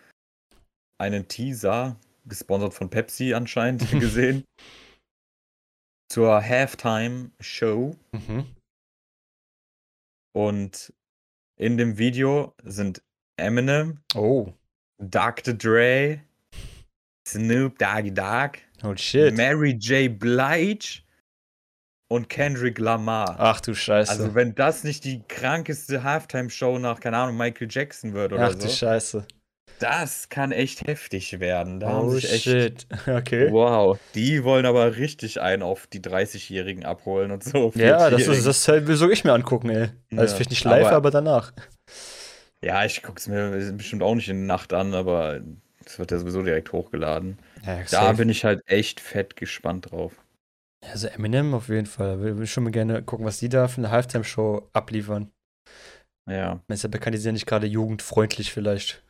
einen 1.00 1.28
Teaser, 1.28 2.00
gesponsert 2.26 2.74
von 2.74 2.90
Pepsi 2.90 3.34
anscheinend, 3.34 3.90
gesehen. 4.00 4.44
Zur 6.10 6.42
Halftime 6.44 7.32
Show. 7.40 7.96
Mhm. 8.12 8.56
Und 10.34 10.94
In 11.60 11.78
dem 11.78 11.98
Video 11.98 12.54
sind 12.64 13.02
Eminem, 13.38 14.00
Oh. 14.14 14.54
Dr. 15.00 15.54
Dre, 15.56 16.22
Snoop 17.28 17.78
Doggy 17.80 18.14
Dogg, 18.14 18.60
Holy 18.84 18.98
shit. 18.98 19.36
Mary 19.36 19.72
J. 19.72 20.18
Blige 20.20 21.02
und 22.10 22.30
Kendrick 22.30 22.78
Lamar. 22.78 23.36
Ach 23.40 23.60
du 23.60 23.74
Scheiße. 23.74 24.12
Also 24.12 24.36
wenn 24.36 24.54
das 24.56 24.84
nicht 24.84 25.04
die 25.04 25.24
krankeste 25.28 26.04
Halftime-Show 26.04 26.78
nach, 26.80 27.00
keine 27.00 27.18
Ahnung, 27.18 27.38
Michael 27.38 27.68
Jackson 27.70 28.14
wird 28.14 28.34
oder 28.34 28.48
Ach 28.50 28.54
du 28.54 28.62
so, 28.62 28.70
Scheiße. 28.70 29.28
Das 29.80 30.30
kann 30.30 30.52
echt 30.52 30.88
heftig 30.88 31.40
werden. 31.40 31.80
Da 31.80 32.00
Oh 32.02 32.16
echt, 32.16 32.44
shit. 32.44 32.88
Okay. 33.08 33.52
wow, 33.52 33.98
die 34.16 34.44
wollen 34.44 34.66
aber 34.66 34.96
richtig 34.98 35.42
einen 35.42 35.62
auf 35.64 35.88
die 35.88 36.00
30-Jährigen 36.02 36.86
abholen 36.86 37.32
und 37.32 37.44
so. 37.44 37.72
Ja, 37.76 38.10
das 38.10 38.22
40-Jährigen. 38.22 38.34
ist 38.48 38.66
das 38.66 38.68
will 38.88 38.96
sogar 38.96 39.14
ich 39.14 39.24
mir 39.24 39.34
angucken, 39.34 39.70
ey. 39.70 39.90
Also 40.12 40.24
Ja, 40.24 40.28
vielleicht 40.36 40.50
nicht 40.52 40.64
live, 40.64 40.88
aber- 40.88 40.96
aber, 40.96 41.12
danach. 41.12 41.54
Ja, 42.64 42.84
ich 42.86 43.04
guck's 43.04 43.28
mir 43.28 43.52
bestimmt 43.74 44.02
auch 44.02 44.16
nicht 44.16 44.30
in 44.30 44.38
der 44.48 44.48
Nacht 44.48 44.74
an, 44.74 44.94
aber 44.96 45.42
es 45.86 46.00
wird 46.00 46.12
ja 46.12 46.18
sowieso 46.18 46.42
direkt 46.42 46.72
hochgeladen. 46.74 47.38
Ja, 47.66 47.84
Da 47.92 48.12
bin 48.14 48.30
ich 48.30 48.44
halt 48.46 48.62
echt 48.66 49.00
fett 49.00 49.36
gespannt 49.36 49.92
drauf. 49.92 50.14
Also 50.92 51.08
Eminem 51.08 51.54
auf 51.54 51.70
jeden 51.70 51.86
Fall. 51.86 52.20
Will, 52.22 52.38
will 52.38 52.48
schon 52.48 52.64
mal 52.64 52.72
gerne 52.72 53.04
gucken, 53.04 53.26
was 53.26 53.40
die 53.40 53.50
da 53.50 53.68
für 53.68 53.78
eine 53.78 53.92
Halftime-Show 53.92 54.70
abliefern. 54.74 55.32
Ja, 56.30 56.60
Man 56.68 56.76
ist 56.76 56.84
ja 56.84 56.90
bekannt, 56.90 57.14
die 57.14 57.20
sind 57.20 57.30
ja 57.30 57.34
nicht 57.34 57.46
gerade 57.46 57.68
jugendfreundlich 57.68 58.52
vielleicht. 58.52 59.04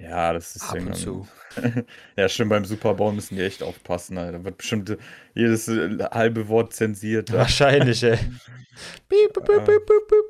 Ja, 0.00 0.32
das 0.32 0.56
ist 0.56 0.70
Ab 0.70 0.76
und 0.76 0.94
zu. 0.94 1.28
Ja, 2.16 2.28
stimmt, 2.28 2.50
beim 2.50 2.64
Super 2.64 2.94
Bowl 2.94 3.12
müssen 3.12 3.36
die 3.36 3.42
echt 3.42 3.62
aufpassen. 3.62 4.16
Alter. 4.18 4.38
Da 4.38 4.44
wird 4.44 4.58
bestimmt 4.58 4.96
jedes 5.34 5.66
äh, 5.68 5.98
halbe 6.10 6.48
Wort 6.48 6.72
zensiert. 6.72 7.32
Wahrscheinlich, 7.32 8.02
ey. 8.04 8.16
Piep, 9.08 9.32
piep, 9.32 9.46
piep, 9.46 9.66
piep, 9.66 9.86
piep. 9.86 10.24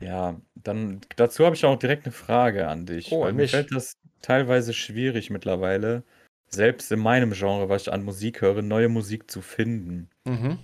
Ja, 0.00 0.40
dann 0.54 1.00
dazu 1.16 1.44
habe 1.44 1.56
ich 1.56 1.64
auch 1.64 1.78
direkt 1.78 2.06
eine 2.06 2.12
Frage 2.12 2.68
an 2.68 2.86
dich. 2.86 3.12
Oh, 3.12 3.24
an 3.24 3.36
mir 3.36 3.42
mich. 3.42 3.50
fällt 3.50 3.72
das 3.72 3.94
teilweise 4.22 4.72
schwierig 4.72 5.30
mittlerweile, 5.30 6.04
selbst 6.48 6.90
in 6.92 7.00
meinem 7.00 7.32
Genre, 7.32 7.68
was 7.68 7.82
ich 7.82 7.92
an 7.92 8.04
Musik 8.04 8.40
höre, 8.40 8.62
neue 8.62 8.88
Musik 8.88 9.30
zu 9.30 9.42
finden. 9.42 10.08
Mhm. 10.24 10.58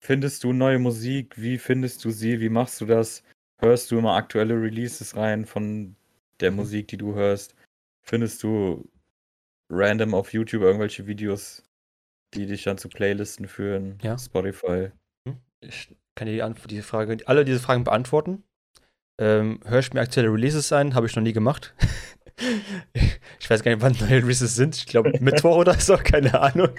Findest 0.00 0.42
du 0.42 0.52
neue 0.52 0.78
Musik? 0.78 1.40
Wie 1.40 1.58
findest 1.58 2.04
du 2.04 2.10
sie? 2.10 2.40
Wie 2.40 2.48
machst 2.48 2.80
du 2.80 2.86
das? 2.86 3.22
Hörst 3.62 3.90
du 3.90 3.98
immer 3.98 4.14
aktuelle 4.14 4.54
Releases 4.54 5.16
rein 5.16 5.46
von 5.46 5.94
der. 6.40 6.50
Musik, 6.50 6.88
die 6.88 6.96
du 6.96 7.14
hörst? 7.14 7.54
Findest 8.02 8.42
du 8.42 8.88
random 9.70 10.14
auf 10.14 10.32
YouTube 10.32 10.62
irgendwelche 10.62 11.06
Videos, 11.06 11.62
die 12.34 12.46
dich 12.46 12.64
dann 12.64 12.78
zu 12.78 12.88
Playlisten 12.88 13.46
führen? 13.46 13.98
Ja. 14.02 14.18
Spotify. 14.18 14.90
Ich 15.60 15.94
kann 16.16 16.26
dir 16.26 16.34
die, 16.34 16.42
Antwort, 16.42 16.72
diese 16.72 16.82
Frage, 16.82 17.16
alle 17.26 17.44
diese 17.44 17.60
Fragen 17.60 17.84
beantworten. 17.84 18.42
Ähm, 19.20 19.60
Höre 19.64 19.78
ich 19.78 19.92
mir 19.92 20.00
aktuelle 20.00 20.32
Releases 20.32 20.72
ein? 20.72 20.96
Habe 20.96 21.06
ich 21.06 21.14
noch 21.14 21.22
nie 21.22 21.32
gemacht. 21.32 21.72
ich 23.38 23.48
weiß 23.48 23.62
gar 23.62 23.70
nicht, 23.70 23.80
wann 23.80 23.92
neue 24.00 24.22
Releases 24.22 24.56
sind. 24.56 24.74
Ich 24.74 24.86
glaube 24.86 25.12
Mittwoch 25.20 25.56
oder 25.56 25.78
so, 25.78 25.96
keine 26.02 26.40
Ahnung. 26.40 26.70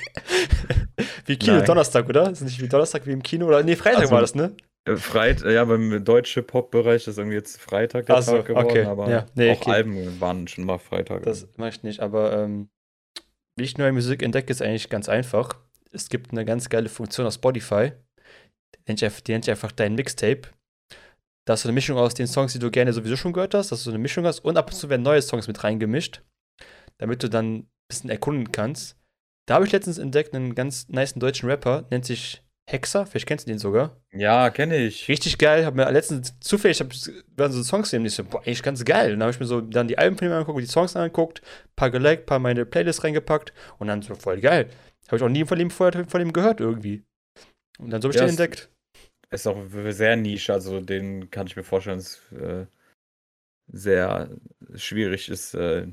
wie 1.25 1.37
Kino, 1.37 1.57
Nein. 1.57 1.65
Donnerstag, 1.65 2.09
oder? 2.09 2.29
Ist 2.29 2.41
nicht 2.41 2.61
wie 2.61 2.67
Donnerstag 2.67 3.05
wie 3.05 3.13
im 3.13 3.23
Kino? 3.23 3.47
Oder 3.47 3.63
nee, 3.63 3.77
Freitag 3.77 4.01
Also, 4.01 4.13
war 4.13 4.19
das, 4.19 4.35
ne? 4.35 4.53
Äh, 4.85 4.97
Freit 4.97 5.41
ja, 5.41 5.63
beim 5.63 6.03
deutschen 6.03 6.45
Pop-Bereich 6.45 7.07
ist 7.07 7.17
irgendwie 7.17 7.37
jetzt 7.37 7.59
Freitag 7.59 8.05
der 8.07 8.21
so, 8.21 8.37
Tag 8.37 8.47
geworden, 8.47 8.65
okay. 8.65 8.83
aber 8.83 9.09
Ja, 9.09 9.25
nee, 9.35 9.51
auch 9.51 9.61
okay. 9.61 9.71
Alben 9.71 10.21
waren 10.21 10.47
schon 10.47 10.65
mal 10.65 10.77
Freitag. 10.77 11.23
Das 11.23 11.47
mache 11.57 11.69
ich 11.69 11.83
nicht, 11.83 11.99
aber 12.01 12.37
ähm, 12.37 12.69
wie 13.55 13.63
ich 13.63 13.77
neue 13.77 13.91
Musik 13.91 14.21
entdecke, 14.23 14.51
ist 14.51 14.61
eigentlich 14.61 14.89
ganz 14.89 15.09
einfach. 15.09 15.57
Es 15.91 16.09
gibt 16.09 16.31
eine 16.31 16.43
ganz 16.43 16.69
geile 16.69 16.89
Funktion 16.89 17.27
auf 17.27 17.33
Spotify. 17.33 17.91
Die 18.75 19.31
nennt 19.31 19.47
einfach, 19.49 19.71
dein 19.71 19.95
Mixtape. 19.95 20.49
Da 21.45 21.53
hast 21.53 21.65
du 21.65 21.69
eine 21.69 21.73
Mischung 21.73 21.97
aus 21.97 22.13
den 22.13 22.27
Songs, 22.27 22.53
die 22.53 22.59
du 22.59 22.71
gerne 22.71 22.93
sowieso 22.93 23.15
schon 23.15 23.33
gehört 23.33 23.53
hast, 23.53 23.71
dass 23.71 23.83
du 23.83 23.89
eine 23.89 23.99
Mischung 23.99 24.25
hast 24.25 24.39
und 24.39 24.57
ab 24.57 24.71
und 24.71 24.75
zu 24.75 24.89
werden 24.89 25.01
neue 25.01 25.21
Songs 25.21 25.47
mit 25.47 25.63
reingemischt, 25.63 26.21
damit 26.97 27.21
du 27.21 27.29
dann 27.29 27.55
ein 27.55 27.67
bisschen 27.89 28.09
erkunden 28.09 28.51
kannst. 28.51 28.97
Da 29.47 29.55
habe 29.55 29.65
ich 29.65 29.71
letztens 29.71 29.97
entdeckt 29.97 30.33
einen 30.33 30.55
ganz 30.55 30.87
niceen 30.87 31.19
deutschen 31.19 31.49
Rapper, 31.49 31.85
nennt 31.91 32.05
sich 32.05 32.43
Hexer, 32.65 33.05
vielleicht 33.05 33.27
kennst 33.27 33.45
du 33.45 33.51
den 33.51 33.59
sogar. 33.59 33.97
ja, 34.13 34.49
kenne 34.49 34.77
ich. 34.77 35.07
Richtig 35.09 35.37
geil, 35.37 35.65
hab 35.65 35.75
mir 35.75 35.91
letztens 35.91 36.39
zufällig, 36.39 36.79
hab, 36.79 36.93
werden 37.37 37.51
so 37.51 37.61
Songs 37.61 37.87
gesehen, 37.87 38.01
und 38.01 38.05
ich 38.05 38.15
so, 38.15 38.23
boah, 38.23 38.39
eigentlich 38.39 38.63
ganz 38.63 38.83
geil. 38.85 39.13
Und 39.13 39.19
dann 39.19 39.23
habe 39.27 39.31
ich 39.31 39.39
mir 39.39 39.45
so 39.45 39.59
dann 39.61 39.87
die 39.89 39.97
Alben 39.97 40.17
von 40.17 40.27
ihm 40.27 40.33
angeguckt, 40.33 40.61
die 40.61 40.65
Songs 40.65 40.95
angeguckt, 40.95 41.41
paar 41.75 41.91
geliked, 41.91 42.25
paar 42.25 42.39
meine 42.39 42.65
Playlist 42.65 43.03
reingepackt 43.03 43.51
und 43.79 43.87
dann 43.87 44.01
so 44.01 44.15
voll 44.15 44.39
geil. 44.39 44.69
Habe 45.07 45.17
ich 45.17 45.23
auch 45.23 45.29
nie 45.29 45.45
von 45.45 45.59
ihm 45.59 45.69
vorher 45.71 46.05
von 46.07 46.21
ihm 46.21 46.31
gehört 46.31 46.61
irgendwie. 46.61 47.03
Und 47.79 47.89
dann 47.89 48.01
so 48.01 48.07
habe 48.07 48.15
ich 48.15 48.21
Ja, 48.21 48.25
den 48.27 48.29
entdeckt. 48.31 48.69
Ist 49.29 49.47
auch 49.47 49.57
sehr 49.89 50.15
Nische, 50.15 50.53
also 50.53 50.79
den 50.79 51.29
kann 51.31 51.47
ich 51.47 51.55
mir 51.55 51.63
vorstellen, 51.63 51.97
dass 51.97 52.21
es 52.31 52.37
äh, 52.39 52.65
sehr 53.67 54.29
schwierig 54.75 55.27
ist, 55.29 55.53
äh, 55.55 55.87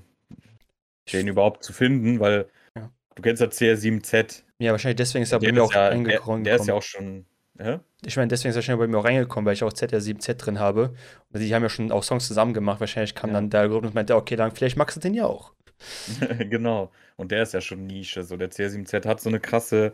den 1.12 1.26
überhaupt 1.26 1.64
zu 1.64 1.72
finden, 1.72 2.20
weil 2.20 2.48
Ja. 2.76 2.92
du 3.16 3.22
kennst 3.22 3.40
ja 3.42 3.48
CR7Z. 3.48 4.44
Ja, 4.60 4.72
wahrscheinlich 4.72 4.96
deswegen 4.96 5.22
ist 5.22 5.32
er 5.32 5.38
bei 5.40 5.46
Der 5.46 5.54
mir 5.54 5.64
auch 5.64 5.72
ja, 5.72 5.88
der, 5.88 5.90
reingekommen. 5.92 6.44
der 6.44 6.56
ist 6.56 6.66
ja 6.66 6.74
auch 6.74 6.82
schon. 6.82 7.24
Hä? 7.58 7.78
ich 8.06 8.16
meine, 8.16 8.28
deswegen 8.28 8.50
ist 8.50 8.54
er 8.56 8.58
wahrscheinlich 8.58 8.86
bei 8.86 8.86
mir 8.90 8.98
auch 8.98 9.04
reingekommen, 9.04 9.44
weil 9.46 9.52
ich 9.54 9.62
auch 9.64 9.72
ZR7Z 9.72 10.34
drin 10.34 10.58
habe. 10.58 10.94
Und 11.32 11.40
die 11.40 11.54
haben 11.54 11.62
ja 11.62 11.68
schon 11.68 11.92
auch 11.92 12.02
Songs 12.02 12.26
zusammen 12.26 12.54
gemacht. 12.54 12.80
Wahrscheinlich 12.80 13.14
kam 13.14 13.30
Ja. 13.30 13.34
dann 13.34 13.50
der 13.50 13.60
Algorithmus 13.60 13.90
und 13.90 13.94
meinte, 13.96 14.16
okay, 14.16 14.36
dann 14.36 14.52
vielleicht 14.52 14.76
magst 14.76 14.96
du 14.96 15.00
den 15.00 15.14
ja 15.14 15.26
auch. 15.26 15.52
genau. 16.38 16.90
Und 17.16 17.32
der 17.32 17.42
ist 17.42 17.54
ja 17.54 17.60
schon 17.60 17.86
Nische. 17.86 18.22
So, 18.24 18.36
der 18.36 18.50
CR7Z 18.50 19.06
hat 19.06 19.20
so 19.20 19.28
eine 19.28 19.40
krasse, 19.40 19.92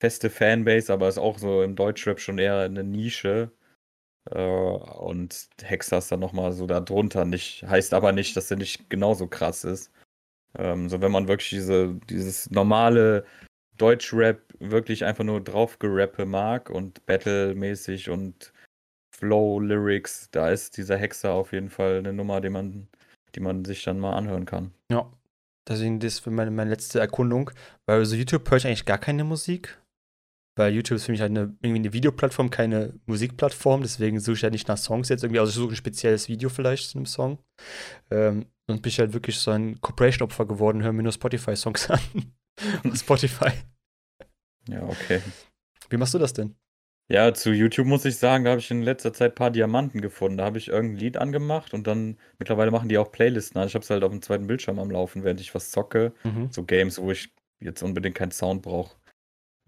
feste 0.00 0.28
Fanbase, 0.30 0.92
aber 0.92 1.08
ist 1.08 1.18
auch 1.18 1.38
so 1.38 1.62
im 1.62 1.74
Deutschrap 1.76 2.20
schon 2.20 2.38
eher 2.38 2.58
eine 2.60 2.84
Nische. 2.84 3.50
Äh, 4.30 4.38
und 4.42 5.48
Hexer 5.62 5.98
ist 5.98 6.10
dann 6.12 6.20
nochmal 6.20 6.52
so 6.52 6.66
da 6.66 6.80
drunter. 6.80 7.24
Nicht, 7.24 7.64
heißt 7.66 7.94
aber 7.94 8.12
nicht, 8.12 8.36
dass 8.36 8.50
er 8.50 8.56
nicht 8.58 8.90
genauso 8.90 9.26
krass 9.26 9.64
ist. 9.64 9.90
Ähm, 10.58 10.88
so, 10.88 11.00
wenn 11.00 11.12
man 11.12 11.28
wirklich 11.28 11.50
diese, 11.50 11.94
dieses 12.10 12.50
normale 12.50 13.24
Deutschrap 13.76 14.40
wirklich 14.58 15.04
einfach 15.04 15.24
nur 15.24 15.40
drauf 15.40 15.78
gerappe 15.78 16.26
mag 16.26 16.70
und 16.70 17.04
Battle-mäßig 17.06 18.10
und 18.10 18.52
Flow-Lyrics, 19.16 20.30
da 20.30 20.50
ist 20.50 20.76
dieser 20.76 20.96
Hexer 20.96 21.32
auf 21.32 21.52
jeden 21.52 21.70
Fall 21.70 21.98
eine 21.98 22.12
Nummer, 22.12 22.40
die 22.40 22.50
man, 22.50 22.88
die 23.34 23.40
man 23.40 23.64
sich 23.64 23.82
dann 23.84 23.98
mal 23.98 24.14
anhören 24.14 24.44
kann. 24.44 24.72
Ja. 24.90 25.10
Deswegen 25.68 25.98
das 25.98 26.20
für 26.20 26.30
meine, 26.30 26.50
meine 26.50 26.70
letzte 26.70 27.00
Erkundung. 27.00 27.50
Weil 27.86 28.04
so 28.04 28.14
YouTube 28.14 28.48
höre 28.48 28.58
ich 28.58 28.66
eigentlich 28.66 28.84
gar 28.84 28.98
keine 28.98 29.24
Musik. 29.24 29.80
Weil 30.56 30.72
YouTube 30.72 30.96
ist 30.96 31.06
für 31.06 31.12
mich 31.12 31.20
halt 31.20 31.30
eine, 31.30 31.56
irgendwie 31.60 31.80
eine 31.80 31.92
Videoplattform, 31.92 32.50
keine 32.50 32.94
Musikplattform. 33.06 33.82
Deswegen 33.82 34.20
suche 34.20 34.36
ich 34.36 34.42
halt 34.42 34.52
nicht 34.52 34.68
nach 34.68 34.78
Songs 34.78 35.08
jetzt 35.08 35.24
irgendwie. 35.24 35.40
Also 35.40 35.50
ich 35.50 35.56
suche 35.56 35.72
ein 35.72 35.76
spezielles 35.76 36.28
Video 36.28 36.48
vielleicht 36.48 36.90
zu 36.90 36.98
einem 36.98 37.06
Song. 37.06 37.38
Ähm, 38.10 38.46
und 38.68 38.82
bin 38.82 38.90
ich 38.90 38.98
halt 38.98 39.12
wirklich 39.12 39.38
so 39.38 39.50
ein 39.50 39.80
Corporation-Opfer 39.80 40.46
geworden, 40.46 40.82
höre 40.82 40.92
mir 40.92 41.02
nur 41.02 41.12
Spotify-Songs 41.12 41.90
an. 41.90 42.00
Auf 42.84 42.96
Spotify. 42.96 43.50
Ja, 44.68 44.82
okay. 44.84 45.20
Wie 45.90 45.96
machst 45.96 46.14
du 46.14 46.18
das 46.18 46.32
denn? 46.32 46.56
Ja, 47.08 47.32
zu 47.32 47.52
YouTube 47.52 47.86
muss 47.86 48.04
ich 48.04 48.16
sagen, 48.16 48.44
da 48.44 48.50
habe 48.50 48.60
ich 48.60 48.70
in 48.70 48.82
letzter 48.82 49.12
Zeit 49.12 49.32
ein 49.32 49.36
paar 49.36 49.50
Diamanten 49.52 50.00
gefunden. 50.00 50.38
Da 50.38 50.44
habe 50.44 50.58
ich 50.58 50.68
irgendein 50.68 50.98
Lied 50.98 51.16
angemacht 51.16 51.72
und 51.72 51.86
dann 51.86 52.18
mittlerweile 52.38 52.72
machen 52.72 52.88
die 52.88 52.98
auch 52.98 53.12
Playlisten 53.12 53.60
an. 53.60 53.68
Ich 53.68 53.74
habe 53.74 53.84
es 53.84 53.90
halt 53.90 54.02
auf 54.02 54.10
dem 54.10 54.22
zweiten 54.22 54.48
Bildschirm 54.48 54.80
am 54.80 54.90
Laufen, 54.90 55.22
während 55.22 55.40
ich 55.40 55.54
was 55.54 55.70
zocke. 55.70 56.12
Mhm. 56.24 56.48
So 56.50 56.64
Games, 56.64 57.00
wo 57.00 57.12
ich 57.12 57.32
jetzt 57.60 57.82
unbedingt 57.82 58.16
keinen 58.16 58.32
Sound 58.32 58.62
brauche. 58.62 58.96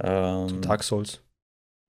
Ähm, 0.03 0.61
Dark 0.63 0.83
Souls. 0.83 1.23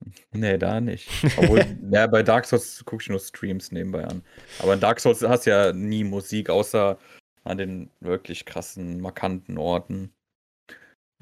Nee, 0.32 0.59
da 0.59 0.78
nicht. 0.78 1.09
Obwohl, 1.38 1.64
ja, 1.90 2.06
bei 2.06 2.22
Dark 2.22 2.44
Souls 2.44 2.85
gucke 2.85 3.02
ich 3.02 3.09
nur 3.09 3.18
Streams 3.18 3.72
nebenbei 3.72 4.04
an. 4.04 4.22
Aber 4.59 4.74
in 4.74 4.80
Dark 4.80 5.00
Souls 5.00 5.22
hast 5.22 5.46
du 5.46 5.50
ja 5.50 5.72
nie 5.72 6.04
Musik, 6.04 6.50
außer 6.50 6.98
an 7.44 7.56
den 7.56 7.90
wirklich 8.00 8.44
krassen, 8.44 9.00
markanten 9.00 9.56
Orten. 9.56 10.12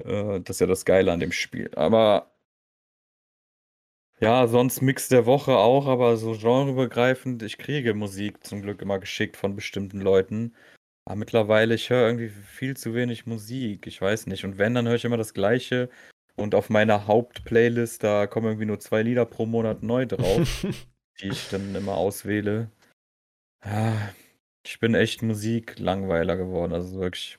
Äh, 0.03 0.41
das 0.41 0.57
ist 0.57 0.61
ja 0.61 0.67
das 0.67 0.85
Geile 0.85 1.11
an 1.11 1.19
dem 1.19 1.31
Spiel. 1.31 1.71
Aber 1.75 2.31
ja, 4.19 4.47
sonst 4.47 4.81
Mix 4.81 5.09
der 5.09 5.25
Woche 5.25 5.57
auch, 5.57 5.87
aber 5.87 6.15
so 6.17 6.31
genreübergreifend. 6.31 7.43
Ich 7.43 7.57
kriege 7.57 7.93
Musik 7.93 8.45
zum 8.45 8.61
Glück 8.61 8.81
immer 8.81 8.99
geschickt 8.99 9.35
von 9.35 9.55
bestimmten 9.55 9.99
Leuten. 9.99 10.55
Aber 11.05 11.17
mittlerweile, 11.17 11.75
ich 11.75 11.89
höre 11.89 12.07
irgendwie 12.07 12.29
viel 12.29 12.77
zu 12.77 12.95
wenig 12.95 13.25
Musik. 13.25 13.87
Ich 13.87 14.01
weiß 14.01 14.27
nicht. 14.27 14.45
Und 14.45 14.57
wenn, 14.57 14.73
dann 14.73 14.87
höre 14.87 14.95
ich 14.95 15.05
immer 15.05 15.17
das 15.17 15.33
Gleiche. 15.33 15.89
Und 16.35 16.55
auf 16.55 16.69
meiner 16.69 17.07
Hauptplaylist, 17.07 18.03
da 18.03 18.27
kommen 18.27 18.47
irgendwie 18.47 18.65
nur 18.65 18.79
zwei 18.79 19.01
Lieder 19.03 19.25
pro 19.25 19.45
Monat 19.45 19.83
neu 19.83 20.05
drauf, 20.05 20.65
die 21.21 21.27
ich 21.27 21.49
dann 21.49 21.75
immer 21.75 21.95
auswähle. 21.95 22.71
Ja, 23.63 24.13
ich 24.65 24.79
bin 24.79 24.95
echt 24.95 25.21
Musiklangweiler 25.21 26.37
geworden. 26.37 26.73
Also 26.73 26.99
wirklich. 26.99 27.37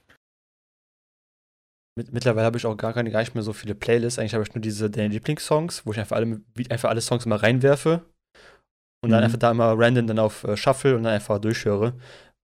Mit, 1.99 2.13
mittlerweile 2.13 2.45
habe 2.47 2.59
ich 2.59 2.67
auch 2.67 2.77
gar, 2.77 2.93
keine, 2.93 3.11
gar 3.11 3.21
nicht 3.21 3.35
mehr 3.35 3.43
so 3.43 3.53
viele 3.53 3.75
Playlists. 3.75 4.19
Eigentlich 4.19 4.35
habe 4.35 4.45
ich 4.45 4.55
nur 4.55 4.61
diese 4.61 4.91
deine 4.91 5.09
Lieblingssongs, 5.09 5.87
wo 5.87 5.93
ich 5.93 5.99
einfach 5.99 6.17
alle, 6.17 6.41
einfach 6.69 6.91
alle 6.91 7.01
Songs 7.01 7.25
immer 7.25 7.43
reinwerfe 7.43 8.05
und 9.03 9.11
dann 9.11 9.21
Mhm. 9.21 9.25
einfach 9.25 9.39
da 9.39 9.51
immer 9.51 9.75
random 9.79 10.07
dann 10.07 10.19
auf 10.19 10.45
äh, 10.45 10.57
Shuffle 10.57 10.97
und 10.97 11.05
dann 11.05 11.15
einfach 11.15 11.39
durchhöre. 11.39 11.95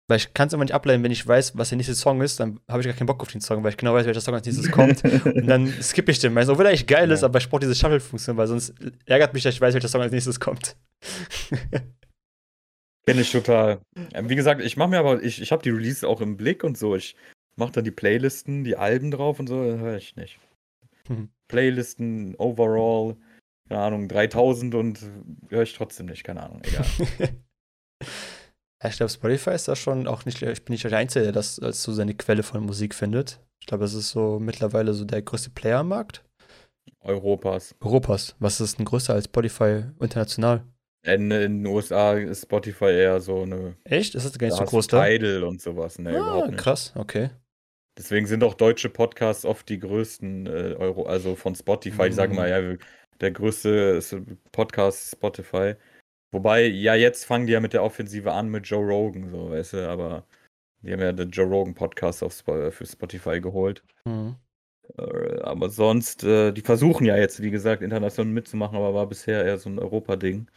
Weil 0.09 0.17
ich 0.17 0.33
kann 0.33 0.47
es 0.47 0.53
immer 0.53 0.63
nicht 0.63 0.73
ableiten, 0.73 1.03
wenn 1.03 1.11
ich 1.11 1.25
weiß, 1.27 1.57
was 1.57 1.69
der 1.69 1.75
nächste 1.77 1.93
Song 1.95 2.21
ist, 2.21 2.39
dann 2.39 2.61
habe 2.69 2.79
ich 2.81 2.87
gar 2.87 2.95
keinen 2.95 3.07
Bock 3.07 3.21
auf 3.21 3.29
den 3.31 3.41
Song, 3.41 3.61
weil 3.63 3.71
ich 3.71 3.77
genau 3.77 3.93
weiß, 3.93 4.05
welcher 4.05 4.21
Song 4.21 4.35
als 4.35 4.45
nächstes 4.45 4.71
kommt. 4.71 5.03
und 5.25 5.47
dann 5.47 5.67
skippe 5.81 6.11
ich 6.11 6.19
den 6.19 6.33
meistens, 6.33 6.53
obwohl 6.53 6.65
er 6.65 6.69
eigentlich 6.69 6.87
geil 6.87 7.11
ist, 7.11 7.21
Ja. 7.21 7.27
aber 7.27 7.39
ich 7.39 7.49
brauche 7.49 7.59
diese 7.61 7.75
Shuffle-Funktion, 7.75 8.37
weil 8.37 8.47
sonst 8.47 8.73
ärgert 9.05 9.33
mich, 9.33 9.43
dass 9.43 9.53
ich 9.53 9.59
weiß, 9.61 9.73
welcher 9.73 9.89
Song 9.89 10.01
als 10.01 10.11
nächstes 10.13 10.39
kommt. 10.39 10.77
Kenne 13.05 13.21
ich 13.21 13.31
total. 13.31 13.79
Ähm, 14.13 14.29
Wie 14.29 14.35
gesagt, 14.35 14.61
ich 14.61 14.75
mache 14.77 14.89
mir 14.89 14.99
aber, 14.99 15.21
ich, 15.23 15.41
ich 15.41 15.51
habe 15.51 15.63
die 15.63 15.69
Releases 15.69 16.03
auch 16.05 16.21
im 16.21 16.35
Blick 16.37 16.63
und 16.63 16.77
so. 16.77 16.95
Ich 16.95 17.15
mache 17.57 17.71
dann 17.73 17.83
die 17.83 17.91
Playlisten, 17.91 18.63
die 18.63 18.77
Alben 18.77 19.11
drauf 19.11 19.39
und 19.39 19.47
so, 19.47 19.55
höre 19.55 19.97
ich 19.97 20.15
nicht. 20.15 20.39
Mhm. 21.09 21.29
Playlisten, 21.47 22.35
overall, 22.37 23.15
keine 23.67 23.81
Ahnung, 23.81 24.07
3000 24.07 24.75
und 24.75 24.99
höre 25.49 25.63
ich 25.63 25.73
trotzdem 25.73 26.07
nicht, 26.07 26.23
keine 26.23 26.43
Ahnung, 26.43 26.61
egal. 26.63 26.85
Ich 28.85 28.97
glaube, 28.97 29.11
Spotify 29.11 29.51
ist 29.51 29.67
da 29.67 29.75
schon 29.75 30.07
auch 30.07 30.25
nicht, 30.25 30.39
ich 30.41 30.63
bin 30.63 30.73
nicht 30.73 30.83
der 30.83 30.95
Einzige, 30.95 31.23
der 31.23 31.31
das 31.31 31.57
als 31.59 31.81
so 31.81 31.93
seine 31.93 32.13
Quelle 32.13 32.43
von 32.43 32.63
Musik 32.63 32.93
findet. 32.93 33.39
Ich 33.59 33.65
glaube, 33.65 33.85
es 33.85 33.95
ist 33.95 34.11
so 34.11 34.39
mittlerweile 34.39 34.93
so 34.93 35.03
der 35.03 35.23
größte 35.23 35.49
Player 35.49 35.79
am 35.79 35.89
Markt. 35.89 36.23
Europas. 37.01 37.75
Europas. 37.81 38.35
Was 38.39 38.61
ist 38.61 38.77
denn 38.77 38.85
größer 38.85 39.13
als 39.13 39.25
Spotify 39.25 39.83
international? 39.99 40.63
In, 41.03 41.31
in 41.31 41.63
den 41.63 41.65
USA 41.65 42.13
ist 42.13 42.43
Spotify 42.43 42.85
eher 42.85 43.19
so 43.19 43.41
eine. 43.41 43.77
Echt? 43.83 44.13
Ist 44.13 44.25
das 44.25 44.37
gar 44.37 44.47
nicht 44.47 44.57
so 44.57 44.63
groß 44.63 44.87
da? 44.87 45.05
Tidal 45.05 45.43
und 45.43 45.61
sowas. 45.61 45.97
Ne, 45.99 46.19
ah, 46.21 46.47
krass, 46.55 46.93
okay. 46.95 47.29
Deswegen 47.97 48.27
sind 48.27 48.43
auch 48.43 48.53
deutsche 48.53 48.89
Podcasts 48.89 49.43
oft 49.45 49.67
die 49.69 49.79
größten 49.79 50.45
äh, 50.45 50.75
Euro, 50.77 51.05
also 51.07 51.35
von 51.35 51.55
Spotify. 51.55 52.09
Die 52.09 52.15
sagen 52.15 52.33
Mhm. 52.33 52.37
mal, 52.37 52.49
ja, 52.49 52.77
der 53.19 53.31
größte 53.31 53.69
ist 53.69 54.15
Podcast 54.51 55.03
ist 55.03 55.11
Spotify. 55.13 55.73
Wobei, 56.31 56.65
ja, 56.65 56.93
jetzt 56.93 57.25
fangen 57.25 57.47
die 57.47 57.53
ja 57.53 57.59
mit 57.59 57.73
der 57.73 57.83
Offensive 57.83 58.31
an 58.31 58.49
mit 58.49 58.67
Joe 58.67 58.85
Rogan, 58.85 59.29
so, 59.31 59.49
weißt 59.49 59.73
du, 59.73 59.89
aber 59.89 60.25
die 60.81 60.93
haben 60.93 60.99
ja 60.99 61.11
den 61.11 61.31
Joe 61.31 61.47
Rogan 61.47 61.73
Podcast 61.73 62.21
auf 62.21 62.33
Spo 62.33 62.69
für 62.69 62.85
Spotify 62.85 63.41
geholt. 63.41 63.83
Mhm. 64.05 64.35
Äh, 64.97 65.39
aber 65.41 65.69
sonst, 65.69 66.23
äh, 66.23 66.51
die 66.51 66.61
versuchen 66.61 67.05
ja 67.05 67.17
jetzt, 67.17 67.41
wie 67.41 67.51
gesagt, 67.51 67.81
international 67.81 68.31
mitzumachen, 68.31 68.77
aber 68.77 68.93
war 68.93 69.07
bisher 69.07 69.43
eher 69.43 69.57
so 69.57 69.69
ein 69.69 69.79
Europa-Ding. 69.79 70.47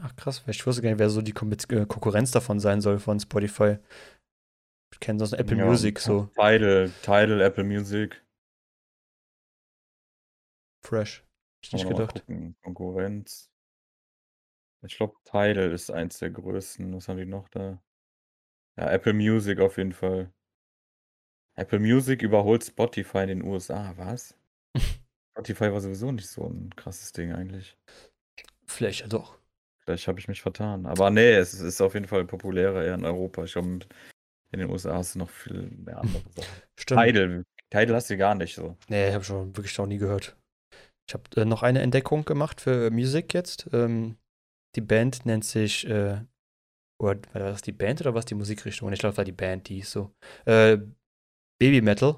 Ach 0.00 0.16
krass, 0.16 0.42
ich 0.46 0.66
wusste 0.66 0.80
gar 0.80 0.90
nicht, 0.90 0.98
wer 0.98 1.10
so 1.10 1.20
die 1.20 1.32
äh, 1.32 1.86
Konkurrenz 1.86 2.30
davon 2.30 2.60
sein 2.60 2.80
soll 2.80 2.98
von 2.98 3.20
Spotify. 3.20 3.76
Ich 4.92 5.00
kenne 5.00 5.18
sonst 5.18 5.32
Apple 5.32 5.56
Ja, 5.56 5.66
Music 5.66 5.98
so 5.98 6.26
Tidal, 6.34 6.90
Tidal, 7.02 7.40
Apple 7.40 7.64
Music. 7.64 8.22
fresh. 10.84 11.24
Ich 11.62 11.72
nicht 11.72 11.88
gedacht. 11.88 12.24
Konkurrenz. 12.62 13.50
Ich 14.84 14.96
glaube, 14.96 15.14
Tidal 15.24 15.70
ist 15.72 15.90
eins 15.90 16.18
der 16.18 16.30
größten. 16.30 16.94
Was 16.94 17.08
haben 17.08 17.18
die 17.18 17.24
noch 17.24 17.48
da? 17.48 17.80
Ja, 18.76 18.90
Apple 18.90 19.12
Music 19.12 19.60
auf 19.60 19.78
jeden 19.78 19.92
Fall. 19.92 20.32
Apple 21.54 21.78
Music 21.78 22.22
überholt 22.22 22.64
Spotify 22.64 23.18
in 23.18 23.28
den 23.28 23.42
USA, 23.44 23.94
was? 23.96 24.36
Spotify 25.32 25.72
war 25.72 25.80
sowieso 25.80 26.10
nicht 26.10 26.28
so 26.28 26.46
ein 26.46 26.74
krasses 26.74 27.12
Ding 27.12 27.32
eigentlich. 27.32 27.76
Vielleicht 28.66 29.00
ja 29.00 29.06
doch. 29.06 29.38
Vielleicht 29.84 30.08
habe 30.08 30.18
ich 30.18 30.28
mich 30.28 30.42
vertan. 30.42 30.86
Aber 30.86 31.10
nee, 31.10 31.32
es 31.32 31.54
ist 31.54 31.80
auf 31.80 31.94
jeden 31.94 32.06
Fall 32.06 32.24
populärer 32.24 32.84
eher 32.84 32.94
in 32.94 33.04
Europa. 33.04 33.44
Ich 33.44 33.52
glaube, 33.52 33.80
in 34.52 34.60
den 34.60 34.70
USA 34.70 34.94
hast 34.94 35.14
du 35.14 35.20
noch 35.20 35.30
viel 35.30 35.70
mehr 35.70 35.98
andere 35.98 36.22
Sachen. 36.36 36.62
Stimmt. 36.78 37.02
Tidal. 37.02 37.44
Tidal 37.70 37.96
hast 37.96 38.10
du 38.10 38.16
gar 38.16 38.34
nicht 38.34 38.54
so. 38.54 38.76
Nee, 38.88 39.08
ich 39.08 39.14
habe 39.14 39.24
schon 39.24 39.56
wirklich 39.56 39.76
noch 39.78 39.86
nie 39.86 39.98
gehört. 39.98 40.36
Ich 41.08 41.14
habe 41.14 41.24
äh, 41.36 41.44
noch 41.44 41.62
eine 41.62 41.80
Entdeckung 41.80 42.24
gemacht 42.24 42.60
für 42.60 42.90
Music 42.90 43.34
jetzt. 43.34 43.68
Ähm, 43.72 44.16
die 44.76 44.80
Band 44.80 45.26
nennt 45.26 45.44
sich, 45.44 45.86
äh, 45.86 46.20
oder 47.02 47.20
war 47.32 47.40
das 47.50 47.62
die 47.62 47.72
Band 47.72 48.00
oder 48.00 48.14
was 48.14 48.26
die 48.26 48.34
Musikrichtung? 48.34 48.92
Ich 48.92 49.00
glaube, 49.00 49.12
das 49.12 49.18
war 49.18 49.24
die 49.24 49.32
Band, 49.32 49.68
die 49.68 49.80
ist 49.80 49.90
so. 49.90 50.14
Äh, 50.44 50.78
Baby 51.60 51.80
Metal. 51.80 52.16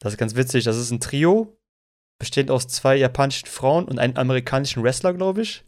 Das 0.00 0.12
ist 0.12 0.18
ganz 0.18 0.34
witzig. 0.34 0.64
Das 0.64 0.76
ist 0.76 0.90
ein 0.90 1.00
Trio, 1.00 1.58
bestehend 2.20 2.50
aus 2.50 2.68
zwei 2.68 2.96
japanischen 2.96 3.46
Frauen 3.46 3.86
und 3.86 3.98
einem 3.98 4.16
amerikanischen 4.16 4.82
Wrestler, 4.82 5.14
glaube 5.14 5.42
ich. 5.42 5.64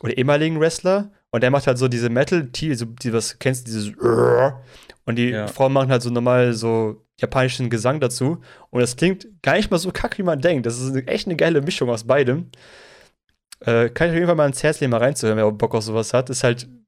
Oder 0.00 0.16
ehemaligen 0.16 0.60
Wrestler. 0.60 1.12
Und 1.32 1.42
der 1.42 1.50
macht 1.50 1.66
halt 1.66 1.78
so 1.78 1.88
diese 1.88 2.10
Metal, 2.10 2.42
die, 2.44 2.74
so, 2.74 2.86
die 2.86 3.12
was 3.12 3.38
kennst, 3.38 3.66
du, 3.66 3.70
dieses 3.72 3.92
und 5.06 5.16
die 5.16 5.30
Ja. 5.30 5.46
Frauen 5.46 5.72
machen 5.72 5.90
halt 5.90 6.02
so 6.02 6.10
normal 6.10 6.52
so 6.54 7.04
japanischen 7.20 7.70
Gesang 7.70 8.00
dazu. 8.00 8.40
Und 8.70 8.80
das 8.80 8.96
klingt 8.96 9.28
gar 9.42 9.54
nicht 9.54 9.70
mal 9.70 9.78
so 9.78 9.90
kacke, 9.92 10.18
wie 10.18 10.22
man 10.22 10.40
denkt. 10.40 10.66
Das 10.66 10.80
ist 10.80 10.90
eine, 10.90 11.06
echt 11.06 11.26
eine 11.26 11.36
geile 11.36 11.62
Mischung 11.62 11.88
aus 11.90 12.04
beidem. 12.04 12.50
Äh, 13.60 13.90
kann 13.90 14.08
ich 14.08 14.12
auf 14.12 14.14
jeden 14.14 14.26
Fall 14.26 14.36
mal 14.36 14.46
ins 14.46 14.62
Herz 14.62 14.80
legen, 14.80 14.90
mal 14.90 14.98
reinzuhören, 14.98 15.38
wer 15.38 15.50
Bock 15.52 15.74
auf 15.74 15.84
sowas 15.84 16.12
hat. 16.14 16.30
Ist 16.30 16.44
halt 16.44 16.64
ein 16.64 16.86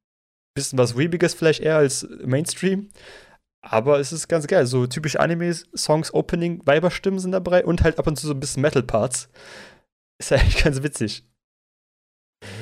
bisschen 0.55 0.79
was 0.79 0.97
Weebiges 0.97 1.35
vielleicht 1.35 1.61
eher 1.61 1.77
als 1.77 2.07
Mainstream. 2.25 2.89
Aber 3.65 4.01
es 4.01 4.13
ist 4.13 4.27
ganz 4.29 4.47
geil. 4.47 4.67
So 4.67 4.87
typische 4.87 5.21
Anime-Songs, 5.21 6.13
Opening, 6.15 6.63
Weiberstimmen 6.65 7.21
sind 7.21 7.33
dabei 7.33 7.65
und 7.65 7.83
halt 7.85 7.99
ab 7.99 8.07
und 8.07 8.19
zu 8.19 8.27
so 8.27 8.33
ein 8.35 8.41
bisschen 8.41 8.63
Metal-Parts. 8.63 9.29
Ist 10.19 10.33
eigentlich 10.33 10.65
ganz 10.65 10.83
witzig. 10.83 11.25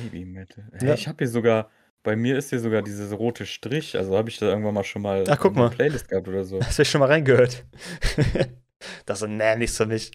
Baby 0.03 0.25
Metal. 0.25 0.63
Hä, 0.79 0.87
Ja. 0.87 0.93
Ich 0.93 1.07
habe 1.07 1.17
hier 1.19 1.27
sogar, 1.27 1.69
bei 2.03 2.15
mir 2.15 2.37
ist 2.37 2.49
hier 2.49 2.59
sogar 2.59 2.81
dieses 2.81 3.11
rote 3.13 3.45
Strich. 3.45 3.97
Also 3.97 4.17
habe 4.17 4.29
ich 4.29 4.37
da 4.39 4.47
irgendwann 4.47 4.73
mal 4.73 4.83
schon 4.83 5.01
mal 5.01 5.23
Ach, 5.29 5.39
guck 5.39 5.55
mal. 5.55 5.69
Playlist 5.69 6.07
gehabt 6.09 6.27
oder 6.27 6.43
so. 6.43 6.59
Hast 6.63 6.79
du 6.79 6.85
schon 6.85 6.99
mal 6.99 7.07
reingehört? 7.07 7.65
das 9.05 9.19
so, 9.19 9.27
nee, 9.27 9.55
nichts 9.55 9.77
für 9.77 9.85
mich. 9.85 10.11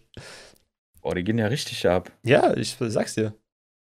Boah, 1.01 1.15
die 1.15 1.23
gehen 1.25 1.39
ja 1.39 1.47
richtig 1.47 1.87
ab. 1.89 2.11
Ja, 2.25 2.55
ich 2.57 2.77
sag's 2.81 3.15
dir. 3.15 3.35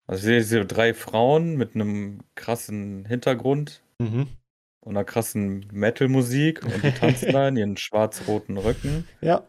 Also 0.07 0.21
ich 0.21 0.25
sehe 0.25 0.39
diese 0.39 0.65
drei 0.67 0.95
Frauen 0.95 1.57
mit 1.57 1.75
einem 1.75 2.21
krassen 2.35 3.05
Hintergrund 3.07 3.83
Mhm. 4.01 4.29
und 4.81 4.97
einer 4.97 5.05
krassen 5.05 5.67
Metal-Musik 5.73 6.65
und 6.65 6.83
die 6.85 6.93
tanzen 6.93 7.33
da 7.33 7.49
in 7.49 7.57
ihren 7.57 7.77
schwarz-roten 7.79 8.57
Röcken. 8.57 9.09
Ja. 9.21 9.43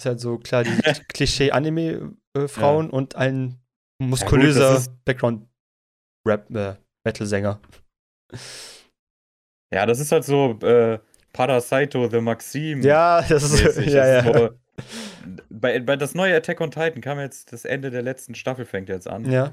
Ist 0.00 0.06
halt 0.06 0.18
so 0.20 0.38
klar, 0.38 0.64
die 0.64 0.70
Klischee-Anime-Frauen 1.12 2.88
und 2.90 3.14
ein 3.16 3.58
muskulöser 4.08 4.72
das 4.74 4.82
ist- 4.88 5.04
Background-Rap-Metal-Sänger. 5.04 7.60
Ja, 9.72 9.86
das 9.86 10.00
ist 10.00 10.12
halt 10.12 10.24
so 10.24 10.58
äh, 10.62 10.98
Parasaito 11.32 12.08
the 12.08 12.20
Maxim. 12.20 12.82
ja, 12.82 13.22
das 13.22 13.42
ist 13.44 13.62
mäßig. 13.64 13.92
ja, 13.92 14.22
Das 14.22 14.26
ist 14.26 14.32
ja. 14.32 14.48
So, 14.48 14.58
bei, 15.50 15.80
bei 15.80 15.96
das 15.96 16.14
neue 16.14 16.36
Attack 16.36 16.60
on 16.60 16.70
Titan 16.70 17.00
kam 17.00 17.18
jetzt, 17.18 17.52
das 17.52 17.64
Ende 17.64 17.90
der 17.90 18.02
letzten 18.02 18.34
Staffel 18.34 18.64
fängt 18.64 18.88
jetzt 18.88 19.08
an. 19.08 19.30
ja, 19.30 19.52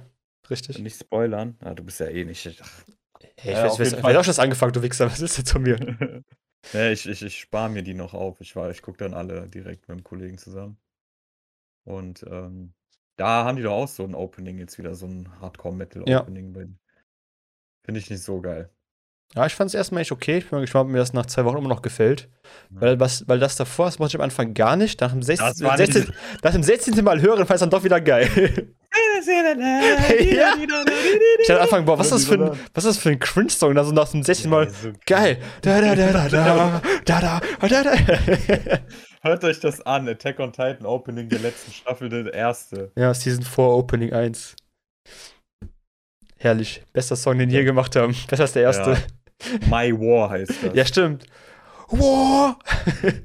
richtig. 0.50 0.80
Nicht 0.80 1.00
spoilern. 1.00 1.56
Ah, 1.62 1.74
du 1.74 1.84
bist 1.84 2.00
ja 2.00 2.08
eh 2.08 2.26
nicht. 2.26 2.60
Ach, 2.62 2.84
Hey, 3.42 3.52
ich 3.54 3.58
Ja, 3.58 3.64
weiß, 3.66 3.80
weiß, 3.80 4.04
weiß 4.04 4.16
auch 4.18 4.24
schon 4.24 4.32
das 4.32 4.40
angefangen, 4.40 4.74
du 4.74 4.82
Wichser. 4.82 5.06
Was 5.08 5.20
ist 5.22 5.38
denn 5.38 5.46
zu 5.46 5.60
mir? 5.60 5.78
ja, 6.74 6.90
ich 6.90 7.08
ich, 7.08 7.22
ich 7.22 7.40
spare 7.40 7.70
mir 7.70 7.84
die 7.84 7.94
noch 7.94 8.14
auf. 8.14 8.42
Ich, 8.42 8.56
war- 8.56 8.70
ich 8.72 8.82
gucke 8.82 8.98
dann 8.98 9.14
alle 9.14 9.48
direkt 9.48 9.88
mit 9.88 9.98
dem 10.00 10.04
Kollegen 10.04 10.38
zusammen. 10.38 10.78
Und 11.86 12.24
ähm, 12.30 12.74
da 13.20 13.44
haben 13.46 13.58
die 13.58 13.64
doch 13.64 13.74
auch 13.74 13.88
so 13.88 14.04
ein 14.04 14.16
Opening 14.16 14.58
jetzt 14.58 14.78
wieder, 14.78 14.96
so 14.96 15.06
ein 15.06 15.30
Hardcore-Metal-Opening. 15.42 16.54
bei- 16.54 16.68
Finde 17.86 18.00
ich 18.00 18.10
nicht 18.10 18.24
so 18.24 18.40
geil. 18.42 18.70
Ja, 19.36 19.46
ich 19.46 19.54
fand 19.54 19.70
es 19.70 19.76
erstmal 19.76 20.02
echt 20.02 20.12
okay. 20.12 20.38
Ich 20.40 20.46
bin 20.50 20.58
mal 20.58 20.62
gespannt, 20.62 20.86
ob 20.88 20.92
mir 20.92 20.98
das 20.98 21.14
nach 21.14 21.28
zwei 21.28 21.46
Wochen 21.46 21.58
immer 21.58 21.70
noch 21.70 21.84
gefällt. 21.84 22.30
Ja. 22.72 22.82
Weil, 22.82 23.00
was, 23.00 23.28
weil 23.28 23.38
das 23.38 23.56
davor, 23.56 23.86
das 23.86 24.00
mochte 24.00 24.10
ich 24.12 24.16
am 24.16 24.22
Anfang 24.24 24.56
gar 24.56 24.76
nicht. 24.76 25.02
Nach 25.02 25.12
dem 25.12 25.22
16. 25.22 25.48
Das 25.48 25.62
war 25.62 25.78
nicht- 25.78 25.94
16. 25.94 26.14
Nach 26.44 26.52
dem 26.52 26.64
16. 26.64 27.04
Mal 27.04 27.22
hören, 27.22 27.38
fand 27.46 27.52
ich 27.58 27.60
dann 27.60 27.70
doch 27.70 27.84
wieder 27.84 28.02
geil. 28.02 28.74
Ja. 29.22 30.56
Ich 31.42 31.52
am 31.52 31.58
Anfang, 31.62 31.86
boah, 31.86 32.00
was 32.00 32.08
ist 32.08 32.14
das 32.14 32.26
für 32.26 32.36
ein, 32.36 32.60
was 32.74 32.86
ist 32.86 32.96
das 32.96 32.98
für 32.98 33.10
ein 33.10 33.20
Cringe-Song? 33.20 33.78
Also 33.78 33.92
nach 33.92 34.10
dem 34.10 34.24
16. 34.24 34.50
Mal, 34.50 34.70
so 34.70 34.92
geil. 35.06 35.40
Da, 35.62 35.82
da, 35.82 35.94
da, 35.94 36.12
da, 36.14 36.30
da, 36.30 36.82
da, 37.06 37.42
da, 37.62 37.68
da, 37.68 37.84
da. 37.84 37.92
Hört 39.22 39.44
euch 39.44 39.60
das 39.60 39.82
an, 39.82 40.08
Attack 40.08 40.40
on 40.40 40.52
Titan 40.52 40.86
Opening 40.86 41.28
der 41.28 41.40
letzten 41.40 41.72
Staffel, 41.72 42.10
der 42.10 42.34
erste. 42.34 42.92
Ja, 42.96 43.14
Season 43.14 43.44
4 43.44 43.64
Opening 43.66 44.14
1. 44.14 44.56
Herrlich. 46.38 46.84
Bester 46.94 47.18
Song, 47.18 47.38
den 47.38 47.50
wir 47.50 47.60
je 47.60 47.66
gemacht 47.66 47.96
haben. 47.96 48.16
Besser 48.30 48.44
als 48.44 48.54
der 48.54 48.64
erste. 48.64 48.98
My 49.66 49.92
War 49.94 50.30
heißt 50.30 50.64
das. 50.64 50.74
Ja, 50.74 50.86
stimmt. 50.86 51.26
Geil. 51.90 52.56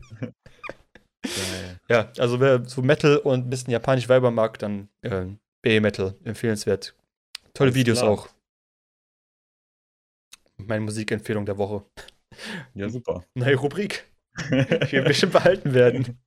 Ja, 1.88 2.10
also 2.18 2.40
wer 2.40 2.64
so 2.64 2.82
Metal 2.82 3.18
und 3.18 3.46
ein 3.46 3.50
bisschen 3.50 3.70
japanisch 3.70 4.08
Weiber 4.08 4.30
mag, 4.30 4.58
dann 4.58 4.88
äh, 5.02 5.26
B-Metal, 5.62 6.14
empfehlenswert. 6.24 6.94
Tolle 7.52 7.68
Alles 7.68 7.74
Videos 7.74 7.98
klar. 8.00 8.10
auch. 8.10 8.28
Meine 10.56 10.80
Musikempfehlung 10.82 11.44
der 11.44 11.58
Woche. 11.58 11.84
Ja, 12.74 12.88
super. 12.88 13.24
Neue 13.34 13.56
Rubrik. 13.56 14.06
Wir 14.90 15.02
bestimmt 15.04 15.32
behalten 15.32 15.74
werden. 15.74 16.18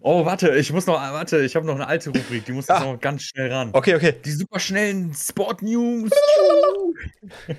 Oh, 0.00 0.26
warte, 0.26 0.54
ich 0.56 0.70
muss 0.72 0.86
noch, 0.86 0.96
warte, 0.96 1.40
ich 1.44 1.56
habe 1.56 1.64
noch 1.64 1.76
eine 1.76 1.86
alte 1.86 2.10
Rubrik, 2.10 2.44
die 2.44 2.52
muss 2.52 2.68
jetzt 2.68 2.76
Ah. 2.78 2.84
noch 2.92 3.00
ganz 3.00 3.22
schnell 3.22 3.50
ran. 3.50 3.70
Okay, 3.72 3.94
okay. 3.94 4.14
Die 4.22 4.32
super 4.32 4.58
schnellen 4.60 5.14
Sport 5.14 5.62
News. 5.62 6.10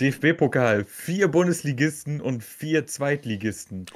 DFB-Pokal, 0.00 0.84
vier 0.84 1.28
Bundesligisten 1.28 2.20
und 2.20 2.42
vier 2.44 2.86
Zweitligisten. 2.86 3.86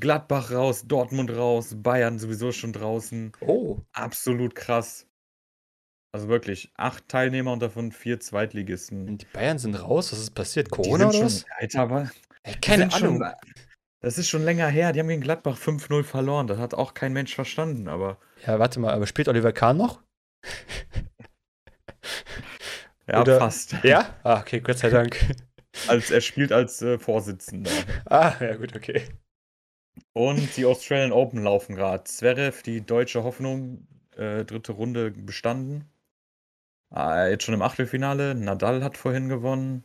Gladbach 0.00 0.50
raus, 0.52 0.84
Dortmund 0.86 1.30
raus, 1.36 1.74
Bayern 1.76 2.18
sowieso 2.18 2.52
schon 2.52 2.72
draußen. 2.72 3.32
Oh. 3.40 3.78
Absolut 3.92 4.54
krass. 4.54 5.06
Also 6.12 6.28
wirklich 6.28 6.72
acht 6.76 7.08
Teilnehmer 7.08 7.52
und 7.52 7.60
davon 7.62 7.92
vier 7.92 8.18
Zweitligisten. 8.20 9.08
Und 9.08 9.22
die 9.22 9.26
Bayern 9.32 9.58
sind 9.58 9.74
raus. 9.74 10.12
Was 10.12 10.18
ist 10.20 10.30
passiert? 10.34 10.70
Corona 10.70 11.08
oder 11.08 11.22
was? 11.22 11.44
Alter, 11.58 11.80
aber 11.82 12.10
Ey, 12.42 12.54
keine 12.60 12.84
sind 12.84 12.94
schon- 12.94 13.22
Ahnung. 13.22 13.34
Das 14.00 14.18
ist 14.18 14.28
schon 14.28 14.44
länger 14.44 14.68
her. 14.68 14.92
Die 14.92 15.00
haben 15.00 15.08
gegen 15.08 15.22
Gladbach 15.22 15.58
5-0 15.58 16.04
verloren. 16.04 16.46
Das 16.46 16.58
hat 16.58 16.74
auch 16.74 16.94
kein 16.94 17.12
Mensch 17.12 17.34
verstanden, 17.34 17.88
aber 17.88 18.18
Ja, 18.46 18.58
warte 18.58 18.80
mal, 18.80 18.94
aber 18.94 19.06
spielt 19.06 19.28
Oliver 19.28 19.52
Kahn 19.52 19.76
noch? 19.76 20.02
ja, 23.08 23.20
Oder- 23.20 23.38
fast. 23.38 23.76
Ja? 23.82 24.14
Ah, 24.22 24.40
okay, 24.40 24.60
Gott 24.60 24.78
sei 24.78 24.90
Dank. 24.90 25.16
Als, 25.88 26.10
er 26.10 26.22
spielt 26.22 26.52
als 26.52 26.80
äh, 26.80 26.98
Vorsitzender. 26.98 27.70
ah, 28.06 28.32
ja, 28.40 28.56
gut, 28.56 28.74
okay. 28.74 29.02
Und 30.14 30.56
die 30.56 30.64
Australian 30.64 31.12
Open 31.12 31.42
laufen 31.42 31.76
gerade. 31.76 32.04
Zverev, 32.04 32.62
die 32.62 32.80
deutsche 32.80 33.24
Hoffnung, 33.24 33.86
äh, 34.16 34.46
dritte 34.46 34.72
Runde 34.72 35.10
bestanden. 35.10 35.84
Ah, 36.88 37.26
jetzt 37.26 37.44
schon 37.44 37.52
im 37.54 37.60
Achtelfinale. 37.60 38.34
Nadal 38.34 38.82
hat 38.82 38.96
vorhin 38.96 39.28
gewonnen. 39.28 39.84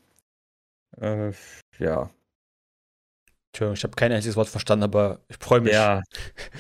Äh, 0.98 1.34
ja. 1.78 2.10
Entschuldigung, 3.54 3.74
ich 3.76 3.84
habe 3.84 3.96
kein 3.96 4.12
einziges 4.12 4.36
Wort 4.38 4.48
verstanden, 4.48 4.84
aber 4.84 5.20
ich 5.28 5.36
freue 5.38 5.60
mich. 5.62 5.74
Ja, 5.74 6.02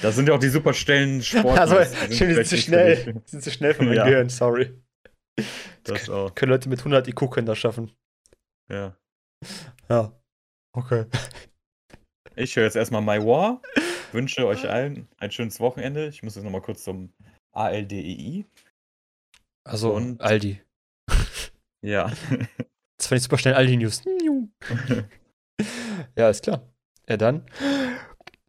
da 0.02 0.12
sind 0.12 0.28
ja 0.28 0.34
auch 0.36 0.40
die 0.40 0.50
superstellen 0.50 1.22
Sportler. 1.24 1.62
also, 1.62 1.76
die 2.10 2.14
sind 2.16 2.30
vielleicht 2.32 2.50
zu 2.50 2.58
schnell. 2.58 3.14
Die 3.14 3.30
sind 3.30 3.44
zu 3.44 3.52
schnell 3.52 3.74
für 3.74 3.84
mein 3.84 3.94
Ja. 3.96 4.04
Gehirn, 4.06 4.30
sorry. 4.30 4.74
Das 5.84 6.10
auch. 6.10 6.36
Können 6.36 6.52
Leute 6.52 6.68
mit 6.70 6.80
100 6.80 7.08
IQ 7.08 7.32
können 7.32 7.48
das 7.48 7.58
schaffen. 7.58 7.92
Ja. 8.70 8.96
Ja. 9.90 10.12
Okay. 10.74 11.06
Ich 12.36 12.56
höre 12.56 12.66
jetzt 12.66 12.76
erstmal 12.76 13.02
My 13.02 13.26
War. 13.26 13.62
Wünsche 14.12 14.46
euch 14.46 14.70
allen 14.70 15.08
ein 15.18 15.32
schönes 15.32 15.60
Wochenende. 15.62 16.08
Ich 16.08 16.22
muss 16.24 16.36
jetzt 16.36 16.44
nochmal 16.44 16.62
kurz 16.62 16.84
zum 16.84 17.14
ALDEI. 17.54 18.46
Also, 19.64 19.94
Und- 19.94 20.20
Aldi. 20.22 20.62
Ja. 21.82 22.12
Das 22.98 23.08
fand 23.08 23.18
ich 23.18 23.24
super 23.24 23.40
schnell, 23.40 23.56
Aldi 23.56 23.78
News. 23.78 24.04
ja, 26.16 26.30
ist 26.30 26.44
klar. 26.44 26.71
Ja, 27.12 27.18
dann. 27.18 27.46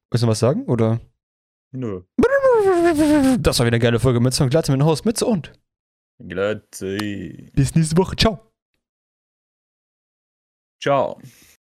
Willst 0.09 0.23
du 0.23 0.29
was 0.29 0.39
sagen? 0.39 0.67
Oder? 0.67 1.01
Nö. 1.73 2.03
Das 3.41 3.59
war 3.59 3.67
wieder 3.67 3.75
eine 3.75 3.81
geile 3.81 3.99
Folge 3.99 4.21
mit 4.21 4.41
und 4.41 4.51
Glatte 4.51 4.71
mit 4.71 4.81
dem 4.81 4.87
Host 4.87 5.05
Mütze 5.05 5.27
und. 5.27 5.53
Glatte. 6.21 6.97
Bis 7.55 7.75
nächste 7.75 7.97
Woche. 7.97 8.15
Ciao. 8.15 8.53
Ciao. 10.81 11.21